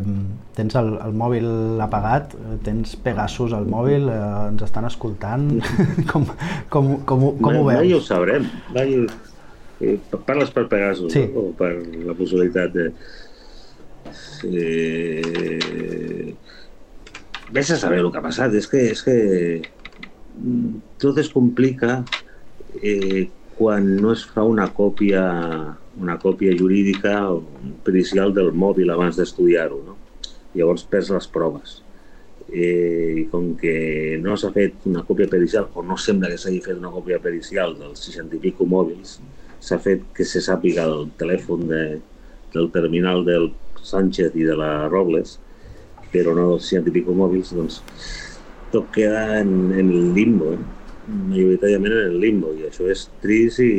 tens 0.54 0.78
el, 0.78 0.92
el 1.02 1.16
mòbil 1.18 1.82
apagat, 1.82 2.36
tens 2.64 2.94
Pegasus 3.02 3.56
al 3.58 3.66
mòbil, 3.66 4.06
eh, 4.14 4.22
ens 4.52 4.62
estan 4.70 4.86
escoltant, 4.86 5.50
com, 6.12 6.30
com, 6.70 6.94
com, 7.10 7.26
com 7.42 7.50
mai, 7.50 7.58
ho 7.58 7.66
veus? 7.72 7.80
Mai 7.82 7.96
ho 7.98 8.02
sabrem. 8.06 8.46
Mai, 8.78 9.00
eh, 9.02 9.33
parles 10.26 10.52
per 10.54 10.68
Pegasus 10.72 11.14
Sí. 11.14 11.26
no? 11.34 11.50
o 11.50 11.54
per 11.58 11.74
la 12.06 12.14
possibilitat 12.18 12.74
de... 12.74 12.90
Eh, 14.44 16.36
Ves 17.54 17.72
a 17.72 17.78
saber 17.78 18.00
el 18.00 18.12
que 18.12 18.18
ha 18.18 18.26
passat. 18.26 18.54
És 18.58 18.68
que, 18.70 18.82
és 18.94 19.04
que 19.06 19.16
mm, 20.40 20.98
tot 21.02 21.20
es 21.22 21.30
complica 21.30 22.00
eh, 22.82 23.30
quan 23.58 23.96
no 24.02 24.14
es 24.16 24.24
fa 24.26 24.44
una 24.48 24.68
còpia 24.74 25.22
una 25.94 26.16
còpia 26.18 26.56
jurídica 26.58 27.30
o 27.30 27.44
pericial 27.86 28.34
del 28.34 28.50
mòbil 28.58 28.90
abans 28.90 29.20
d'estudiar-ho. 29.20 29.84
No? 29.86 29.98
Llavors 30.58 30.88
perds 30.90 31.12
les 31.14 31.28
proves. 31.30 31.76
Eh, 32.50 33.14
I 33.22 33.26
com 33.30 33.54
que 33.58 34.18
no 34.22 34.34
s'ha 34.38 34.50
fet 34.54 34.88
una 34.90 35.04
còpia 35.06 35.30
pericial, 35.30 35.70
o 35.74 35.84
no 35.86 35.98
sembla 36.02 36.32
que 36.32 36.40
s'hagi 36.42 36.60
fet 36.66 36.78
una 36.82 36.92
còpia 36.94 37.20
pericial 37.22 37.78
dels 37.78 38.02
60 38.10 38.36
i 38.38 38.42
pico 38.42 38.66
mòbils, 38.66 39.20
s'ha 39.64 39.80
fet 39.80 40.04
que 40.16 40.26
se 40.28 40.42
sàpiga 40.44 40.86
el 40.90 41.08
telèfon 41.20 41.68
de, 41.70 41.84
del 42.54 42.70
terminal 42.74 43.24
del 43.28 43.52
Sánchez 43.84 44.36
i 44.40 44.48
de 44.48 44.56
la 44.60 44.90
Robles, 44.92 45.38
però 46.14 46.36
no 46.36 46.50
dels 46.52 46.70
60 46.70 46.92
i 46.92 46.96
pico 47.00 47.16
mòbils, 47.18 47.54
doncs 47.56 47.80
tot 48.74 48.90
queda 48.96 49.40
en, 49.40 49.72
en 49.72 49.92
el 49.92 50.12
limbo, 50.18 50.54
eh? 50.56 50.62
majoritàriament 51.30 51.96
en 51.96 52.12
el 52.14 52.20
limbo, 52.22 52.54
i 52.58 52.68
això 52.68 52.88
és 52.92 53.08
trist 53.24 53.62
i, 53.64 53.74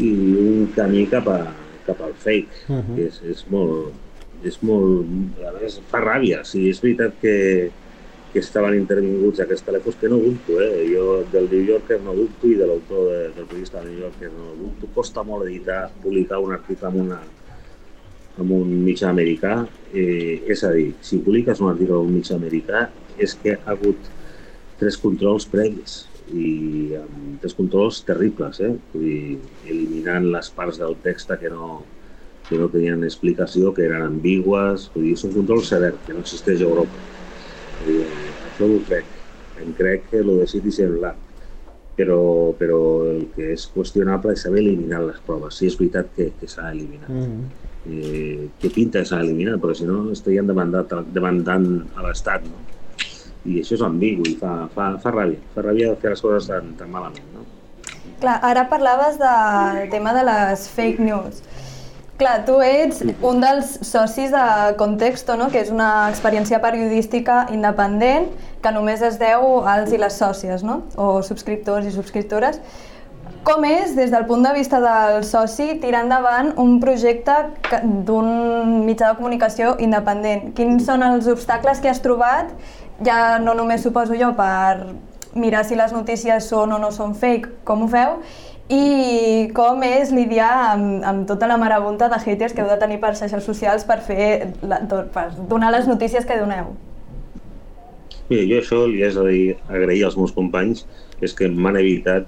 i 0.00 0.10
un 0.40 0.68
camí 0.76 1.04
cap, 1.10 1.28
a, 1.30 1.52
cap 1.86 2.00
al 2.04 2.14
fake, 2.24 2.64
uh 2.68 2.80
-huh. 2.80 2.96
que 2.96 3.08
és, 3.08 3.20
és 3.32 3.44
molt, 3.50 3.92
és 4.44 4.60
molt, 4.62 5.08
a 5.48 5.52
més 5.60 5.80
fa 5.90 6.00
ràbia, 6.04 6.44
sí, 6.44 6.68
és 6.68 6.80
veritat 6.82 7.16
que, 7.20 7.36
que 8.34 8.42
estaven 8.42 8.74
intervinguts 8.74 9.38
aquests 9.44 9.62
telèfons 9.62 9.94
que 10.00 10.08
no 10.10 10.16
dubto, 10.18 10.56
eh? 10.58 10.88
jo 10.90 11.20
del 11.30 11.46
New 11.52 11.68
Yorker 11.68 12.00
no 12.02 12.16
dubto 12.18 12.48
i 12.50 12.56
de 12.58 12.66
l'autor 12.66 13.04
de, 13.06 13.20
del 13.36 13.46
periodista 13.46 13.78
del 13.78 13.92
New 13.92 14.00
Yorker 14.02 14.30
no 14.34 14.56
dubto, 14.58 14.90
costa 14.96 15.22
molt 15.22 15.46
editar, 15.46 15.84
publicar 16.02 16.40
un 16.42 16.56
article 16.56 16.90
amb 16.90 16.98
una 17.04 17.20
amb 18.42 18.50
un 18.50 18.72
mitjà 18.82 19.12
americà, 19.12 19.60
eh, 19.94 20.42
és 20.50 20.64
a 20.66 20.72
dir, 20.74 20.88
si 20.98 21.20
publiques 21.22 21.62
un 21.62 21.70
article 21.70 22.00
amb 22.00 22.10
un 22.10 22.18
mitjà 22.18 22.34
americà 22.34 22.88
és 23.22 23.36
que 23.38 23.54
ha 23.54 23.70
hagut 23.76 24.10
tres 24.82 24.98
controls 24.98 25.46
previs 25.46 26.00
i 26.34 26.98
amb 26.98 27.38
tres 27.38 27.54
controls 27.54 28.02
terribles, 28.02 28.58
eh? 28.58 28.74
Vull 28.90 29.06
dir, 29.06 29.38
eliminant 29.70 30.26
les 30.34 30.50
parts 30.58 30.82
del 30.82 30.98
text 31.06 31.30
que 31.38 31.54
no, 31.54 31.84
que 32.50 32.58
no 32.58 32.66
tenien 32.74 33.06
explicació, 33.06 33.70
que 33.76 33.86
eren 33.86 34.02
ambigües, 34.10 34.90
vull 34.90 35.06
dir, 35.06 35.14
és 35.14 35.26
un 35.30 35.38
control 35.38 35.62
sever 35.62 35.94
que 36.02 36.18
no 36.18 36.26
existeix 36.26 36.64
a 36.64 36.72
Europa. 36.72 37.13
Dir, 37.84 38.00
això 38.48 38.70
ho 38.70 38.80
crec, 38.88 39.12
em 39.62 39.72
crec 39.78 40.08
que 40.10 40.22
el 40.22 40.32
de 40.40 40.46
Citizen 40.50 40.98
Lab, 41.02 41.20
però, 41.98 42.20
però 42.58 42.78
el 43.10 43.26
que 43.34 43.52
és 43.54 43.66
qüestionable 43.74 44.34
és 44.34 44.44
saber 44.46 44.62
eliminar 44.64 45.02
les 45.04 45.20
proves, 45.26 45.58
si 45.58 45.68
és 45.70 45.78
veritat 45.78 46.10
que, 46.16 46.30
que 46.40 46.50
s'ha 46.50 46.70
eliminat. 46.70 47.08
Mm 47.08 47.24
-hmm. 47.24 47.42
eh, 47.90 48.48
què 48.60 48.72
pinta 48.74 49.00
que 49.00 49.10
s'ha 49.10 49.20
eliminat? 49.20 49.60
Perquè 49.60 49.74
si 49.74 49.84
no 49.84 50.10
estaríem 50.12 50.46
demandant, 50.46 51.06
demandant 51.12 51.68
a 51.96 52.06
l'Estat, 52.06 52.42
no? 52.44 52.64
i 53.44 53.60
això 53.60 53.76
és 53.76 53.82
ambigu 53.84 54.24
i 54.28 54.36
fa, 54.40 54.68
fa, 54.74 54.94
fa 55.02 55.10
ràbia, 55.12 55.40
fa 55.54 55.64
ràbia 55.66 55.94
fer 56.00 56.14
les 56.14 56.22
coses 56.24 56.48
tan, 56.48 56.72
tan 56.78 56.90
malament. 56.90 57.26
No? 57.34 57.44
Clar, 58.20 58.38
ara 58.42 58.64
parlaves 58.70 59.18
del 59.20 59.90
tema 59.92 60.14
de 60.16 60.24
les 60.24 60.68
fake 60.68 61.04
news. 61.04 61.42
Clar, 62.14 62.44
tu 62.46 62.60
ets 62.62 63.00
un 63.26 63.40
dels 63.42 63.72
socis 63.82 64.30
de 64.30 64.42
Contexto, 64.78 65.34
no? 65.34 65.48
que 65.50 65.58
és 65.64 65.70
una 65.74 66.06
experiència 66.12 66.60
periodística 66.62 67.40
independent 67.50 68.28
que 68.62 68.70
només 68.70 69.02
es 69.02 69.18
deu 69.18 69.64
als 69.66 69.90
i 69.90 69.98
les 69.98 70.14
sòcies, 70.22 70.62
no? 70.62 70.84
o 70.94 71.24
subscriptors 71.26 71.88
i 71.90 71.94
subscriptores. 71.96 72.60
Com 73.44 73.66
és, 73.66 73.96
des 73.98 74.14
del 74.14 74.28
punt 74.30 74.46
de 74.46 74.52
vista 74.54 74.78
del 74.80 75.26
soci, 75.26 75.74
tirar 75.82 76.04
endavant 76.06 76.52
un 76.62 76.78
projecte 76.80 77.34
d'un 78.06 78.30
mitjà 78.86 79.10
de 79.10 79.18
comunicació 79.18 79.74
independent? 79.82 80.52
Quins 80.54 80.86
són 80.86 81.02
els 81.02 81.26
obstacles 81.28 81.82
que 81.82 81.90
has 81.90 82.00
trobat, 82.04 82.54
ja 83.04 83.40
no 83.42 83.58
només 83.58 83.82
suposo 83.82 84.14
jo 84.14 84.30
per 84.38 84.94
mirar 85.34 85.64
si 85.66 85.74
les 85.74 85.92
notícies 85.92 86.46
són 86.46 86.72
o 86.72 86.78
no 86.78 86.94
són 86.94 87.18
fake, 87.18 87.64
com 87.66 87.82
ho 87.82 87.90
feu, 87.90 88.20
i 88.72 89.50
com 89.52 89.82
és 89.84 90.12
lidiar 90.14 90.52
amb, 90.72 91.02
amb 91.04 91.26
tota 91.28 91.48
la 91.50 91.58
marabunta 91.60 92.08
de 92.08 92.18
haters 92.22 92.54
que 92.54 92.62
heu 92.64 92.70
de 92.70 92.78
tenir 92.80 92.96
per 93.02 93.12
xarxes 93.18 93.44
socials 93.44 93.84
per, 93.84 94.00
fer 94.00 94.54
la, 94.64 94.80
per 94.88 95.28
donar 95.50 95.72
les 95.74 95.88
notícies 95.90 96.24
que 96.24 96.38
doneu. 96.40 96.72
Mira, 98.30 98.44
jo 98.48 98.60
això 98.62 98.78
li 98.88 99.02
dir, 99.04 99.56
agrair 99.68 100.04
als 100.06 100.16
meus 100.16 100.32
companys 100.32 100.86
és 101.20 101.34
que 101.36 101.48
m'han 101.48 101.76
evitat 101.76 102.24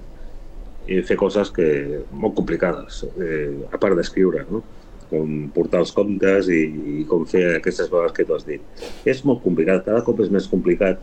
eh, 0.87 1.01
fer 1.01 1.17
coses 1.17 1.49
que 1.49 2.03
molt 2.11 2.35
complicades, 2.37 3.03
eh, 3.17 3.65
a 3.71 3.79
part 3.81 3.97
d'escriure, 3.97 4.45
no? 4.51 4.61
com 5.07 5.47
portar 5.55 5.79
els 5.85 5.93
comptes 5.95 6.49
i, 6.51 6.61
i 6.99 7.05
com 7.07 7.23
fer 7.25 7.45
aquestes 7.55 7.87
coses 7.89 8.13
que 8.13 8.25
tu 8.27 8.35
has 8.35 8.45
dit. 8.45 8.61
És 9.07 9.23
molt 9.25 9.41
complicat, 9.41 9.85
cada 9.87 10.03
cop 10.05 10.19
és 10.21 10.29
més 10.29 10.49
complicat, 10.51 10.99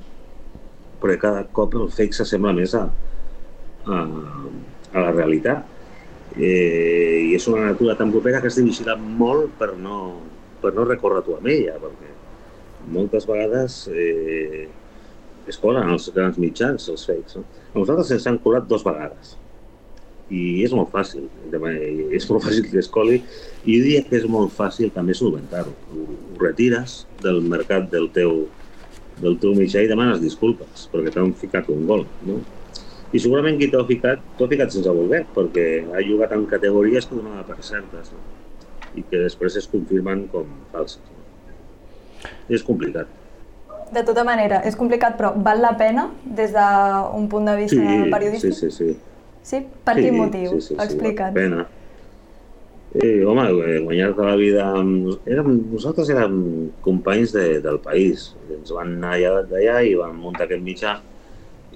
perquè 1.01 1.19
cada 1.23 1.43
cop 1.57 1.75
el 1.81 1.89
fake 1.93 2.17
s'assembla 2.17 2.53
més 2.57 2.77
a, 2.77 2.85
a, 3.89 4.03
a 4.95 5.03
la 5.03 5.13
realitat. 5.13 5.67
Eh, 6.35 7.29
I 7.29 7.35
és 7.37 7.47
una 7.51 7.69
natura 7.69 7.99
tan 7.99 8.11
propera 8.15 8.41
que 8.41 8.51
has 8.51 8.59
de 8.59 8.65
vigilar 8.67 8.97
molt 8.99 9.53
per 9.59 9.75
no, 9.79 9.99
per 10.63 10.73
no 10.75 10.87
recórrer 10.89 11.23
tu 11.27 11.37
amb 11.37 11.51
ella, 11.51 11.77
perquè 11.83 12.11
moltes 12.95 13.27
vegades 13.29 13.85
eh, 13.93 14.67
es 15.49 15.61
colen 15.61 15.91
els 15.93 16.09
grans 16.15 16.41
mitjans, 16.41 16.89
els 16.91 17.07
fakes. 17.07 17.39
No? 17.39 17.45
A 17.73 17.79
nosaltres 17.79 18.13
ens 18.17 18.29
han 18.31 18.41
colat 18.43 18.69
dues 18.71 18.85
vegades 18.87 19.37
i 20.33 20.65
és 20.65 20.73
molt 20.73 20.89
fàcil, 20.89 21.27
és 22.17 22.27
molt 22.31 22.47
fàcil 22.47 22.65
que 22.71 22.79
es 22.81 22.89
coli 22.89 23.19
i 23.19 23.77
jo 23.77 23.81
diria 23.85 24.03
que 24.07 24.17
és 24.17 24.25
molt 24.31 24.55
fàcil 24.57 24.93
també 24.95 25.17
solventar-ho. 25.17 25.75
Ho, 25.93 26.05
ho 26.09 26.39
retires 26.41 27.03
del 27.21 27.43
mercat 27.45 27.91
del 27.93 28.09
teu, 28.15 28.47
del 29.21 29.37
teu 29.43 29.53
mitjà 29.59 29.85
i 29.85 29.91
demanes 29.91 30.23
disculpes 30.25 30.89
perquè 30.93 31.13
t'han 31.15 31.35
ficat 31.39 31.69
un 31.75 31.85
gol. 31.91 32.07
No? 32.25 32.41
I 33.15 33.21
segurament 33.23 33.59
qui 33.61 33.69
t'ha 33.71 33.83
ficat, 33.87 34.23
t'ha 34.39 34.49
ficat 34.51 34.73
sense 34.75 34.91
voler, 34.91 35.23
perquè 35.37 35.67
ha 35.95 36.01
jugat 36.03 36.33
en 36.35 36.49
categories 36.51 37.07
que 37.07 37.19
donava 37.19 37.45
per 37.47 37.61
certes 37.63 38.11
no? 38.11 38.23
i 38.99 39.05
que 39.07 39.21
després 39.23 39.59
es 39.61 39.69
confirmen 39.71 40.27
com 40.33 40.49
falses. 40.73 41.03
No? 41.07 42.33
És 42.51 42.65
complicat. 42.67 43.11
De 43.95 44.03
tota 44.07 44.25
manera, 44.27 44.59
és 44.67 44.75
complicat, 44.79 45.15
però 45.19 45.31
val 45.47 45.63
la 45.63 45.75
pena 45.79 46.09
des 46.25 46.51
d'un 46.57 47.29
punt 47.31 47.47
de 47.47 47.55
vista 47.61 47.79
sí, 47.79 48.11
periodístic? 48.11 48.57
Sí, 48.59 48.71
sí, 48.71 48.91
sí. 48.95 49.15
Sí? 49.45 49.61
Per 49.87 49.95
sí, 49.99 50.07
quin 50.07 50.19
motiu? 50.19 50.57
Sí, 50.57 50.73
sí, 50.73 50.79
Explica'ns. 50.83 51.35
Sí, 51.35 51.39
pena. 51.39 51.67
Eh, 52.95 53.25
home, 53.27 53.45
guanyar 53.85 54.13
tota 54.15 54.31
la 54.31 54.37
vida... 54.41 54.67
Érem, 55.31 55.51
nosaltres 55.71 56.11
érem 56.15 56.37
companys 56.83 57.35
de, 57.35 57.61
del 57.63 57.79
país. 57.85 58.33
Ens 58.55 58.73
van 58.75 58.97
anar 58.97 59.15
allà 59.19 59.45
d'allà 59.51 59.81
i 59.87 59.95
van 59.99 60.17
muntar 60.19 60.49
aquest 60.49 60.65
mitjà 60.65 60.97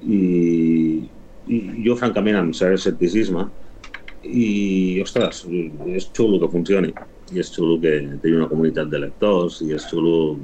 i, 0.03 0.21
i 1.49 1.59
jo, 1.85 1.97
francament, 1.97 2.39
amb 2.39 2.57
cert 2.57 2.77
escepticisme 2.79 3.47
i, 4.23 5.01
ostres, 5.03 5.45
és 5.89 6.09
xulo 6.15 6.41
que 6.43 6.51
funcioni 6.53 6.93
i 7.33 7.43
és 7.43 7.51
xulo 7.53 7.77
que 7.83 7.93
tingui 8.23 8.39
una 8.39 8.49
comunitat 8.51 8.89
de 8.93 9.03
lectors 9.03 9.61
i 9.65 9.73
és 9.77 9.85
xulo 9.89 10.39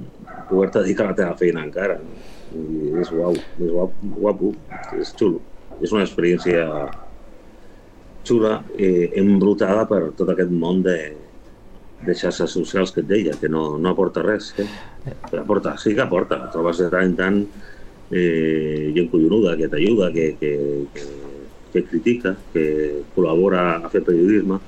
poder-te 0.50 0.82
dedicar 0.84 1.08
a 1.08 1.12
la 1.12 1.18
teva 1.20 1.36
feina 1.40 1.64
encara. 1.64 1.98
I 2.54 2.92
és 3.00 3.10
guau, 3.10 3.34
és 3.34 3.70
guapo, 3.72 4.12
guapo, 4.18 4.52
és 5.00 5.12
xulo. 5.16 5.40
És 5.82 5.92
una 5.92 6.04
experiència 6.04 6.66
xula, 8.24 8.58
eh, 8.78 9.10
embrutada 9.20 9.84
per 9.88 10.02
tot 10.16 10.30
aquest 10.32 10.52
món 10.52 10.82
de, 10.84 10.98
de 12.04 12.16
xarxes 12.16 12.54
socials 12.56 12.92
que 12.94 13.02
et 13.02 13.10
deia, 13.10 13.36
que 13.40 13.50
no, 13.52 13.74
no 13.80 13.92
aporta 13.92 14.22
res. 14.24 14.52
Eh? 14.60 14.68
Aporta, 15.40 15.76
sí 15.80 15.94
que 15.96 16.04
aporta. 16.04 16.44
Trobes 16.52 16.80
de 16.84 16.90
tant 16.92 17.10
en 17.10 17.16
tant 17.18 17.40
eh, 18.10 18.92
gent 18.94 19.10
collonuda 19.12 19.56
que 19.56 19.68
t'ajuda, 19.68 20.10
que, 20.12 20.34
que, 20.40 20.52
que, 20.94 21.06
que 21.72 21.84
critica, 21.88 22.34
que 22.52 22.64
col·labora 23.14 23.64
a 23.80 23.90
fer 23.92 24.04
periodisme, 24.06 24.60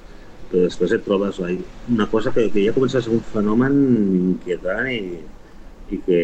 però 0.47 0.63
després 0.63 0.95
et 0.95 1.05
trobes 1.05 1.41
una 1.43 2.07
cosa 2.11 2.33
que, 2.35 2.49
que 2.55 2.65
ja 2.67 2.75
comença 2.75 3.01
a 3.01 3.05
ser 3.05 3.13
un 3.15 3.23
fenomen 3.33 3.77
inquietant 4.33 4.91
i, 4.93 5.01
i, 5.91 6.01
que, 6.07 6.21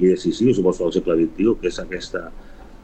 i 0.00 0.10
decisiu, 0.10 0.52
suposo, 0.54 0.86
al 0.86 0.94
segle 0.94 1.16
XXI, 1.20 1.54
que 1.60 1.70
és 1.70 1.80
aquesta, 1.82 2.26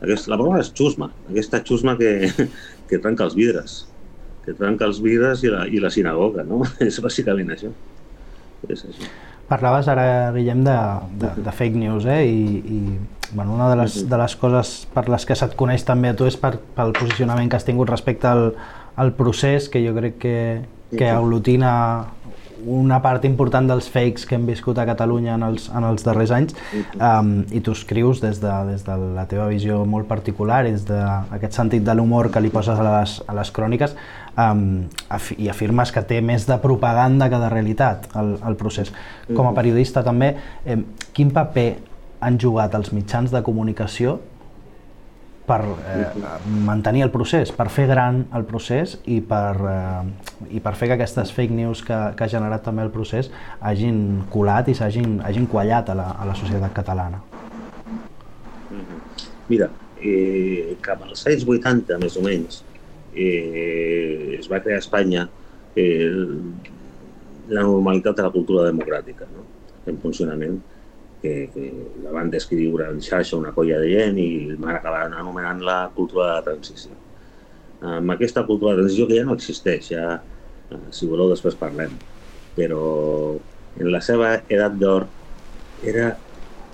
aquesta 0.01 0.32
la 0.32 0.39
paraula 0.39 0.62
és 0.62 0.72
xusma, 0.76 1.11
aquesta 1.30 1.62
xusma 1.66 1.97
que, 1.99 2.30
que 2.89 3.03
trenca 3.03 3.26
els 3.26 3.37
vidres, 3.39 3.84
que 4.47 4.55
trenca 4.55 4.87
els 4.87 5.03
vidres 5.03 5.43
i 5.43 5.53
la, 5.53 5.66
i 5.66 5.82
la 5.82 5.91
sinagoga, 5.91 6.47
no? 6.47 6.62
És 6.87 7.01
bàsicament 7.03 7.51
això. 7.55 7.72
És 8.70 8.84
això. 8.87 9.11
Parlaves 9.47 9.87
ara, 9.91 10.32
Guillem, 10.34 10.62
de, 10.66 10.76
de, 11.22 11.30
de 11.47 11.53
fake 11.55 11.78
news, 11.78 12.07
eh? 12.11 12.22
I, 12.26 12.62
i 12.62 12.78
bueno, 13.33 13.55
una 13.55 13.70
de 13.70 13.77
les, 13.77 14.09
de 14.09 14.18
les 14.18 14.37
coses 14.37 14.87
per 14.95 15.09
les 15.09 15.27
que 15.27 15.37
se't 15.39 15.57
coneix 15.59 15.85
també 15.87 16.12
a 16.12 16.16
tu 16.16 16.29
és 16.29 16.37
per, 16.41 16.57
pel 16.77 16.95
posicionament 16.97 17.51
que 17.51 17.59
has 17.59 17.66
tingut 17.66 17.91
respecte 17.91 18.29
al, 18.31 18.51
al 18.97 19.12
procés, 19.18 19.70
que 19.72 19.83
jo 19.85 19.95
crec 19.97 20.18
que, 20.22 20.37
que 20.97 21.11
aglutina 21.11 21.72
una 22.66 22.99
part 23.03 23.24
important 23.29 23.68
dels 23.68 23.87
fakes 23.93 24.24
que 24.27 24.35
hem 24.37 24.47
viscut 24.49 24.79
a 24.81 24.87
Catalunya 24.89 25.35
en 25.37 25.45
els, 25.47 25.68
en 25.70 25.85
els 25.87 26.05
darrers 26.07 26.33
anys. 26.35 26.55
Um, 26.97 27.45
i 27.55 27.61
tu 27.61 27.74
escrius 27.77 28.22
des 28.24 28.41
de, 28.43 28.53
des 28.70 28.85
de 28.87 28.97
la 29.16 29.27
teva 29.31 29.47
visió 29.51 29.83
molt 29.87 30.09
particular 30.09 30.64
i 30.66 30.72
des 30.74 30.87
d'aquest 30.89 31.59
sentit 31.59 31.85
de 31.87 31.95
l'humor 31.95 32.31
que 32.33 32.43
li 32.43 32.51
poses 32.55 32.79
a 32.79 32.87
les, 32.87 33.18
a 33.29 33.37
les 33.37 33.53
cròniques 33.55 33.97
um, 34.35 34.87
af 35.12 35.31
i 35.37 35.51
afirmes 35.53 35.93
que 35.93 36.03
té 36.09 36.22
més 36.24 36.49
de 36.49 36.57
propaganda 36.62 37.29
que 37.31 37.43
de 37.43 37.53
realitat 37.53 38.09
el, 38.16 38.37
el 38.41 38.57
procés. 38.57 38.93
Com 39.35 39.51
a 39.51 39.55
periodista 39.57 40.05
també, 40.07 40.35
eh, 40.64 40.81
quin 41.12 41.31
paper 41.35 41.68
han 42.27 42.41
jugat 42.43 42.74
els 42.74 42.91
mitjans 42.95 43.31
de 43.31 43.43
comunicació 43.47 44.16
per 45.47 45.61
eh, 45.62 46.07
mantenir 46.66 47.05
el 47.07 47.12
procés, 47.14 47.53
per 47.55 47.68
fer 47.70 47.87
gran 47.87 48.24
el 48.35 48.45
procés 48.49 48.97
i 49.07 49.20
per, 49.22 49.55
eh, 49.70 50.57
i 50.59 50.62
per 50.62 50.74
fer 50.74 50.91
que 50.91 50.97
aquestes 50.97 51.31
fake 51.37 51.55
news 51.55 51.85
que, 51.87 51.99
que 52.18 52.27
ha 52.27 52.31
generat 52.33 52.66
també 52.66 52.83
el 52.83 52.91
procés 52.91 53.31
hagin 53.61 54.27
colat 54.33 54.66
i 54.72 54.74
s'hagin 54.74 55.20
hagin 55.22 55.47
quallat 55.53 55.95
a 55.95 55.99
la, 55.99 56.09
a 56.18 56.27
la 56.27 56.35
societat 56.35 56.74
catalana. 56.74 57.22
Mira, 59.47 59.70
eh, 60.03 60.74
cap 60.83 61.07
als 61.07 61.22
anys 61.31 61.47
80, 61.47 62.01
més 62.03 62.18
o 62.18 62.27
menys, 62.27 62.64
eh, 63.14 64.39
es 64.41 64.51
va 64.51 64.59
crear 64.64 64.81
a 64.81 64.83
Espanya 64.83 65.29
eh, 65.79 66.11
la 67.55 67.62
normalitat 67.62 68.18
de 68.18 68.27
la 68.27 68.35
cultura 68.35 68.66
democràtica 68.66 69.31
no? 69.31 69.47
en 69.87 70.03
funcionament 70.03 70.59
que, 71.23 71.51
que 71.53 71.67
la 72.05 72.12
van 72.14 72.31
descriure 72.31 72.89
en 72.93 73.01
xarxa 73.03 73.39
una 73.39 73.53
colla 73.57 73.81
de 73.83 73.91
gent 73.93 74.21
i 74.21 74.29
van 74.55 74.77
acabar 74.77 75.07
anomenant 75.09 75.62
la 75.64 75.79
cultura 75.95 76.29
de 76.29 76.35
la 76.35 76.47
transició. 76.51 76.95
Amb 77.97 78.14
aquesta 78.14 78.45
cultura 78.49 78.75
de 78.75 78.83
transició 78.83 79.09
que 79.09 79.19
ja 79.19 79.27
no 79.27 79.37
existeix, 79.37 79.91
ja, 79.93 80.21
eh, 80.71 80.85
si 80.91 81.09
voleu 81.09 81.31
després 81.33 81.59
parlem, 81.61 81.97
però 82.57 82.85
en 83.77 83.91
la 83.93 84.01
seva 84.05 84.33
edat 84.49 84.79
d'or 84.81 85.07
era 85.85 86.09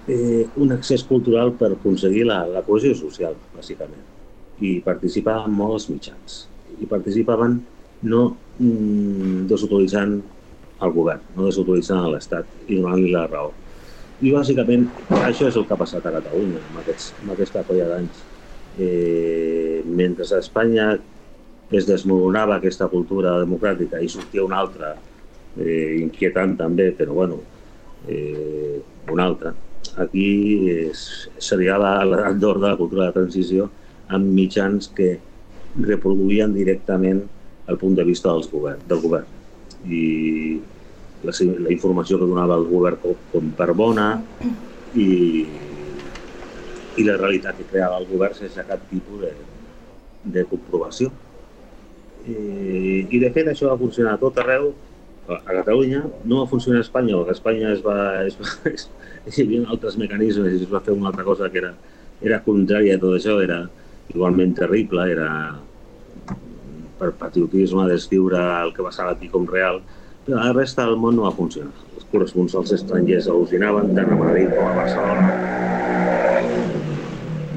eh, 0.07 0.47
un 0.57 0.73
accés 0.73 1.05
cultural 1.05 1.55
per 1.59 1.73
aconseguir 1.75 2.27
la, 2.29 2.43
la 2.47 2.63
cohesió 2.67 2.95
social, 2.99 3.37
bàsicament. 3.57 4.05
I 4.63 4.79
participaven 4.85 5.55
molts 5.59 5.89
mitjans. 5.91 6.45
I 6.79 6.87
participaven 6.91 7.59
no 8.07 8.23
mm, 8.59 9.49
desutilitzant 9.51 10.21
el 10.83 10.95
govern, 10.95 11.23
no 11.37 11.47
desutilitzant 11.47 12.09
l'Estat 12.11 12.49
i 12.69 12.79
donant-li 12.79 13.11
la 13.13 13.27
raó, 13.31 13.53
i 14.23 14.31
bàsicament 14.31 14.87
això 15.19 15.49
és 15.51 15.57
el 15.59 15.65
que 15.67 15.75
ha 15.75 15.81
passat 15.81 16.05
a 16.07 16.13
Catalunya 16.15 16.61
amb, 16.61 16.79
aquests, 16.83 17.13
amb 17.23 17.35
aquesta 17.35 17.65
colla 17.67 17.89
d'anys. 17.91 18.21
Eh, 18.79 19.83
mentre 19.85 20.25
a 20.31 20.39
Espanya 20.39 20.93
es 21.73 21.89
desmoronava 21.89 22.57
aquesta 22.57 22.89
cultura 22.93 23.35
democràtica 23.41 24.01
i 24.01 24.09
sortia 24.13 24.45
una 24.45 24.61
altra, 24.63 24.95
eh, 25.59 25.99
inquietant 25.99 26.55
també, 26.61 26.91
però 26.97 27.17
bueno, 27.19 27.41
eh, 28.09 28.81
una 29.11 29.27
altra. 29.27 29.55
Aquí 30.01 30.71
és, 30.71 31.29
seria 31.43 31.77
l'edat 31.81 32.39
d'or 32.41 32.61
de 32.63 32.69
la 32.71 32.79
cultura 32.79 33.09
de 33.09 33.17
transició 33.19 33.69
amb 34.09 34.31
mitjans 34.37 34.89
que 34.97 35.17
reproduïen 35.81 36.55
directament 36.55 37.25
el 37.69 37.79
punt 37.81 37.97
de 37.97 38.05
vista 38.05 38.31
dels 38.31 38.49
govern, 38.53 38.81
del 38.89 39.03
govern. 39.03 39.27
I 39.89 40.61
la, 41.25 41.35
la 41.67 41.73
informació 41.73 42.19
que 42.21 42.29
donava 42.29 42.59
el 42.61 42.69
govern 42.71 43.01
com, 43.03 43.19
com 43.33 43.51
per 43.59 43.73
bona 43.79 44.07
i, 44.95 45.09
i 46.99 47.07
la 47.07 47.19
realitat 47.19 47.59
que 47.59 47.69
creava 47.71 48.01
el 48.01 48.09
govern 48.11 48.37
sense 48.39 48.65
cap 48.69 48.83
tipus 48.91 49.23
de, 49.25 49.33
de 50.37 50.47
comprovació. 50.51 51.13
I, 52.27 53.07
I 53.11 53.21
de 53.23 53.31
fet 53.35 53.51
això 53.51 53.71
va 53.73 53.81
funcionar 53.81 54.17
a 54.17 54.23
tot 54.23 54.39
arreu, 54.43 54.73
a 55.31 55.39
Catalunya, 55.47 56.03
no 56.27 56.43
va 56.43 56.51
funcionar 56.51 56.81
a 56.81 56.87
Espanya, 56.87 57.15
perquè 57.15 57.31
a 57.31 57.39
Espanya 57.39 57.73
es 57.73 57.83
va, 57.85 57.97
es 58.27 58.39
va, 58.39 58.49
es, 58.75 58.89
hi 59.31 59.45
havia 59.45 59.67
altres 59.71 59.99
mecanismes 60.01 60.57
i 60.57 60.63
es 60.65 60.71
va 60.71 60.83
fer 60.83 60.95
una 60.97 61.13
altra 61.13 61.27
cosa 61.27 61.51
que 61.51 61.63
era, 61.63 61.73
era 62.23 62.43
contrària 62.43 62.99
a 62.99 63.03
tot 63.03 63.17
això, 63.19 63.39
era 63.43 63.63
igualment 64.13 64.55
terrible, 64.59 65.07
era 65.15 65.29
per 66.99 67.13
patriotisme 67.19 67.89
descriure 67.91 68.41
el 68.63 68.73
que 68.75 68.85
passava 68.87 69.15
aquí 69.15 69.31
com 69.31 69.47
real, 69.49 69.81
però 70.27 70.39
la 70.39 70.53
resta 70.55 70.85
del 70.87 70.99
món 71.03 71.17
no 71.19 71.27
va 71.27 71.33
funcionar. 71.35 71.73
Els 71.97 72.07
corresponsals 72.13 72.73
estrangers 72.77 73.29
al·lucinaven 73.31 73.95
tant 73.97 74.13
a 74.13 74.19
Madrid 74.19 74.53
com 74.55 74.69
a 74.69 74.75
Barcelona 74.77 75.31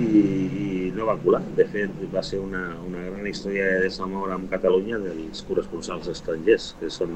i, 0.02 0.08
i 0.08 0.70
no 0.96 1.10
va 1.10 1.18
colar. 1.22 1.44
De 1.58 1.68
fet, 1.72 1.94
va 2.14 2.24
ser 2.26 2.40
una, 2.42 2.64
una 2.88 3.04
gran 3.12 3.28
història 3.30 3.68
de 3.74 3.84
desamor 3.86 4.34
amb 4.34 4.50
Catalunya 4.54 5.00
dels 5.04 5.44
corresponsals 5.48 6.10
estrangers, 6.12 6.72
que 6.80 6.90
són 6.94 7.14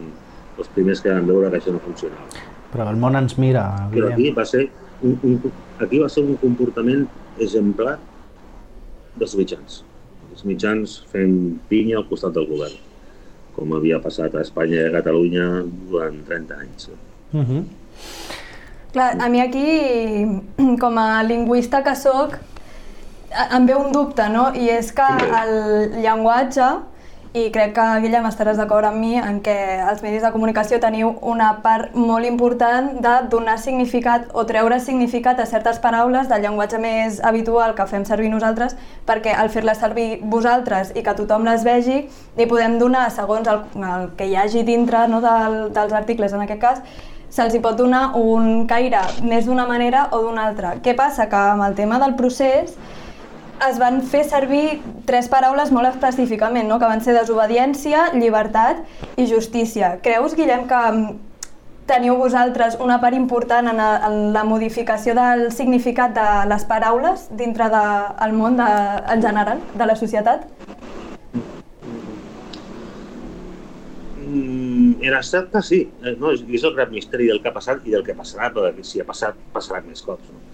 els 0.59 0.69
primers 0.75 1.01
que 1.01 1.13
van 1.13 1.27
veure 1.29 1.49
que 1.49 1.61
això 1.61 1.73
no 1.73 1.81
funcionava. 1.85 2.45
Però 2.69 2.85
el 2.91 3.01
món 3.01 3.17
ens 3.17 3.39
mira, 3.41 3.65
Però 3.93 4.11
aquí 4.13 4.29
va 4.35 4.45
ser 4.45 4.67
un, 5.01 5.15
un, 5.23 5.39
aquí 5.81 6.01
va 6.03 6.11
ser 6.11 6.25
un 6.27 6.37
comportament 6.43 7.07
exemplar 7.41 7.95
dels 9.17 9.33
mitjans. 9.39 9.81
Els 10.29 10.45
mitjans 10.45 10.99
fent 11.09 11.33
pinya 11.71 11.97
al 11.97 12.05
costat 12.11 12.35
del 12.37 12.45
govern 12.51 12.77
com 13.59 13.75
havia 13.75 13.99
passat 13.99 14.35
a 14.35 14.43
Espanya 14.45 14.79
i 14.79 14.87
a 14.87 14.93
Catalunya 14.95 15.45
durant 15.91 16.21
30 16.27 16.59
anys. 16.63 16.89
Uh 17.33 17.43
-huh. 17.43 17.63
Clar, 18.93 19.11
a 19.21 19.29
mi 19.29 19.41
aquí, 19.41 19.67
com 20.83 20.97
a 20.97 21.23
lingüista 21.23 21.83
que 21.83 21.95
sóc, 21.95 22.39
em 23.55 23.65
ve 23.65 23.75
un 23.75 23.91
dubte, 23.91 24.29
no? 24.29 24.51
I 24.55 24.69
és 24.69 24.91
que 24.91 25.09
el 25.41 26.01
llenguatge 26.01 26.69
i 27.31 27.51
crec 27.53 27.75
que, 27.77 27.83
Guillem, 28.01 28.25
estaràs 28.25 28.57
d'acord 28.57 28.87
amb 28.87 28.97
mi 28.97 29.13
en 29.21 29.37
què 29.45 29.53
els 29.85 29.99
medis 30.01 30.23
de 30.25 30.31
comunicació 30.33 30.79
teniu 30.81 31.11
una 31.21 31.51
part 31.61 31.93
molt 31.93 32.25
important 32.25 32.95
de 33.03 33.11
donar 33.29 33.59
significat 33.61 34.31
o 34.33 34.47
treure 34.49 34.79
significat 34.81 35.37
a 35.37 35.45
certes 35.45 35.77
paraules 35.83 36.25
del 36.31 36.41
llenguatge 36.41 36.79
més 36.81 37.19
habitual 37.21 37.75
que 37.77 37.85
fem 37.91 38.07
servir 38.07 38.31
nosaltres, 38.33 38.73
perquè 39.05 39.35
al 39.37 39.53
fer-les 39.53 39.77
servir 39.77 40.07
vosaltres 40.23 40.89
i 40.95 41.05
que 41.05 41.13
tothom 41.13 41.45
les 41.45 41.61
vegi, 41.67 42.01
li 42.37 42.49
podem 42.49 42.79
donar, 42.81 43.11
segons 43.13 43.47
el, 43.47 43.61
el 43.77 44.09
que 44.17 44.25
hi 44.25 44.35
hagi 44.35 44.65
dintre 44.65 45.05
no, 45.07 45.21
del, 45.21 45.61
dels 45.75 45.93
articles 45.93 46.33
en 46.33 46.47
aquest 46.47 46.61
cas, 46.65 46.81
se'ls 47.29 47.59
pot 47.61 47.77
donar 47.77 48.15
un 48.17 48.65
caire 48.65 49.03
més 49.21 49.45
d'una 49.45 49.67
manera 49.69 50.07
o 50.17 50.23
d'una 50.23 50.47
altra. 50.49 50.79
Què 50.81 50.97
passa? 50.97 51.29
Que 51.29 51.43
amb 51.53 51.67
el 51.67 51.77
tema 51.77 52.01
del 52.01 52.17
procés 52.17 52.73
es 53.67 53.79
van 53.79 54.01
fer 54.05 54.23
servir 54.27 54.79
tres 55.07 55.27
paraules 55.31 55.71
molt 55.75 55.89
específicament, 55.89 56.67
no? 56.69 56.79
que 56.79 56.87
van 56.89 57.01
ser 57.03 57.15
desobediència, 57.17 58.09
llibertat 58.15 58.83
i 59.19 59.27
justícia. 59.29 59.97
Creus, 60.05 60.35
Guillem, 60.37 60.65
que 60.69 60.79
mm, 60.91 61.17
teniu 61.89 62.15
vosaltres 62.19 62.77
una 62.79 62.99
part 63.01 63.17
important 63.17 63.71
en, 63.71 63.81
a, 63.81 63.89
en 64.07 64.31
la 64.35 64.45
modificació 64.47 65.15
del 65.17 65.49
significat 65.55 66.13
de 66.15 66.27
les 66.51 66.65
paraules 66.69 67.27
dintre 67.35 67.69
del 67.73 68.13
de, 68.21 68.37
món 68.37 68.59
de, 68.59 68.69
en 69.15 69.25
general, 69.25 69.63
de 69.75 69.89
la 69.89 69.97
societat? 69.99 70.45
Mm, 74.29 75.01
en 75.01 75.17
exacte, 75.17 75.63
sí. 75.65 75.81
Eh, 76.03 76.15
no, 76.21 76.35
és, 76.35 76.45
és 76.45 76.63
el 76.63 76.77
gran 76.77 76.93
misteri 76.93 77.31
del 77.31 77.41
que 77.41 77.49
ha 77.49 77.55
passat 77.55 77.83
i 77.89 77.97
del 77.97 78.05
que 78.05 78.15
passarà, 78.15 78.53
perquè 78.53 78.85
si 78.85 79.01
ha 79.01 79.07
passat, 79.07 79.37
passarà 79.55 79.81
més 79.87 80.05
cops. 80.05 80.29
No? 80.29 80.45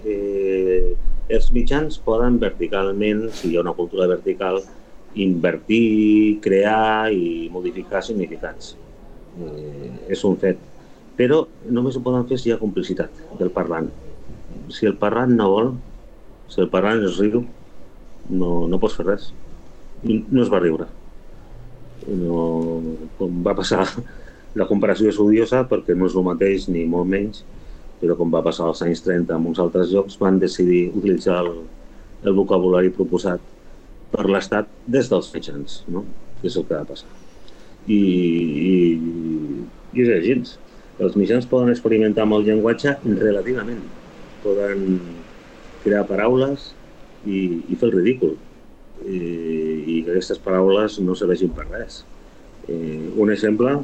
Eh, 0.00 0.96
els 1.30 1.50
mitjans 1.54 1.98
poden 2.04 2.38
verticalment, 2.42 3.28
si 3.38 3.50
hi 3.50 3.56
ha 3.56 3.64
una 3.64 3.74
cultura 3.76 4.08
vertical, 4.10 4.60
invertir, 5.14 6.40
crear 6.42 7.10
i 7.14 7.48
modificar 7.52 8.02
significats. 8.06 8.74
Eh, 9.38 9.90
és 10.14 10.24
un 10.26 10.36
fet. 10.42 10.58
Però 11.18 11.42
només 11.76 11.96
ho 11.96 12.02
poden 12.04 12.26
fer 12.28 12.38
si 12.40 12.50
hi 12.50 12.54
ha 12.54 12.60
complicitat 12.60 13.22
del 13.38 13.52
parlant. 13.54 13.90
Si 14.74 14.88
el 14.88 14.96
parlant 14.98 15.34
no 15.36 15.50
vol, 15.52 15.74
si 16.50 16.62
el 16.62 16.70
parlant 16.72 17.02
es 17.06 17.18
riu, 17.22 17.44
no, 18.30 18.50
no 18.70 18.80
pots 18.82 18.96
fer 18.98 19.06
res. 19.06 19.30
No 20.06 20.42
es 20.42 20.50
va 20.50 20.62
riure. 20.62 20.88
No, 22.08 22.80
com 23.18 23.42
va 23.44 23.54
passar, 23.58 23.84
la 24.58 24.66
comparació 24.66 25.10
és 25.10 25.18
odiosa 25.20 25.62
perquè 25.68 25.94
no 25.94 26.08
és 26.08 26.16
el 26.16 26.26
mateix 26.26 26.66
ni 26.72 26.86
molt 26.88 27.10
menys, 27.10 27.44
però 28.00 28.16
com 28.18 28.32
va 28.32 28.42
passar 28.44 28.66
als 28.66 28.82
anys 28.86 29.04
30 29.04 29.36
en 29.36 29.46
uns 29.52 29.60
altres 29.62 29.92
llocs, 29.92 30.18
van 30.20 30.40
decidir 30.40 30.88
utilitzar 30.94 31.40
el, 31.44 31.52
el 32.24 32.36
vocabulari 32.36 32.92
proposat 32.96 33.44
per 34.10 34.26
l'Estat 34.26 34.68
des 34.90 35.08
dels 35.10 35.30
mitjans, 35.34 35.82
no? 35.92 36.04
és 36.42 36.56
el 36.56 36.66
que 36.66 36.74
va 36.74 36.86
passar. 36.88 37.10
I, 37.86 38.00
i, 38.70 38.74
i 39.94 40.04
és 40.04 40.12
així. 40.16 40.36
Els 41.00 41.16
mitjans 41.16 41.46
poden 41.48 41.72
experimentar 41.72 42.26
amb 42.26 42.36
el 42.36 42.44
llenguatge 42.48 42.96
relativament. 43.04 43.80
Poden 44.44 44.84
crear 45.84 46.04
paraules 46.08 46.70
i, 47.24 47.40
i 47.68 47.76
fer 47.76 47.88
el 47.88 47.96
ridícul. 47.98 48.36
eh, 49.00 49.84
i 49.86 50.02
que 50.04 50.12
aquestes 50.12 50.40
paraules 50.44 50.98
no 51.00 51.14
serveixin 51.16 51.52
per 51.56 51.64
res. 51.70 52.02
Eh, 52.68 53.08
un 53.16 53.32
exemple 53.32 53.78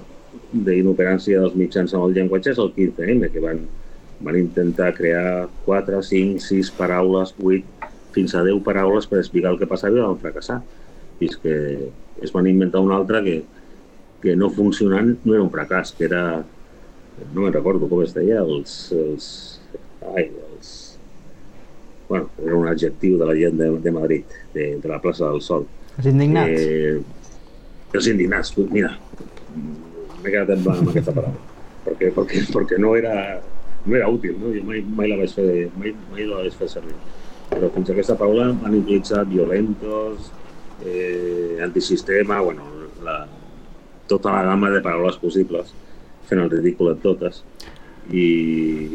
d'inoperància 0.53 1.41
dels 1.41 1.57
mitjans 1.57 1.95
amb 1.97 2.05
el 2.09 2.17
llenguatge 2.17 2.53
és 2.53 2.61
el 2.61 2.73
15M, 2.77 3.31
que 3.33 3.41
van, 3.41 3.63
van 4.21 4.39
intentar 4.39 4.93
crear 4.95 5.49
4, 5.67 6.03
5, 6.03 6.41
6 6.41 6.71
paraules, 6.79 7.35
8, 7.43 7.93
fins 8.17 8.35
a 8.35 8.43
10 8.45 8.63
paraules 8.65 9.07
per 9.09 9.21
explicar 9.21 9.53
el 9.53 9.61
que 9.61 9.69
passava 9.69 9.99
i 9.99 10.05
van 10.05 10.21
fracassar. 10.21 10.63
Fins 11.21 11.37
que 11.41 11.57
es 12.23 12.33
van 12.33 12.49
inventar 12.49 12.81
una 12.85 12.97
altra 12.97 13.23
que, 13.25 13.43
que 14.23 14.37
no 14.37 14.51
funcionant 14.51 15.17
no 15.25 15.35
era 15.37 15.45
un 15.45 15.53
fracàs, 15.53 15.93
que 15.97 16.09
era, 16.09 16.23
no 17.33 17.43
me'n 17.43 17.55
recordo 17.55 17.89
com 17.91 18.03
es 18.05 18.15
deia, 18.17 18.41
els, 18.43 18.77
els, 18.97 19.27
ai, 20.15 20.31
els, 20.51 20.71
bueno, 22.09 22.31
era 22.43 22.57
un 22.57 22.69
adjectiu 22.71 23.19
de 23.21 23.29
la 23.29 23.37
gent 23.37 23.61
de, 23.61 23.71
de 23.85 23.93
Madrid, 23.93 24.39
de, 24.55 24.71
de 24.83 24.93
la 24.93 25.01
plaça 25.03 25.29
del 25.29 25.43
Sol. 25.45 25.67
Els 25.97 26.09
indignats? 26.13 26.57
Eh, 26.57 27.01
els 27.97 28.09
indignats, 28.13 28.55
mira, 28.73 28.95
m'he 29.57 30.33
quedat 30.33 30.57
en 30.57 30.65
blanc 30.65 30.83
amb 30.83 30.95
aquesta 30.95 31.15
paraula, 31.17 31.45
perquè, 31.85 32.11
perquè, 32.17 32.43
perquè 32.53 32.81
no 32.83 32.97
era, 32.99 33.15
no 33.87 33.97
era 33.97 34.09
útil, 34.09 34.37
no? 34.41 34.51
jo 34.55 34.65
mai, 34.67 34.83
mai, 34.83 35.09
la 35.13 35.21
vaig 35.23 35.33
fer, 35.35 35.71
mai, 35.79 35.95
mai 36.13 36.27
la 36.27 36.43
vaig 36.43 36.59
fer 36.59 36.69
servir. 36.71 36.97
Però 37.51 37.71
fins 37.75 37.91
a 37.91 37.95
aquesta 37.95 38.17
paraula 38.19 38.51
han 38.51 38.75
utilitzat 38.75 39.31
violentos, 39.31 40.31
eh, 40.85 41.59
antisistema, 41.63 42.41
bueno, 42.43 42.67
la, 43.07 43.21
tota 44.11 44.35
la 44.35 44.43
gamma 44.49 44.71
de 44.75 44.83
paraules 44.83 45.19
possibles, 45.23 45.73
fent 46.27 46.43
el 46.43 46.51
ridícul 46.51 46.91
en 46.91 47.03
totes, 47.05 47.45
i, 48.11 48.27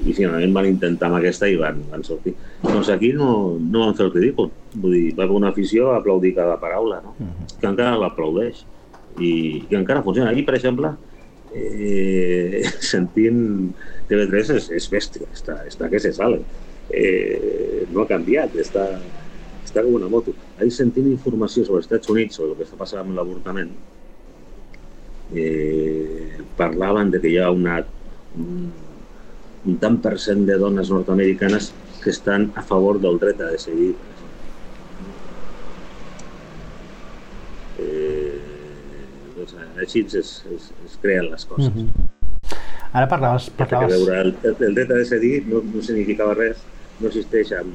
i 0.07 0.13
finalment 0.15 0.53
van 0.55 0.67
intentar 0.69 1.09
amb 1.09 1.19
aquesta 1.19 1.49
i 1.51 1.57
van, 1.59 1.81
van 1.91 2.03
sortir. 2.07 2.33
Doncs 2.63 2.91
aquí 2.93 3.11
no, 3.15 3.57
no 3.59 3.85
van 3.87 3.95
fer 3.97 4.07
el 4.07 4.13
ridícul, 4.13 4.51
vull 4.75 4.95
dir, 4.95 5.07
va 5.17 5.25
haver 5.25 5.39
una 5.39 5.51
afició 5.51 5.91
a 5.91 5.97
aplaudir 5.99 6.35
cada 6.37 6.59
paraula, 6.61 7.01
no? 7.03 7.15
que 7.59 7.67
encara 7.67 7.99
l'aplaudeix 7.99 8.63
i, 9.19 9.31
i 9.67 9.79
encara 9.79 10.03
funciona. 10.05 10.31
Ahir, 10.31 10.45
per 10.47 10.55
exemple, 10.59 10.93
eh, 11.53 12.63
sentint 12.93 13.71
TV3 14.09 14.53
és, 14.57 14.69
és 14.77 14.89
bèstia, 14.91 15.29
està, 15.33 15.61
està 15.67 15.89
que 15.91 16.01
se 16.03 16.13
sale. 16.15 16.41
Eh, 16.91 17.87
no 17.91 18.03
ha 18.03 18.09
canviat, 18.09 18.55
està, 18.59 18.85
està 19.63 19.83
com 19.85 19.95
una 19.99 20.11
moto. 20.11 20.35
Ahir 20.59 20.73
sentint 20.75 21.09
informació 21.11 21.65
sobre 21.65 21.81
els 21.81 21.89
Estats 21.89 22.11
Units, 22.11 22.37
sobre 22.39 22.53
el 22.53 22.59
que 22.59 22.67
està 22.67 22.79
passant 22.79 23.03
amb 23.03 23.15
l'avortament, 23.17 23.71
eh, 25.33 26.39
parlaven 26.57 27.11
de 27.11 27.21
que 27.23 27.31
hi 27.31 27.37
ha 27.39 27.51
una, 27.55 27.79
un, 28.37 28.71
un 29.65 29.77
tant 29.83 29.99
per 30.03 30.17
cent 30.19 30.45
de 30.47 30.57
dones 30.59 30.91
nord-americanes 30.91 31.71
que 32.01 32.09
estan 32.09 32.49
a 32.55 32.63
favor 32.65 32.99
del 32.99 33.19
dret 33.21 33.41
a 33.41 33.51
decidir. 33.53 33.93
Eh, 37.79 38.10
doncs 39.41 39.81
així 39.81 40.05
es, 40.07 40.33
es, 40.55 40.71
es 40.85 40.97
creen 41.03 41.31
les 41.31 41.45
coses. 41.45 41.73
Mm 41.73 41.87
-hmm. 41.87 42.09
Ara 42.93 43.07
parlaves... 43.07 43.49
parlaves... 43.55 44.05
Veure, 44.05 44.21
el, 44.21 44.35
el 44.67 44.75
dret 44.75 44.91
a 44.91 44.99
decidir 44.99 45.45
no, 45.47 45.61
no 45.63 45.81
significava 45.81 46.35
res, 46.35 46.59
no 46.99 47.07
existeix 47.07 47.53
en, 47.55 47.73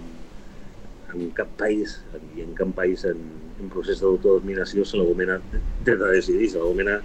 en 1.15 1.31
cap 1.37 1.49
país, 1.57 2.01
i 2.37 2.45
en 2.45 2.53
cap 2.59 2.75
país 2.77 3.05
en, 3.09 3.23
en 3.61 3.71
procés 3.73 4.03
d'autodeterminació 4.03 4.85
se 4.85 4.99
l'anomena 5.01 5.39
dret 5.85 6.03
a 6.03 6.11
decidir, 6.13 6.51
se 6.53 6.61
l'anomena 6.61 7.01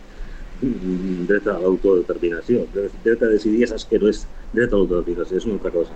dret 0.62 1.48
a 1.48 1.58
l'autodeterminació. 1.62 2.66
Dret 2.76 3.24
a 3.24 3.32
decidir 3.32 3.70
saps 3.72 3.88
que 3.90 4.00
no 4.02 4.12
és 4.12 4.26
dret 4.52 4.74
a 4.74 4.76
l'autodeterminació, 4.76 5.38
és 5.38 5.48
una 5.48 5.58
altra 5.58 5.72
cosa. 5.78 5.96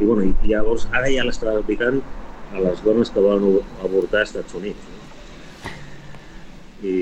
I, 0.00 0.04
bueno, 0.04 0.24
i 0.24 0.50
llavors 0.50 0.88
ara 0.90 1.12
ja 1.12 1.26
l'està 1.28 1.52
aplicant 1.58 2.00
a 2.54 2.62
les 2.64 2.80
dones 2.86 3.12
que 3.12 3.22
volen 3.22 3.60
avortar 3.84 4.24
als 4.24 4.32
Estats 4.32 4.56
Units. 4.58 4.88
No? 4.88 5.70
I, 6.88 6.96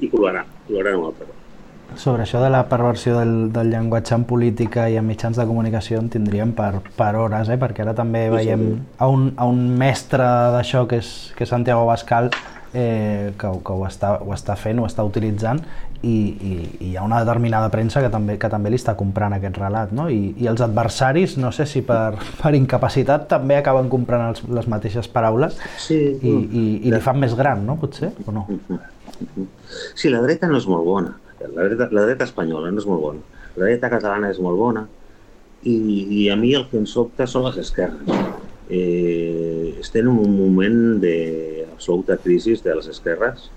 i 0.00 0.10
colarà, 0.12 0.44
colarà 0.68 0.96
una 0.98 1.12
altra 1.12 1.26
cosa. 1.26 1.38
Sobre 1.98 2.22
això 2.22 2.38
de 2.38 2.50
la 2.52 2.62
perversió 2.70 3.16
del, 3.18 3.50
del 3.52 3.72
llenguatge 3.72 4.14
en 4.14 4.24
política 4.24 4.86
i 4.88 4.94
en 5.00 5.08
mitjans 5.08 5.40
de 5.40 5.46
comunicació 5.46 5.98
en 5.98 6.08
tindríem 6.12 6.52
per, 6.54 6.84
per 6.96 7.16
hores, 7.18 7.50
eh? 7.50 7.58
perquè 7.58 7.82
ara 7.82 7.96
també 7.98 8.28
veiem 8.30 8.64
a 8.98 9.10
un, 9.10 9.32
a 9.36 9.48
un 9.50 9.64
mestre 9.78 10.26
d'això 10.54 10.86
que, 10.86 11.00
és, 11.02 11.10
que 11.34 11.48
és 11.48 11.50
Santiago 11.50 11.88
Bascal 11.90 12.30
eh, 12.74 13.32
que, 13.38 13.50
que 13.66 13.72
ho, 13.72 13.86
està, 13.88 14.14
ho 14.22 14.34
està 14.36 14.54
fent, 14.58 14.78
ho 14.78 14.86
està 14.86 15.04
utilitzant 15.06 15.60
i, 16.00 16.12
i, 16.14 16.52
i 16.78 16.90
hi 16.90 16.94
ha 16.96 17.02
una 17.04 17.18
determinada 17.24 17.68
premsa 17.72 18.00
que 18.04 18.10
també, 18.12 18.38
que 18.40 18.48
també 18.52 18.70
li 18.72 18.78
està 18.80 18.94
comprant 18.96 19.34
aquest 19.36 19.58
relat 19.60 19.90
no? 19.96 20.06
I, 20.08 20.30
i 20.40 20.48
els 20.50 20.62
adversaris, 20.64 21.36
no 21.42 21.50
sé 21.52 21.66
si 21.68 21.82
per, 21.86 22.14
per 22.40 22.54
incapacitat 22.56 23.26
també 23.32 23.58
acaben 23.58 23.90
comprant 23.92 24.30
els, 24.30 24.46
les 24.48 24.70
mateixes 24.70 25.10
paraules 25.10 25.58
sí, 25.82 25.98
i, 25.98 26.32
i, 26.32 26.64
i 26.86 26.94
li 26.94 27.02
fan 27.04 27.20
més 27.20 27.34
gran, 27.36 27.66
no? 27.66 27.76
potser, 27.80 28.14
o 28.26 28.34
no? 28.38 28.46
Sí, 29.94 30.08
la 30.10 30.22
dreta 30.24 30.48
no 30.50 30.58
és 30.60 30.66
molt 30.70 30.86
bona, 30.86 31.14
la 31.40 31.66
dreta, 31.68 31.88
la 31.94 32.06
dreta 32.08 32.26
espanyola 32.28 32.72
no 32.72 32.82
és 32.82 32.88
molt 32.88 33.02
bona, 33.04 33.40
la 33.56 33.66
dreta 33.66 33.90
catalana 33.92 34.30
és 34.32 34.40
molt 34.42 34.58
bona. 34.60 34.86
I, 35.60 35.76
i 36.16 36.20
a 36.32 36.36
mi 36.40 36.54
el 36.56 36.64
que 36.70 36.78
em 36.80 36.86
sobta 36.88 37.26
són 37.28 37.44
les 37.44 37.58
esquerres. 37.60 38.08
Eh, 38.70 39.76
estem 39.82 40.06
en 40.08 40.20
un 40.22 40.36
moment 40.38 40.78
d'absoluta 41.02 42.16
crisi 42.22 42.54
de 42.64 42.76
les 42.78 42.88
esquerres. 42.88 43.50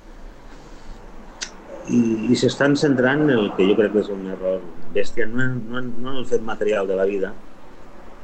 I, 1.87 2.01
i 2.31 2.35
s'estan 2.39 2.75
centrant 2.79 3.23
en 3.23 3.33
el 3.37 3.49
que 3.55 3.67
jo 3.69 3.77
crec 3.79 3.93
que 3.95 4.03
és 4.03 4.11
un 4.11 4.27
error 4.31 4.59
bèstia, 4.95 5.27
no, 5.29 5.47
no, 5.55 5.83
no 5.83 6.13
en 6.13 6.19
el 6.19 6.27
fet 6.27 6.43
material 6.43 6.87
de 6.87 6.99
la 6.99 7.07
vida, 7.07 7.31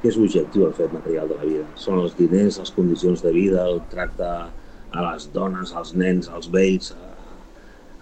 que 0.01 0.11
és 0.11 0.19
objectiu 0.19 0.67
el 0.67 0.75
fet 0.75 0.91
material 0.95 1.31
de 1.31 1.39
la 1.39 1.47
vida. 1.47 1.67
Són 1.79 1.99
els 2.03 2.15
diners, 2.19 2.59
les 2.59 2.75
condicions 2.75 3.23
de 3.23 3.33
vida, 3.35 3.63
el 3.67 3.81
tracte 3.91 4.27
a 4.27 5.05
les 5.05 5.27
dones, 5.35 5.75
als 5.75 5.93
nens, 5.95 6.31
als 6.31 6.49
vells, 6.51 6.93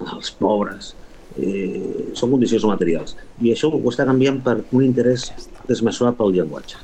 als 0.05 0.31
pobres. 0.31 0.93
Eh, 1.37 2.11
són 2.17 2.31
condicions 2.33 2.65
materials. 2.65 3.15
I 3.43 3.53
això 3.53 3.69
ho 3.69 3.81
està 3.91 4.07
canviant 4.07 4.39
per 4.45 4.59
un 4.71 4.85
interès 4.85 5.27
desmesurat 5.67 6.17
pel 6.17 6.33
llenguatge. 6.33 6.79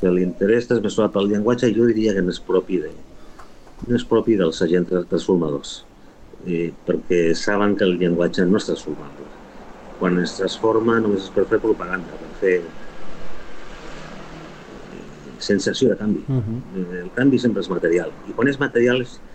Que 0.00 0.10
l'interès 0.10 0.68
desmesurat 0.70 1.14
pel 1.14 1.30
llenguatge 1.30 1.72
jo 1.74 1.88
diria 1.90 2.14
que 2.14 2.22
no 2.22 2.34
és 2.34 2.40
propi, 2.42 2.78
de, 2.82 2.92
no 3.88 3.96
és 3.98 4.06
propi 4.06 4.36
dels 4.38 4.62
agents 4.62 4.92
transformadors. 5.10 5.82
Eh, 6.46 6.70
perquè 6.86 7.24
saben 7.38 7.76
que 7.78 7.86
el 7.86 7.98
llenguatge 7.98 8.46
no 8.46 8.58
és 8.58 8.70
transformable. 8.70 9.28
Quan 9.98 10.18
es 10.22 10.36
transforma 10.38 10.98
només 11.02 11.28
és 11.28 11.34
per 11.34 11.46
fer 11.50 11.60
propaganda, 11.62 12.18
per 12.18 12.32
fer 12.40 12.56
sensació 15.42 15.90
de 15.90 15.96
canvi. 15.96 16.24
Uh 16.28 16.40
-huh. 16.40 17.02
El 17.02 17.10
canvi 17.14 17.38
sempre 17.38 17.60
és 17.60 17.68
material. 17.68 18.10
I 18.28 18.32
quan 18.32 18.48
és 18.48 18.58
material 18.58 19.00
és, 19.02 19.16
eh, 19.16 19.31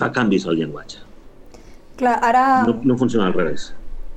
fa 0.00 0.10
canvis 0.16 0.48
al 0.48 0.58
llenguatge. 0.58 1.04
Clar, 2.00 2.16
ara... 2.24 2.44
No, 2.68 2.78
no 2.84 2.96
funciona 2.96 3.28
al 3.28 3.36
revés. 3.36 3.70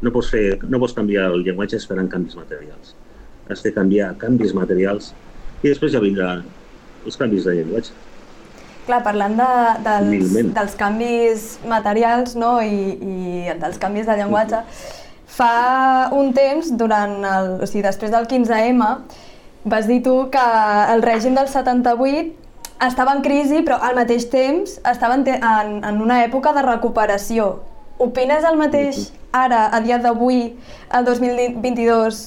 No 0.04 0.12
pots, 0.12 0.32
fer, 0.32 0.58
no 0.68 0.80
pots 0.80 0.96
canviar 0.96 1.30
el 1.32 1.44
llenguatge 1.44 1.80
esperant 1.80 2.10
canvis 2.12 2.38
materials. 2.40 2.96
Has 3.52 3.64
de 3.64 3.74
canviar 3.76 4.14
canvis 4.22 4.56
materials 4.56 5.12
i 5.64 5.70
després 5.70 5.94
ja 5.94 6.02
vindran 6.04 6.44
els 7.04 7.20
canvis 7.20 7.48
de 7.48 7.58
llenguatge. 7.60 7.96
Clar, 8.84 9.00
parlant 9.04 9.36
de, 9.40 9.50
dels, 9.84 10.34
dels 10.56 10.74
canvis 10.80 11.46
materials 11.72 12.36
no? 12.36 12.58
I, 12.60 12.98
i 13.00 13.54
dels 13.62 13.80
canvis 13.80 14.10
de 14.10 14.18
llenguatge, 14.20 14.60
fa 15.34 15.54
un 16.16 16.34
temps, 16.36 16.72
durant 16.80 17.16
el, 17.24 17.52
o 17.64 17.70
sigui, 17.70 17.84
després 17.86 18.12
del 18.12 18.28
15M, 18.32 18.90
vas 19.72 19.88
dir 19.88 20.02
tu 20.04 20.18
que 20.32 20.48
el 20.94 21.04
règim 21.04 21.40
del 21.40 21.48
78 21.48 22.43
estava 22.88 23.14
en 23.16 23.24
crisi, 23.26 23.62
però 23.66 23.80
al 23.82 23.96
mateix 23.98 24.28
temps 24.32 24.78
estava 24.84 25.18
en, 25.20 25.28
en, 25.28 25.76
en 25.84 26.02
una 26.02 26.24
època 26.26 26.54
de 26.56 26.64
recuperació. 26.66 27.50
Opines 28.02 28.46
el 28.48 28.58
mateix 28.60 29.12
ara, 29.32 29.68
a 29.72 29.82
dia 29.82 30.00
d'avui, 30.02 30.56
el 30.94 31.06
2022, 31.06 32.24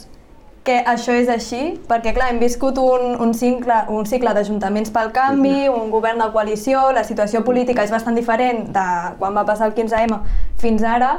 que 0.66 0.76
això 0.82 1.14
és 1.14 1.28
així? 1.30 1.76
Perquè, 1.86 2.12
clar, 2.16 2.32
hem 2.32 2.40
viscut 2.42 2.78
un, 2.82 3.14
un 3.22 3.34
cicle, 3.38 3.78
un 3.94 4.06
cicle 4.10 4.32
d'ajuntaments 4.34 4.90
pel 4.94 5.12
canvi, 5.14 5.68
un 5.70 5.92
govern 5.94 6.22
de 6.22 6.30
coalició, 6.34 6.88
la 6.94 7.04
situació 7.06 7.44
política 7.46 7.86
és 7.86 7.94
bastant 7.94 8.18
diferent 8.18 8.66
de 8.74 8.86
quan 9.20 9.36
va 9.36 9.46
passar 9.46 9.70
el 9.70 9.76
15M 9.78 10.18
fins 10.62 10.82
ara, 10.82 11.12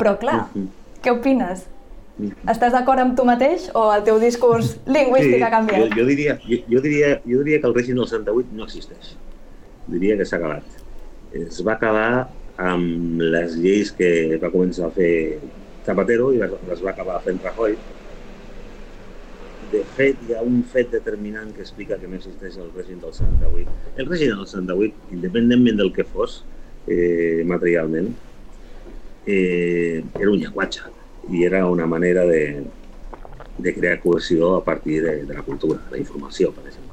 però, 0.00 0.18
clar, 0.20 0.42
què 1.00 1.14
opines? 1.14 1.64
Estàs 2.14 2.70
d'acord 2.70 3.02
amb 3.02 3.16
tu 3.18 3.24
mateix 3.26 3.66
o 3.74 3.88
el 3.90 4.04
teu 4.06 4.20
discurs 4.22 4.76
lingüístic 4.86 5.40
sí, 5.40 5.42
ha 5.42 5.50
canviat? 5.50 5.80
Jo, 5.82 5.98
jo, 5.98 6.04
diria, 6.06 6.36
jo, 6.44 6.60
jo, 6.70 6.82
diria, 6.84 7.08
jo 7.26 7.40
diria 7.42 7.58
que 7.58 7.66
el 7.66 7.74
règim 7.74 7.98
del 7.98 8.06
78 8.06 8.54
no 8.54 8.68
existeix. 8.68 9.16
Diria 9.90 10.14
que 10.20 10.26
s'ha 10.28 10.38
acabat. 10.38 10.78
Es 11.34 11.58
va 11.66 11.74
acabar 11.74 12.28
amb 12.62 13.24
les 13.34 13.58
lleis 13.58 13.90
que 13.98 14.38
va 14.38 14.52
començar 14.54 14.86
a 14.86 14.94
fer 14.94 15.10
Zapatero 15.84 16.30
i 16.32 16.38
les 16.38 16.86
va 16.86 16.94
acabar 16.94 17.18
fent 17.26 17.42
Rajoy. 17.42 17.74
De 19.74 19.82
fet, 19.98 20.20
hi 20.28 20.38
ha 20.38 20.46
un 20.46 20.62
fet 20.70 20.94
determinant 20.94 21.50
que 21.56 21.64
explica 21.66 21.98
que 21.98 22.06
no 22.06 22.20
existeix 22.20 22.60
el 22.62 22.70
règim 22.78 23.02
del 23.02 23.12
78. 23.16 23.78
El 23.98 24.06
règim 24.06 24.36
del 24.38 24.46
78, 24.46 25.08
independentment 25.18 25.82
del 25.82 25.90
que 25.96 26.06
fos, 26.06 26.44
eh, 26.86 27.42
materialment, 27.44 28.14
eh, 29.26 30.04
era 30.14 30.30
un 30.30 30.38
llenguatge 30.38 30.94
i 31.30 31.44
era 31.44 31.64
una 31.66 31.86
manera 31.86 32.24
de, 32.28 32.64
de 33.58 33.74
crear 33.74 34.00
cohesió 34.00 34.56
a 34.56 34.64
partir 34.64 35.02
de, 35.02 35.24
de 35.24 35.34
la 35.34 35.42
cultura, 35.42 35.80
la 35.90 35.98
informació, 35.98 36.52
per 36.52 36.66
exemple. 36.66 36.92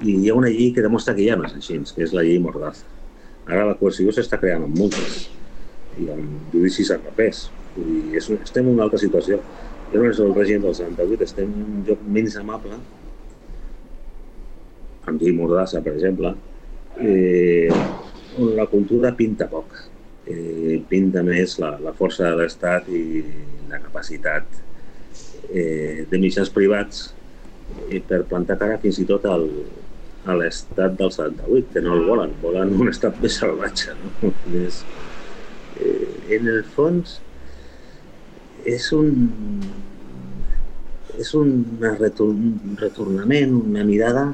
I 0.00 0.16
hi 0.16 0.30
ha 0.30 0.36
una 0.36 0.48
llei 0.48 0.72
que 0.72 0.84
demostra 0.84 1.14
que 1.14 1.26
ja 1.26 1.36
no 1.36 1.46
és 1.48 1.56
així, 1.56 1.78
que 1.94 2.04
és 2.06 2.14
la 2.16 2.24
llei 2.26 2.40
Mordaza. 2.42 2.86
Ara 3.50 3.66
la 3.68 3.76
coerció 3.78 4.12
s'està 4.14 4.38
creant 4.40 4.64
amb 4.66 4.76
multes 4.78 5.26
i 5.98 6.08
amb 6.12 6.52
judicis 6.52 6.92
a 6.92 7.00
rapés. 7.00 7.48
Vull 7.74 7.90
dir, 7.90 8.20
és, 8.20 8.30
estem 8.40 8.66
en 8.66 8.74
una 8.76 8.86
altra 8.86 9.00
situació. 9.02 9.40
Ja 9.90 9.98
no 9.98 10.06
és 10.10 10.20
el 10.22 10.32
règim 10.36 10.62
del 10.62 10.74
78, 10.76 11.26
estem 11.26 11.50
en 11.50 11.62
un 11.66 11.84
lloc 11.88 12.02
menys 12.16 12.36
amable, 12.38 12.78
amb 15.10 15.22
llei 15.22 15.34
Mordassa, 15.34 15.82
per 15.82 15.96
exemple, 15.96 16.34
eh, 17.02 17.70
on 18.38 18.54
la 18.56 18.66
cultura 18.70 19.14
pinta 19.16 19.48
poc. 19.50 19.89
Eh, 20.30 20.78
pinta 20.90 21.22
més 21.26 21.56
la, 21.62 21.74
la 21.82 21.92
força 21.96 22.28
de 22.28 22.36
l'Estat 22.38 22.88
i 22.94 23.22
la 23.70 23.80
capacitat 23.82 24.46
eh, 25.50 26.06
de 26.10 26.20
mitjans 26.22 26.50
privats 26.54 27.08
eh, 27.88 28.00
per 28.06 28.22
plantar 28.30 28.58
cara 28.60 28.78
fins 28.82 29.00
i 29.02 29.06
tot 29.08 29.26
al, 29.26 29.48
a 30.30 30.36
l'estat 30.36 30.96
del 30.98 31.10
78, 31.10 31.72
que 31.74 31.82
no 31.84 31.96
el 31.96 32.06
volen, 32.06 32.34
volen 32.42 32.74
un 32.76 32.92
estat 32.92 33.18
més 33.22 33.38
salvatge. 33.40 33.96
No? 33.98 34.32
És, 34.62 34.82
eh, 35.80 36.36
en 36.36 36.50
el 36.54 36.62
fons, 36.76 37.18
és 38.68 38.90
un 38.94 39.14
és 41.20 41.32
un 41.36 41.50
retornament, 42.80 43.50
una 43.58 43.82
mirada 43.84 44.30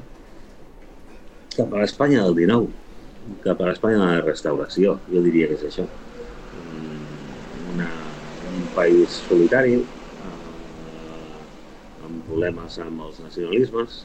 cap 1.56 1.72
a 1.72 1.80
l'Espanya 1.80 2.22
del 2.22 2.36
19, 2.36 2.85
cap 3.44 3.60
a 3.60 3.70
l'Espanya 3.70 4.00
de 4.00 4.08
la 4.08 4.24
restauració, 4.24 4.96
jo 5.12 5.22
diria 5.24 5.48
que 5.50 5.58
és 5.58 5.64
això. 5.68 5.86
Una, 7.72 7.88
un 8.52 8.66
país 8.74 9.20
solitari, 9.28 9.78
eh, 9.78 11.40
amb 12.06 12.20
problemes 12.28 12.78
amb 12.82 13.06
els 13.08 13.22
nacionalismes, 13.24 14.04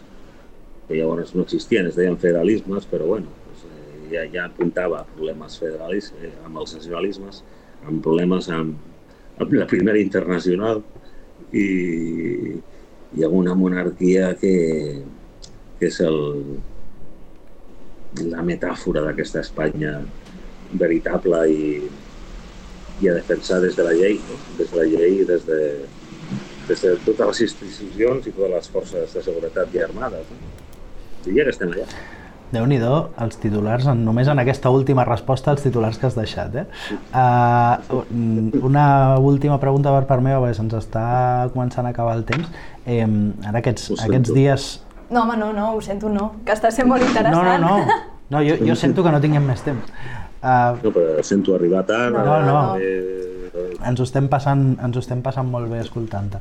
que 0.88 0.98
llavors 1.00 1.36
no 1.36 1.46
existien, 1.46 1.88
es 1.88 1.98
deien 2.00 2.18
federalismes, 2.20 2.88
però 2.92 3.08
bueno, 3.14 3.32
doncs, 3.46 3.66
eh, 3.70 4.00
ja, 4.16 4.26
ja 4.34 4.48
apuntava 4.50 5.06
problemes 5.16 5.58
federalistes 5.62 6.28
eh, 6.28 6.34
amb 6.46 6.64
els 6.64 6.76
nacionalismes, 6.78 7.44
amb 7.88 8.04
problemes 8.04 8.50
amb, 8.52 8.76
amb 9.40 9.56
la 9.58 9.68
primera 9.70 10.02
internacional 10.02 10.84
i, 11.52 11.68
i 13.18 13.24
amb 13.26 13.38
una 13.40 13.56
monarquia 13.58 14.34
que, 14.42 14.56
que 15.80 15.90
és 15.90 16.02
el, 16.06 16.20
la 18.20 18.44
metàfora 18.44 19.06
d'aquesta 19.06 19.42
Espanya 19.46 20.00
veritable 20.80 21.42
i, 21.52 21.66
i 23.02 23.10
a 23.10 23.18
defensar 23.18 23.62
des 23.64 23.76
de 23.76 23.86
la 23.88 23.96
llei, 23.98 24.20
no? 24.28 24.40
des 24.60 24.72
de 24.72 24.80
la 24.80 24.88
llei 24.88 25.22
i 25.22 25.28
des 25.28 25.46
de, 25.48 25.60
des 26.68 26.88
de 26.88 26.96
totes 27.06 27.28
les 27.28 27.44
institucions 27.48 28.28
i 28.28 28.34
totes 28.34 28.56
les 28.56 28.72
forces 28.74 29.14
de 29.16 29.24
seguretat 29.24 29.76
i 29.76 29.84
armades. 29.84 30.32
No? 30.32 30.50
Diria 31.26 31.46
que 31.46 31.56
estem 31.56 31.72
allà. 31.76 31.88
déu 32.52 32.66
nhi 32.68 32.78
els 32.84 33.38
titulars, 33.40 33.86
només 33.96 34.28
en 34.28 34.40
aquesta 34.42 34.70
última 34.76 35.06
resposta 35.08 35.54
als 35.54 35.64
titulars 35.64 35.98
que 35.98 36.10
has 36.10 36.18
deixat. 36.18 36.56
Eh? 36.56 36.66
Uh, 37.16 38.02
una 38.60 39.18
última 39.20 39.58
pregunta 39.60 39.94
per 39.96 40.04
part 40.10 40.24
meva, 40.24 40.42
perquè 40.44 40.58
se'ns 40.60 40.76
està 40.76 41.48
començant 41.54 41.88
a 41.88 41.94
acabar 41.96 42.18
el 42.20 42.26
temps. 42.28 42.52
Eh, 42.86 43.06
ara 43.48 43.62
aquests, 43.62 43.94
aquests 44.04 44.34
dies 44.36 44.68
no, 45.12 45.24
home, 45.24 45.38
no, 45.38 45.52
no, 45.54 45.74
ho 45.76 45.82
sento, 45.84 46.10
no, 46.10 46.32
que 46.46 46.56
està 46.56 46.72
sent 46.72 46.90
molt 46.90 47.04
interessant. 47.04 47.36
No, 47.36 47.58
no, 47.60 47.78
no, 47.86 48.02
no 48.32 48.44
jo, 48.48 48.58
jo 48.64 48.76
sento 48.80 49.04
que 49.04 49.14
no 49.14 49.22
tinguem 49.24 49.46
més 49.46 49.64
temps. 49.66 49.92
Uh, 50.42 50.80
no, 50.82 50.92
però 50.96 51.24
sento 51.26 51.54
arribar 51.54 51.84
tard. 51.86 52.16
No, 52.16 52.40
no. 52.42 52.54
no. 52.56 52.78
Eh, 52.82 53.32
ens 53.86 54.00
ho 54.00 54.06
estem 54.08 54.30
passant, 54.32 54.64
ens 54.82 54.98
ho 54.98 55.02
estem 55.04 55.22
passant 55.26 55.50
molt 55.52 55.70
bé 55.72 55.82
escoltant-te. 55.84 56.40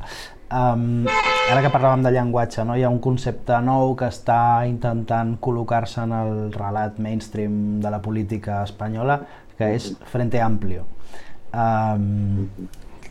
Um, 0.50 1.06
ara 1.50 1.62
que 1.64 1.70
parlàvem 1.72 2.04
de 2.06 2.12
llenguatge, 2.14 2.64
no? 2.66 2.76
hi 2.78 2.84
ha 2.86 2.90
un 2.92 3.00
concepte 3.02 3.58
nou 3.66 3.94
que 3.98 4.08
està 4.10 4.66
intentant 4.70 5.36
col·locar-se 5.42 6.04
en 6.06 6.14
el 6.16 6.32
relat 6.54 6.98
mainstream 7.02 7.80
de 7.82 7.92
la 7.92 8.00
política 8.02 8.62
espanyola, 8.66 9.20
que 9.58 9.72
és 9.76 9.92
Frente 10.10 10.40
Amplio. 10.42 10.86
Um, 11.50 12.46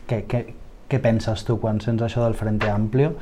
que, 0.08 0.24
que, 0.26 0.44
què 0.90 0.98
penses 1.02 1.44
tu 1.46 1.56
quan 1.62 1.78
sents 1.82 2.02
això 2.02 2.24
del 2.24 2.34
Frente 2.38 2.68
Amplio 2.70 3.12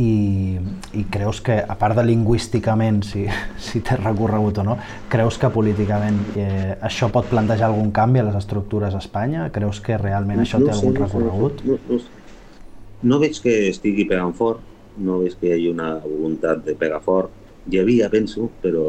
i, 0.00 0.56
i 0.96 1.02
creus 1.12 1.42
que, 1.44 1.58
a 1.60 1.76
part 1.80 1.98
de 1.98 2.04
lingüísticament, 2.06 3.02
si, 3.04 3.26
si 3.66 3.82
té 3.84 3.98
recorregut 4.00 4.62
o 4.62 4.66
no, 4.70 4.78
creus 5.12 5.38
que 5.40 5.50
políticament 5.52 6.22
eh, 6.40 6.78
això 6.88 7.10
pot 7.12 7.28
plantejar 7.28 7.68
algun 7.68 7.92
canvi 7.94 8.22
a 8.22 8.28
les 8.30 8.38
estructures 8.40 8.96
a 8.96 9.02
Espanya? 9.04 9.50
Creus 9.54 9.82
que 9.84 10.00
realment 10.00 10.40
això 10.44 10.62
no 10.62 10.70
té 10.70 10.76
algun 10.78 10.96
recorregut? 11.02 11.62
No, 11.68 11.76
no, 11.76 11.98
no, 11.98 12.00
no 13.12 13.20
veig 13.22 13.42
que 13.44 13.58
estigui 13.68 14.08
pegant 14.08 14.32
fort, 14.38 14.64
no 14.98 15.20
veig 15.22 15.36
que 15.38 15.50
hi 15.50 15.54
hagi 15.58 15.68
una 15.70 15.92
voluntat 16.02 16.64
de 16.64 16.74
pegar 16.78 17.02
fort. 17.04 17.34
Hi 17.68 17.82
havia, 17.82 18.08
penso, 18.10 18.48
però... 18.62 18.86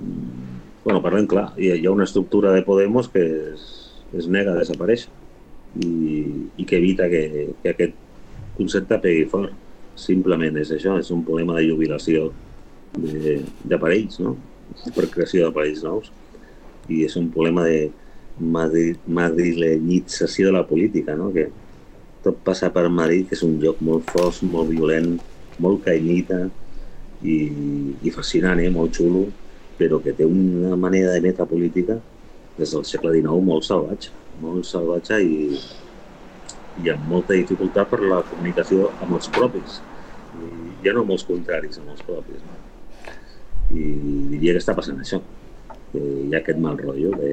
Mm, 0.00 0.56
bueno, 0.86 1.02
parlem 1.04 1.26
clar, 1.28 1.50
hi 1.58 1.76
ha 1.82 1.92
una 1.92 2.06
estructura 2.06 2.52
de 2.54 2.62
Podemos 2.64 3.10
que 3.10 3.22
es, 3.52 3.62
es 4.16 4.28
nega 4.30 4.54
a 4.54 4.60
desaparèixer 4.60 5.10
i, 5.84 6.24
i 6.56 6.64
que 6.64 6.78
evita 6.78 7.08
que, 7.08 7.50
que 7.62 7.70
aquest 7.72 7.94
concepte 8.56 8.98
pegui 9.02 9.26
fort. 9.30 9.52
Simplement 9.96 10.56
és 10.60 10.70
això, 10.74 10.98
és 11.00 11.10
un 11.14 11.22
problema 11.24 11.54
de 11.56 11.68
jubilació 11.70 12.32
d'aparells, 12.96 14.20
no? 14.24 14.36
per 14.96 15.06
creació 15.12 15.46
d'aparells 15.46 15.82
nous. 15.86 16.06
I 16.92 16.94
és 17.06 17.14
un 17.18 17.30
problema 17.32 17.62
de 17.66 17.90
madrilenyització 18.38 20.50
de 20.50 20.54
la 20.58 20.66
política, 20.68 21.16
no? 21.16 21.30
que 21.32 21.48
tot 22.24 22.36
passa 22.44 22.70
per 22.74 22.88
Madrid, 22.92 23.28
que 23.28 23.36
és 23.38 23.44
un 23.46 23.56
lloc 23.62 23.76
molt 23.84 24.04
fos, 24.12 24.42
molt 24.44 24.68
violent, 24.72 25.16
molt 25.62 25.84
caïnita 25.86 26.38
i, 27.24 27.36
i 28.04 28.12
fascinant, 28.12 28.60
eh? 28.60 28.70
molt 28.72 29.00
xulo, 29.00 29.24
però 29.80 30.00
que 30.04 30.12
té 30.16 30.24
una 30.28 30.76
manera 30.76 31.16
de 31.16 31.24
meta 31.24 31.44
política 31.48 31.96
des 32.56 32.72
del 32.72 32.84
segle 32.88 33.12
XIX 33.12 33.44
molt 33.44 33.64
salvatge 33.64 34.10
molt 34.42 34.68
salvatge 34.68 35.18
i, 35.22 35.60
i 36.82 36.92
amb 36.92 37.08
molta 37.10 37.36
dificultat 37.36 37.90
per 37.90 38.02
la 38.04 38.22
comunicació 38.30 38.90
amb 39.00 39.16
els 39.18 39.30
propis. 39.32 39.80
I 40.36 40.48
ja 40.84 40.94
no 40.96 41.04
amb 41.06 41.14
els 41.16 41.24
contraris, 41.28 41.78
amb 41.80 41.94
els 41.94 42.04
propis. 42.06 42.42
No? 42.44 42.62
I 43.76 43.84
diria 44.34 44.54
que 44.54 44.62
està 44.62 44.76
passant 44.76 45.00
això, 45.02 45.20
que 45.92 46.02
hi 46.02 46.34
ha 46.34 46.40
aquest 46.40 46.60
mal 46.62 46.78
rotllo 46.78 47.14
de, 47.18 47.32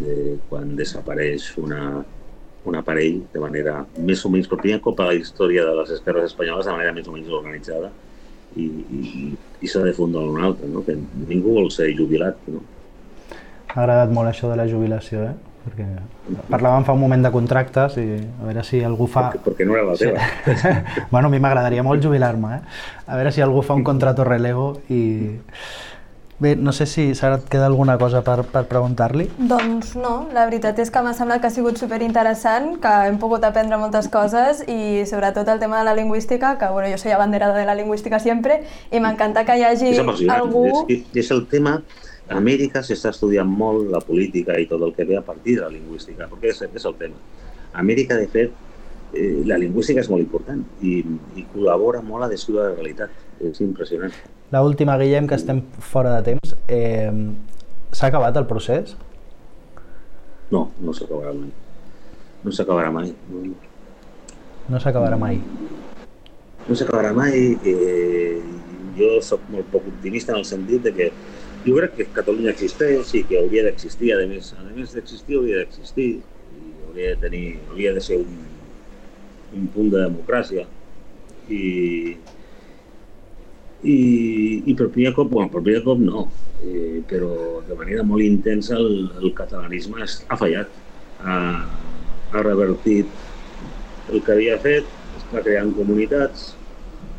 de 0.00 0.16
quan 0.48 0.76
desapareix 0.78 1.50
una, 1.60 1.82
un 2.64 2.78
aparell 2.78 3.20
de 3.32 3.42
manera 3.42 3.82
més 3.98 4.22
o 4.24 4.30
menys, 4.32 4.48
per 4.48 4.60
primer 4.62 4.80
cop 4.84 5.00
a 5.02 5.10
la 5.10 5.18
història 5.18 5.66
de 5.68 5.76
les 5.80 5.92
esquerres 5.98 6.30
espanyoles 6.30 6.68
de 6.68 6.76
manera 6.76 6.94
més 6.96 7.08
o 7.08 7.14
menys 7.16 7.32
organitzada 7.32 7.90
i, 8.56 8.64
i, 8.68 9.32
i 9.64 9.70
s'ha 9.70 9.82
de 9.84 9.94
fundar 9.96 10.22
un 10.28 10.42
altre, 10.44 10.68
no? 10.68 10.84
que 10.86 10.96
ningú 10.96 11.56
vol 11.58 11.70
ser 11.74 11.90
jubilat. 11.98 12.38
No? 12.52 12.62
M'ha 13.72 13.84
agradat 13.84 14.12
molt 14.12 14.30
això 14.30 14.50
de 14.52 14.58
la 14.60 14.68
jubilació, 14.68 15.24
eh? 15.30 15.51
Perquè 15.62 15.86
parlàvem 16.50 16.84
fa 16.86 16.94
un 16.96 17.00
moment 17.02 17.22
de 17.24 17.30
contractes 17.34 17.96
i 18.02 18.06
a 18.18 18.48
veure 18.48 18.64
si 18.66 18.82
algú 18.86 19.06
fa... 19.10 19.28
Perquè, 19.30 19.44
perquè 19.46 19.68
no 19.68 19.78
era 19.78 19.86
la 19.92 19.96
teva. 19.98 20.26
Sí. 20.46 20.74
bueno, 21.12 21.28
a 21.28 21.32
mi 21.32 21.40
m'agradaria 21.42 21.84
molt 21.86 22.02
jubilar-me, 22.04 22.58
eh? 22.58 22.60
A 23.06 23.16
veure 23.20 23.32
si 23.34 23.44
algú 23.44 23.62
fa 23.66 23.78
un 23.78 23.86
contrato 23.86 24.26
relevo 24.28 24.74
i... 24.90 25.02
Bé, 26.42 26.56
no 26.56 26.72
sé 26.74 26.88
si 26.90 27.14
Sara 27.14 27.36
et 27.38 27.44
queda 27.46 27.68
alguna 27.68 27.94
cosa 28.00 28.24
per, 28.26 28.40
per 28.50 28.64
preguntar-li. 28.66 29.28
Doncs 29.38 29.92
no, 29.94 30.26
la 30.34 30.42
veritat 30.48 30.80
és 30.82 30.90
que 30.90 31.02
m'ha 31.04 31.12
semblat 31.14 31.38
que 31.38 31.46
ha 31.46 31.54
sigut 31.54 31.78
superinteressant, 31.78 32.80
que 32.82 32.94
hem 33.06 33.20
pogut 33.22 33.46
aprendre 33.46 33.78
moltes 33.78 34.08
coses 34.10 34.64
i 34.66 35.04
sobretot 35.06 35.46
el 35.54 35.62
tema 35.62 35.78
de 35.78 35.86
la 35.86 35.94
lingüística, 35.94 36.56
que 36.58 36.70
bueno, 36.74 36.90
jo 36.90 36.98
soy 36.98 37.14
abanderada 37.14 37.54
de 37.54 37.68
la 37.68 37.76
lingüística 37.78 38.18
sempre 38.18 38.64
i 38.90 38.98
m'encanta 38.98 39.46
que 39.46 39.54
hi 39.54 39.62
hagi 39.68 39.92
és 39.92 40.02
algú... 40.02 40.66
És, 40.90 41.06
és 41.22 41.30
el 41.30 41.46
tema 41.46 41.78
a 42.32 42.40
Amèrica 42.40 42.82
s'està 42.86 43.12
estudiant 43.12 43.48
molt 43.48 43.90
la 43.92 44.00
política 44.00 44.56
i 44.58 44.66
tot 44.70 44.82
el 44.82 44.94
que 44.96 45.04
ve 45.04 45.18
a 45.18 45.24
partir 45.26 45.58
de 45.58 45.66
la 45.66 45.72
lingüística, 45.72 46.28
perquè 46.30 46.52
és, 46.52 46.62
és 46.64 46.86
el 46.88 46.98
tema. 47.00 47.18
A 47.72 47.80
Amèrica, 47.84 48.16
de 48.16 48.28
fet, 48.32 48.52
eh, 49.12 49.42
la 49.46 49.58
lingüística 49.60 50.00
és 50.00 50.10
molt 50.10 50.24
important 50.24 50.64
i, 50.80 51.00
i 51.36 51.46
col·labora 51.52 52.00
molt 52.04 52.24
a 52.24 52.30
descriure 52.32 52.70
la 52.70 52.76
realitat. 52.76 53.12
És 53.42 53.58
impressionant. 53.60 54.12
La 54.52 54.62
última, 54.62 54.94
Guillem, 55.00 55.26
que 55.26 55.34
estem 55.34 55.64
fora 55.80 56.14
de 56.18 56.32
temps. 56.32 56.54
Eh, 56.68 57.10
S'ha 57.92 58.08
acabat 58.08 58.36
el 58.40 58.46
procés? 58.48 58.94
No, 60.52 60.62
no 60.80 60.94
s'acabarà 60.96 61.32
mai. 61.36 61.50
No 62.42 62.52
s'acabarà 62.56 62.92
mai. 62.94 63.10
No, 64.72 64.80
s'acabarà 64.80 65.18
mai. 65.20 65.40
No 66.68 66.76
s'acabarà 66.78 67.10
mai. 67.12 67.50
Eh, 67.68 68.40
jo 68.96 69.10
sóc 69.24 69.44
molt 69.52 69.68
poc 69.74 69.90
optimista 69.92 70.32
en 70.32 70.40
el 70.40 70.48
sentit 70.48 70.88
de 70.88 70.94
que 70.96 71.10
jo 71.66 71.76
crec 71.78 71.96
que 71.98 72.08
Catalunya 72.18 72.52
existeix 72.52 73.14
i 73.18 73.24
que 73.28 73.40
hauria 73.40 73.64
d'existir, 73.66 74.12
a 74.14 74.20
més, 74.28 74.52
a 74.58 74.64
més 74.68 74.94
d'existir 74.96 75.38
hauria 75.38 75.62
d'existir. 75.62 76.10
I 76.18 76.74
hauria 76.88 77.14
de 77.14 77.20
tenir, 77.24 77.46
hauria 77.70 77.94
de 77.96 78.02
ser 78.04 78.18
un, 78.20 78.38
un 79.56 79.66
punt 79.74 79.90
de 79.92 80.02
democràcia. 80.04 80.66
I, 81.48 81.62
i, 83.82 83.96
i 84.70 84.74
per 84.78 84.88
primer 84.94 85.12
cop, 85.16 85.30
bueno, 85.32 85.50
per 85.52 85.62
primer 85.64 85.82
cop 85.86 86.00
no, 86.02 86.26
eh, 86.62 87.02
però 87.10 87.60
de 87.66 87.76
manera 87.78 88.04
molt 88.06 88.24
intensa 88.24 88.78
el, 88.78 89.10
el 89.20 89.34
catalanisme 89.38 90.04
ha 90.04 90.38
fallat, 90.38 90.70
ha, 91.22 91.36
ha 92.32 92.44
revertit 92.46 93.10
el 94.12 94.22
que 94.22 94.34
havia 94.36 94.58
fet, 94.62 94.88
està 95.18 95.42
creant 95.42 95.72
comunitats, 95.76 96.52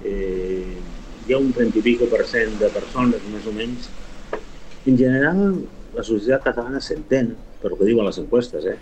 eh, 0.05 0.79
hi 1.23 1.33
ha 1.33 1.39
un 1.39 1.51
30 1.55 1.83
i 1.89 1.97
per 2.11 2.23
cent 2.27 2.57
de 2.59 2.69
persones, 2.75 3.27
més 3.33 3.45
o 3.47 3.53
menys. 3.55 3.91
En 4.91 4.97
general, 4.99 5.43
la 5.95 6.03
societat 6.03 6.43
catalana 6.49 6.81
s'entén, 6.83 7.31
per 7.61 7.71
el 7.71 7.77
que 7.79 7.87
diuen 7.87 8.07
les 8.07 8.19
enquestes, 8.19 8.65
eh? 8.67 8.79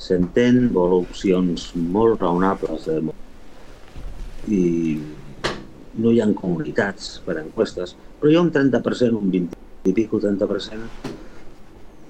s'entén, 0.00 0.60
vol 0.72 0.94
opcions 1.00 1.70
molt 1.76 2.22
raonables 2.22 2.86
de 2.88 3.00
i 4.48 4.60
no 6.02 6.12
hi 6.12 6.20
ha 6.22 6.28
comunitats 6.38 7.10
per 7.26 7.36
enquestes, 7.42 7.96
però 8.18 8.30
hi 8.30 8.38
ha 8.38 8.44
un 8.46 8.52
30%, 8.54 9.18
un 9.20 9.34
20 9.34 9.90
i 9.90 9.94
pico, 9.96 10.20
30% 10.22 10.88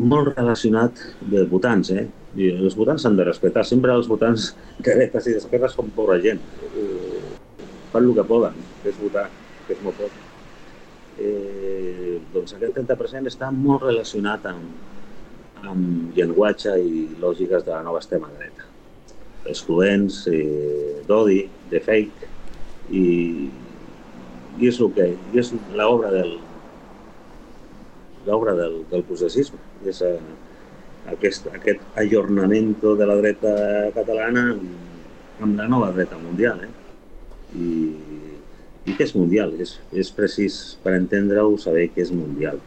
molt 0.01 0.33
relacionat 0.37 1.01
de 1.33 1.45
votants, 1.51 1.91
eh? 1.93 2.07
I 2.41 2.49
els 2.55 2.77
votants 2.79 3.05
s'han 3.05 3.19
de 3.19 3.27
respectar. 3.27 3.65
Sempre 3.67 3.93
els 3.97 4.09
votants 4.09 4.51
de 4.85 4.97
dretes 4.97 5.29
i 5.29 5.37
d'esquerres 5.37 5.77
són 5.77 5.93
pobra 5.97 6.21
gent. 6.25 6.41
Eh, 6.71 7.37
fan 7.93 8.09
el 8.09 8.17
que 8.17 8.29
poden, 8.33 8.65
que 8.83 8.93
és 8.95 9.01
votar, 9.03 9.29
que 9.67 9.77
és 9.77 9.85
molt 9.85 10.01
poc. 10.01 10.20
Eh, 11.21 12.19
doncs 12.33 12.55
aquest 12.57 12.77
30% 12.79 13.29
està 13.29 13.51
molt 13.53 13.85
relacionat 13.85 14.47
amb, 14.49 15.65
amb 15.69 16.17
llenguatge 16.17 16.77
i 16.81 17.07
lògiques 17.21 17.67
de 17.67 17.75
la 17.75 17.83
nova 17.85 18.01
extrema 18.01 18.31
dreta. 18.39 18.69
Excloents, 19.51 20.23
eh, 20.33 21.01
d'odi, 21.09 21.43
de 21.71 21.81
fake, 21.85 22.31
i, 22.91 23.05
i 24.61 24.69
és 24.69 24.79
que 24.97 25.11
i 25.15 25.41
és 25.41 25.53
l'obra 25.77 26.11
del 26.15 26.39
l'obra 28.27 28.53
del, 28.53 28.83
del 28.91 29.03
processisme 29.09 29.61
és 29.89 30.03
eh, 30.05 30.19
aquest, 31.13 31.47
aquest 31.55 31.81
ajornament 32.03 32.75
de 32.83 33.07
la 33.09 33.17
dreta 33.21 33.53
catalana 33.97 34.51
amb 35.41 35.57
la 35.57 35.69
nova 35.69 35.89
dreta 35.97 36.19
mundial. 36.21 36.61
Eh? 36.67 36.73
I, 37.57 37.71
i 38.91 38.97
que 38.99 39.07
és 39.07 39.15
mundial, 39.15 39.55
és, 39.63 39.77
és 40.03 40.11
precís 40.17 40.59
per 40.85 40.97
entendre-ho 40.99 41.57
saber 41.63 41.89
que 41.95 42.03
és 42.05 42.13
mundial. 42.15 42.59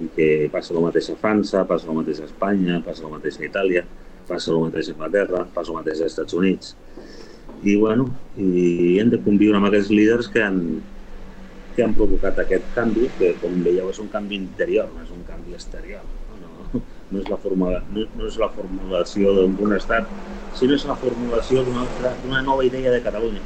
I 0.00 0.08
que 0.16 0.28
passa 0.52 0.74
el 0.74 0.82
mateix 0.82 1.10
a 1.12 1.16
França, 1.20 1.64
passa 1.68 1.90
el 1.90 1.98
mateix 2.00 2.22
a 2.22 2.28
Espanya, 2.28 2.80
passa 2.86 3.06
el 3.06 3.12
mateix 3.14 3.38
a 3.38 3.46
Itàlia, 3.46 3.84
passa 4.28 4.54
el 4.54 4.62
mateix 4.66 4.90
a 4.90 4.96
Anglaterra, 4.96 5.44
passa 5.54 5.74
el 5.74 5.80
mateix 5.80 6.00
als 6.00 6.14
Estats 6.14 6.38
Units. 6.38 6.72
I, 7.60 7.76
bueno, 7.76 8.08
i 8.40 8.96
hem 9.00 9.12
de 9.12 9.20
conviure 9.22 9.60
amb 9.60 9.68
aquests 9.68 9.92
líders 9.92 10.30
que 10.32 10.42
han, 10.42 10.62
que 11.76 11.84
han 11.84 11.94
provocat 11.98 12.40
aquest 12.40 12.72
canvi, 12.74 13.10
que 13.18 13.34
com 13.42 13.60
veieu 13.66 13.92
és 13.92 14.00
un 14.02 14.08
canvi 14.12 14.40
interior, 14.40 14.88
no 14.94 15.04
és 15.04 15.12
un 15.14 15.22
canvi 15.28 15.58
exterior 15.58 16.08
no 17.10 17.18
és 17.18 17.28
la, 17.28 17.36
formula, 17.42 17.80
no, 17.90 18.04
no 18.14 18.28
és 18.28 18.36
la 18.38 18.48
formulació 18.54 19.32
d'un 19.34 19.74
estat, 19.74 20.06
sinó 20.54 20.76
és 20.78 20.84
la 20.86 20.94
formulació 20.98 21.64
d'una 21.66 22.42
nova 22.46 22.62
idea 22.66 22.92
de 22.94 23.02
Catalunya 23.02 23.42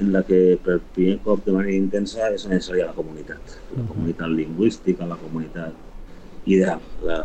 en 0.00 0.12
la 0.12 0.22
que 0.28 0.58
per 0.62 0.78
primer 0.94 1.18
cop 1.24 1.44
de 1.46 1.54
manera 1.54 1.76
intensa 1.76 2.28
és 2.34 2.46
necessària 2.50 2.90
la 2.90 2.96
comunitat, 2.96 3.56
la 3.76 3.84
comunitat 3.88 4.32
lingüística, 4.32 5.08
la 5.08 5.18
comunitat 5.20 6.46
ideal, 6.46 6.82
la, 7.02 7.20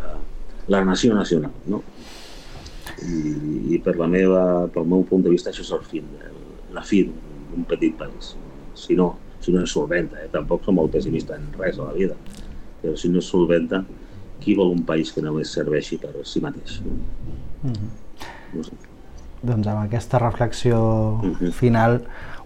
la 0.72 0.84
nació 0.84 1.14
nacional, 1.14 1.52
no? 1.66 1.82
I, 3.02 3.74
i 3.74 3.80
per 3.82 3.96
la 3.98 4.08
meva, 4.10 4.42
pel 4.72 4.88
meu 4.88 5.04
punt 5.08 5.24
de 5.24 5.32
vista 5.32 5.50
això 5.52 5.64
és 5.64 5.72
el 5.74 5.84
fin, 5.88 6.08
la 6.72 6.84
fi 6.86 7.04
d'un 7.06 7.66
petit 7.68 7.96
país. 7.98 8.32
Si 8.78 8.96
no, 8.98 9.12
si 9.42 9.52
no 9.54 9.62
és 9.62 9.74
solventa, 9.74 10.22
eh? 10.22 10.30
tampoc 10.32 10.64
som 10.64 10.78
molt 10.78 10.92
pessimistes 10.94 11.38
en 11.38 11.50
res 11.58 11.78
a 11.78 11.90
la 11.90 11.96
vida, 11.98 12.16
però 12.80 12.94
si 12.98 13.10
no 13.12 13.20
és 13.22 13.28
solventa, 13.28 13.82
qui 14.42 14.56
vol 14.58 14.72
un 14.74 14.82
país 14.86 15.12
que 15.14 15.22
només 15.22 15.52
serveixi 15.54 16.00
per 16.02 16.14
si 16.26 16.40
mateix? 16.42 16.80
Mm 16.82 17.72
-hmm. 17.72 17.90
no 18.54 18.64
sé. 18.64 18.72
Doncs 19.42 19.66
amb 19.66 19.82
aquesta 19.82 20.18
reflexió 20.18 20.78
mm 21.22 21.34
-hmm. 21.34 21.52
final 21.52 22.00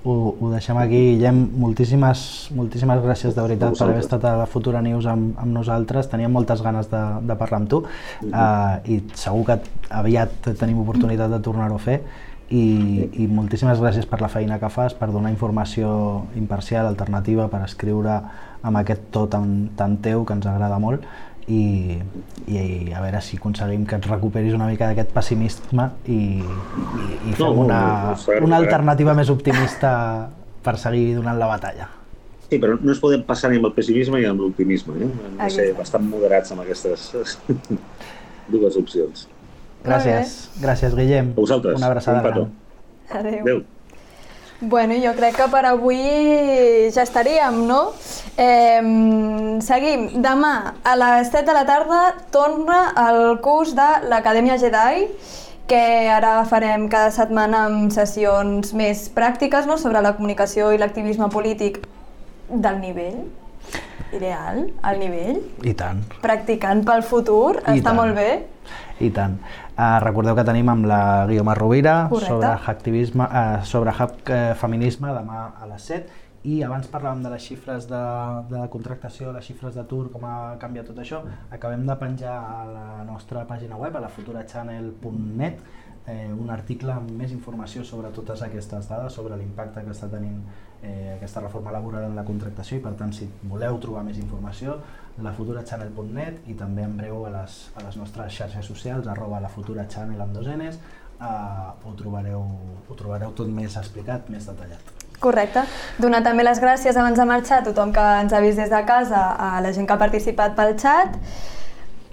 ho, 0.07 0.37
ho 0.41 0.51
deixem 0.53 0.79
aquí. 0.79 1.01
Guillem, 1.17 1.41
moltíssimes, 1.59 2.21
moltíssimes 2.57 3.03
gràcies 3.03 3.35
de 3.35 3.43
veritat 3.43 3.75
per 3.79 3.89
haver 3.89 4.05
estat 4.05 4.25
a 4.29 4.37
la 4.43 4.47
Futura 4.51 4.83
News 4.85 5.09
amb, 5.11 5.35
amb 5.43 5.53
nosaltres. 5.57 6.11
Teníem 6.13 6.33
moltes 6.33 6.63
ganes 6.65 6.91
de, 6.93 7.03
de 7.27 7.37
parlar 7.39 7.63
amb 7.63 7.71
tu 7.71 7.83
mm 7.83 8.31
-hmm. 8.31 8.33
uh, 8.33 8.91
i 8.93 9.03
segur 9.15 9.45
que 9.47 9.61
aviat 9.91 10.51
tenim 10.59 10.79
oportunitat 10.81 11.31
de 11.31 11.41
tornar-ho 11.41 11.75
a 11.75 11.79
fer 11.79 12.01
i, 12.49 13.11
i 13.13 13.27
moltíssimes 13.27 13.81
gràcies 13.81 14.07
per 14.07 14.21
la 14.21 14.29
feina 14.29 14.59
que 14.59 14.69
fas, 14.71 14.95
per 14.95 15.11
donar 15.11 15.31
informació 15.31 16.27
imparcial, 16.37 16.87
alternativa, 16.87 17.49
per 17.49 17.63
escriure 17.65 18.21
amb 18.63 18.77
aquest 18.77 19.11
to 19.11 19.27
tan, 19.27 19.71
tan 19.77 19.97
teu 19.97 20.25
que 20.25 20.33
ens 20.33 20.47
agrada 20.47 20.79
molt 20.79 21.03
i, 21.47 21.99
i 22.51 22.93
a 22.93 23.03
veure 23.05 23.21
si 23.23 23.39
aconseguim 23.39 23.85
que 23.87 23.99
et 24.01 24.09
recuperis 24.11 24.57
una 24.57 24.67
mica 24.67 24.89
d'aquest 24.91 25.13
pessimisme 25.15 25.91
i, 26.11 26.19
i, 26.43 27.05
i 27.31 27.37
fem 27.37 27.45
no, 27.45 27.53
una, 27.67 27.83
no, 28.17 28.41
una 28.49 28.59
alternativa 28.59 29.15
més 29.15 29.31
optimista 29.31 29.93
per 30.67 30.75
seguir 30.83 31.15
donant 31.21 31.39
la 31.39 31.51
batalla. 31.51 31.87
Sí, 32.47 32.59
però 32.63 32.77
no 32.79 32.93
es 32.95 32.99
podem 33.03 33.23
passar 33.27 33.51
ni 33.51 33.61
amb 33.61 33.71
el 33.71 33.75
pessimisme 33.75 34.21
ni 34.23 34.27
amb 34.29 34.43
l'optimisme. 34.43 34.99
Eh? 34.99 35.09
Hem 35.31 35.39
de 35.39 35.49
ser 35.55 35.71
bastant 35.79 36.05
moderats 36.07 36.55
amb 36.55 36.63
aquestes 36.67 37.39
dues 38.53 38.79
opcions. 38.79 39.27
Gràcies, 39.87 40.37
gràcies 40.63 40.95
Guillem. 40.99 41.33
A 41.35 41.41
vosaltres. 41.41 41.79
Una 41.79 41.91
abraçada 41.91 42.23
un 42.23 42.29
gran. 42.29 42.53
Adéu. 43.23 43.41
Adéu. 43.43 43.65
Bueno, 44.61 44.95
jo 44.97 45.13
crec 45.13 45.37
que 45.37 45.47
per 45.53 45.65
avui 45.69 45.99
ja 46.95 47.03
estaríem, 47.05 47.59
no? 47.69 47.93
Eh, 48.41 48.81
seguim. 49.61 50.07
Demà 50.25 50.53
a 50.81 50.95
les 50.97 51.29
7 51.29 51.45
de 51.45 51.57
la 51.57 51.67
tarda 51.69 52.03
torna 52.33 52.79
el 53.09 53.41
curs 53.45 53.75
de 53.77 53.89
l'Acadèmia 54.09 54.57
Jedi, 54.57 55.09
que 55.69 55.83
ara 56.09 56.45
farem 56.49 56.89
cada 56.89 57.11
setmana 57.13 57.67
amb 57.69 57.93
sessions 57.93 58.73
més 58.73 59.09
pràctiques 59.13 59.67
no? 59.67 59.77
sobre 59.77 60.01
la 60.01 60.15
comunicació 60.17 60.71
i 60.73 60.79
l'activisme 60.79 61.29
polític 61.29 61.83
del 62.49 62.79
nivell 62.81 63.27
ideal, 64.17 64.67
al 64.83 65.01
nivell. 65.01 65.41
I 65.67 65.75
tant. 65.77 66.05
Practicant 66.23 66.85
pel 66.87 67.03
futur, 67.05 67.59
I 67.61 67.79
està 67.79 67.91
tant. 67.91 67.99
molt 67.99 68.17
bé. 68.17 68.31
I 69.01 69.11
tant. 69.13 69.37
Uh, 69.77 69.99
recordeu 70.01 70.37
que 70.39 70.45
tenim 70.49 70.71
amb 70.73 70.87
la 70.89 71.01
Guioma 71.29 71.55
Rovira 71.55 72.07
Correcte. 72.09 72.33
sobre 72.33 72.53
activisme, 72.73 73.25
uh, 73.25 73.65
sobre 73.65 73.93
hack, 73.93 74.31
uh, 74.31 74.55
feminisme 74.57 75.13
demà 75.13 75.51
a 75.61 75.69
les 75.69 75.91
7 75.93 76.25
i 76.47 76.61
abans 76.63 76.87
parlàvem 76.87 77.25
de 77.25 77.31
les 77.33 77.43
xifres 77.43 77.89
de, 77.91 78.03
de 78.53 78.61
contractació, 78.71 79.33
les 79.35 79.47
xifres 79.49 79.75
d'atur, 79.75 80.05
com 80.13 80.23
ha 80.29 80.55
canviat 80.63 80.87
tot 80.93 81.01
això. 81.03 81.25
Acabem 81.51 81.83
de 81.89 81.97
penjar 81.99 82.37
a 82.39 82.61
la 82.71 82.85
nostra 83.09 83.43
pàgina 83.49 83.79
web, 83.81 83.97
a 83.99 84.05
la 84.05 84.11
futurachannel.net, 84.15 85.65
eh, 86.07 86.31
un 86.31 86.53
article 86.55 86.95
amb 86.95 87.11
més 87.19 87.35
informació 87.35 87.83
sobre 87.85 88.13
totes 88.15 88.45
aquestes 88.47 88.87
dades, 88.93 89.19
sobre 89.19 89.39
l'impacte 89.41 89.83
que 89.83 89.91
està 89.97 90.11
tenint 90.13 90.39
eh, 90.83 91.15
aquesta 91.17 91.41
reforma 91.41 91.73
laboral 91.73 92.11
en 92.11 92.17
la 92.17 92.25
contractació 92.25 92.79
i 92.79 92.85
per 92.85 92.95
tant 92.99 93.13
si 93.15 93.29
voleu 93.43 93.79
trobar 93.83 94.05
més 94.07 94.19
informació 94.21 94.77
lafuturachannel.net 95.23 96.45
i 96.51 96.55
també 96.59 96.85
en 96.85 96.97
breu 96.99 97.25
a 97.27 97.33
les, 97.39 97.57
a 97.77 97.85
les 97.87 97.97
nostres 97.97 98.35
xarxes 98.37 98.69
socials 98.69 99.09
arroba 99.09 99.41
lafuturachannel 99.41 100.21
amb 100.21 100.37
dos 100.37 100.49
Ns 100.53 100.77
eh, 100.77 101.27
ho, 101.85 101.95
trobareu, 101.97 102.45
ho 102.89 102.99
trobareu 102.99 103.33
tot 103.37 103.49
més 103.49 103.77
explicat, 103.81 104.31
més 104.33 104.47
detallat. 104.49 104.95
Correcte. 105.21 105.63
Donar 105.97 106.21
també 106.27 106.45
les 106.45 106.61
gràcies 106.61 106.97
abans 107.01 107.17
de 107.17 107.25
marxar 107.25 107.63
a 107.63 107.65
tothom 107.65 107.93
que 107.97 108.05
ens 108.21 108.35
ha 108.37 108.41
vist 108.45 108.61
des 108.61 108.69
de 108.73 108.83
casa, 108.89 109.23
a 109.33 109.63
la 109.65 109.73
gent 109.73 109.89
que 109.89 109.97
ha 109.97 110.03
participat 110.03 110.57
pel 110.59 110.77
xat 110.77 111.17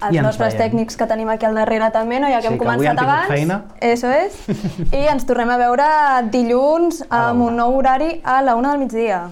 els 0.08 0.22
nostres 0.22 0.54
veiem. 0.54 0.62
tècnics 0.64 0.96
que 0.96 1.06
tenim 1.06 1.28
aquí 1.32 1.46
al 1.46 1.54
darrere 1.54 1.90
també, 1.94 2.20
no? 2.20 2.28
ja 2.28 2.36
que 2.40 2.48
sí, 2.48 2.52
hem 2.52 2.58
que 2.58 2.64
començat 2.64 2.98
abans. 3.02 3.28
Feina. 3.28 3.62
Eso 3.80 4.08
és. 4.12 4.36
I 5.00 5.06
ens 5.12 5.24
tornem 5.24 5.50
a 5.50 5.56
veure 5.58 5.88
dilluns 6.30 7.02
amb 7.08 7.42
un 7.48 7.56
nou 7.56 7.76
horari 7.78 8.20
a 8.24 8.40
la 8.42 8.54
una 8.56 8.72
del 8.74 8.80
migdia. 8.86 9.28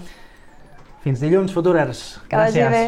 Fins 1.03 1.19
dilluns, 1.19 1.51
futurers. 1.51 2.03
Que 2.29 2.37
Gràcies. 2.37 2.63
vagi 2.63 2.69
bé. 2.71 2.83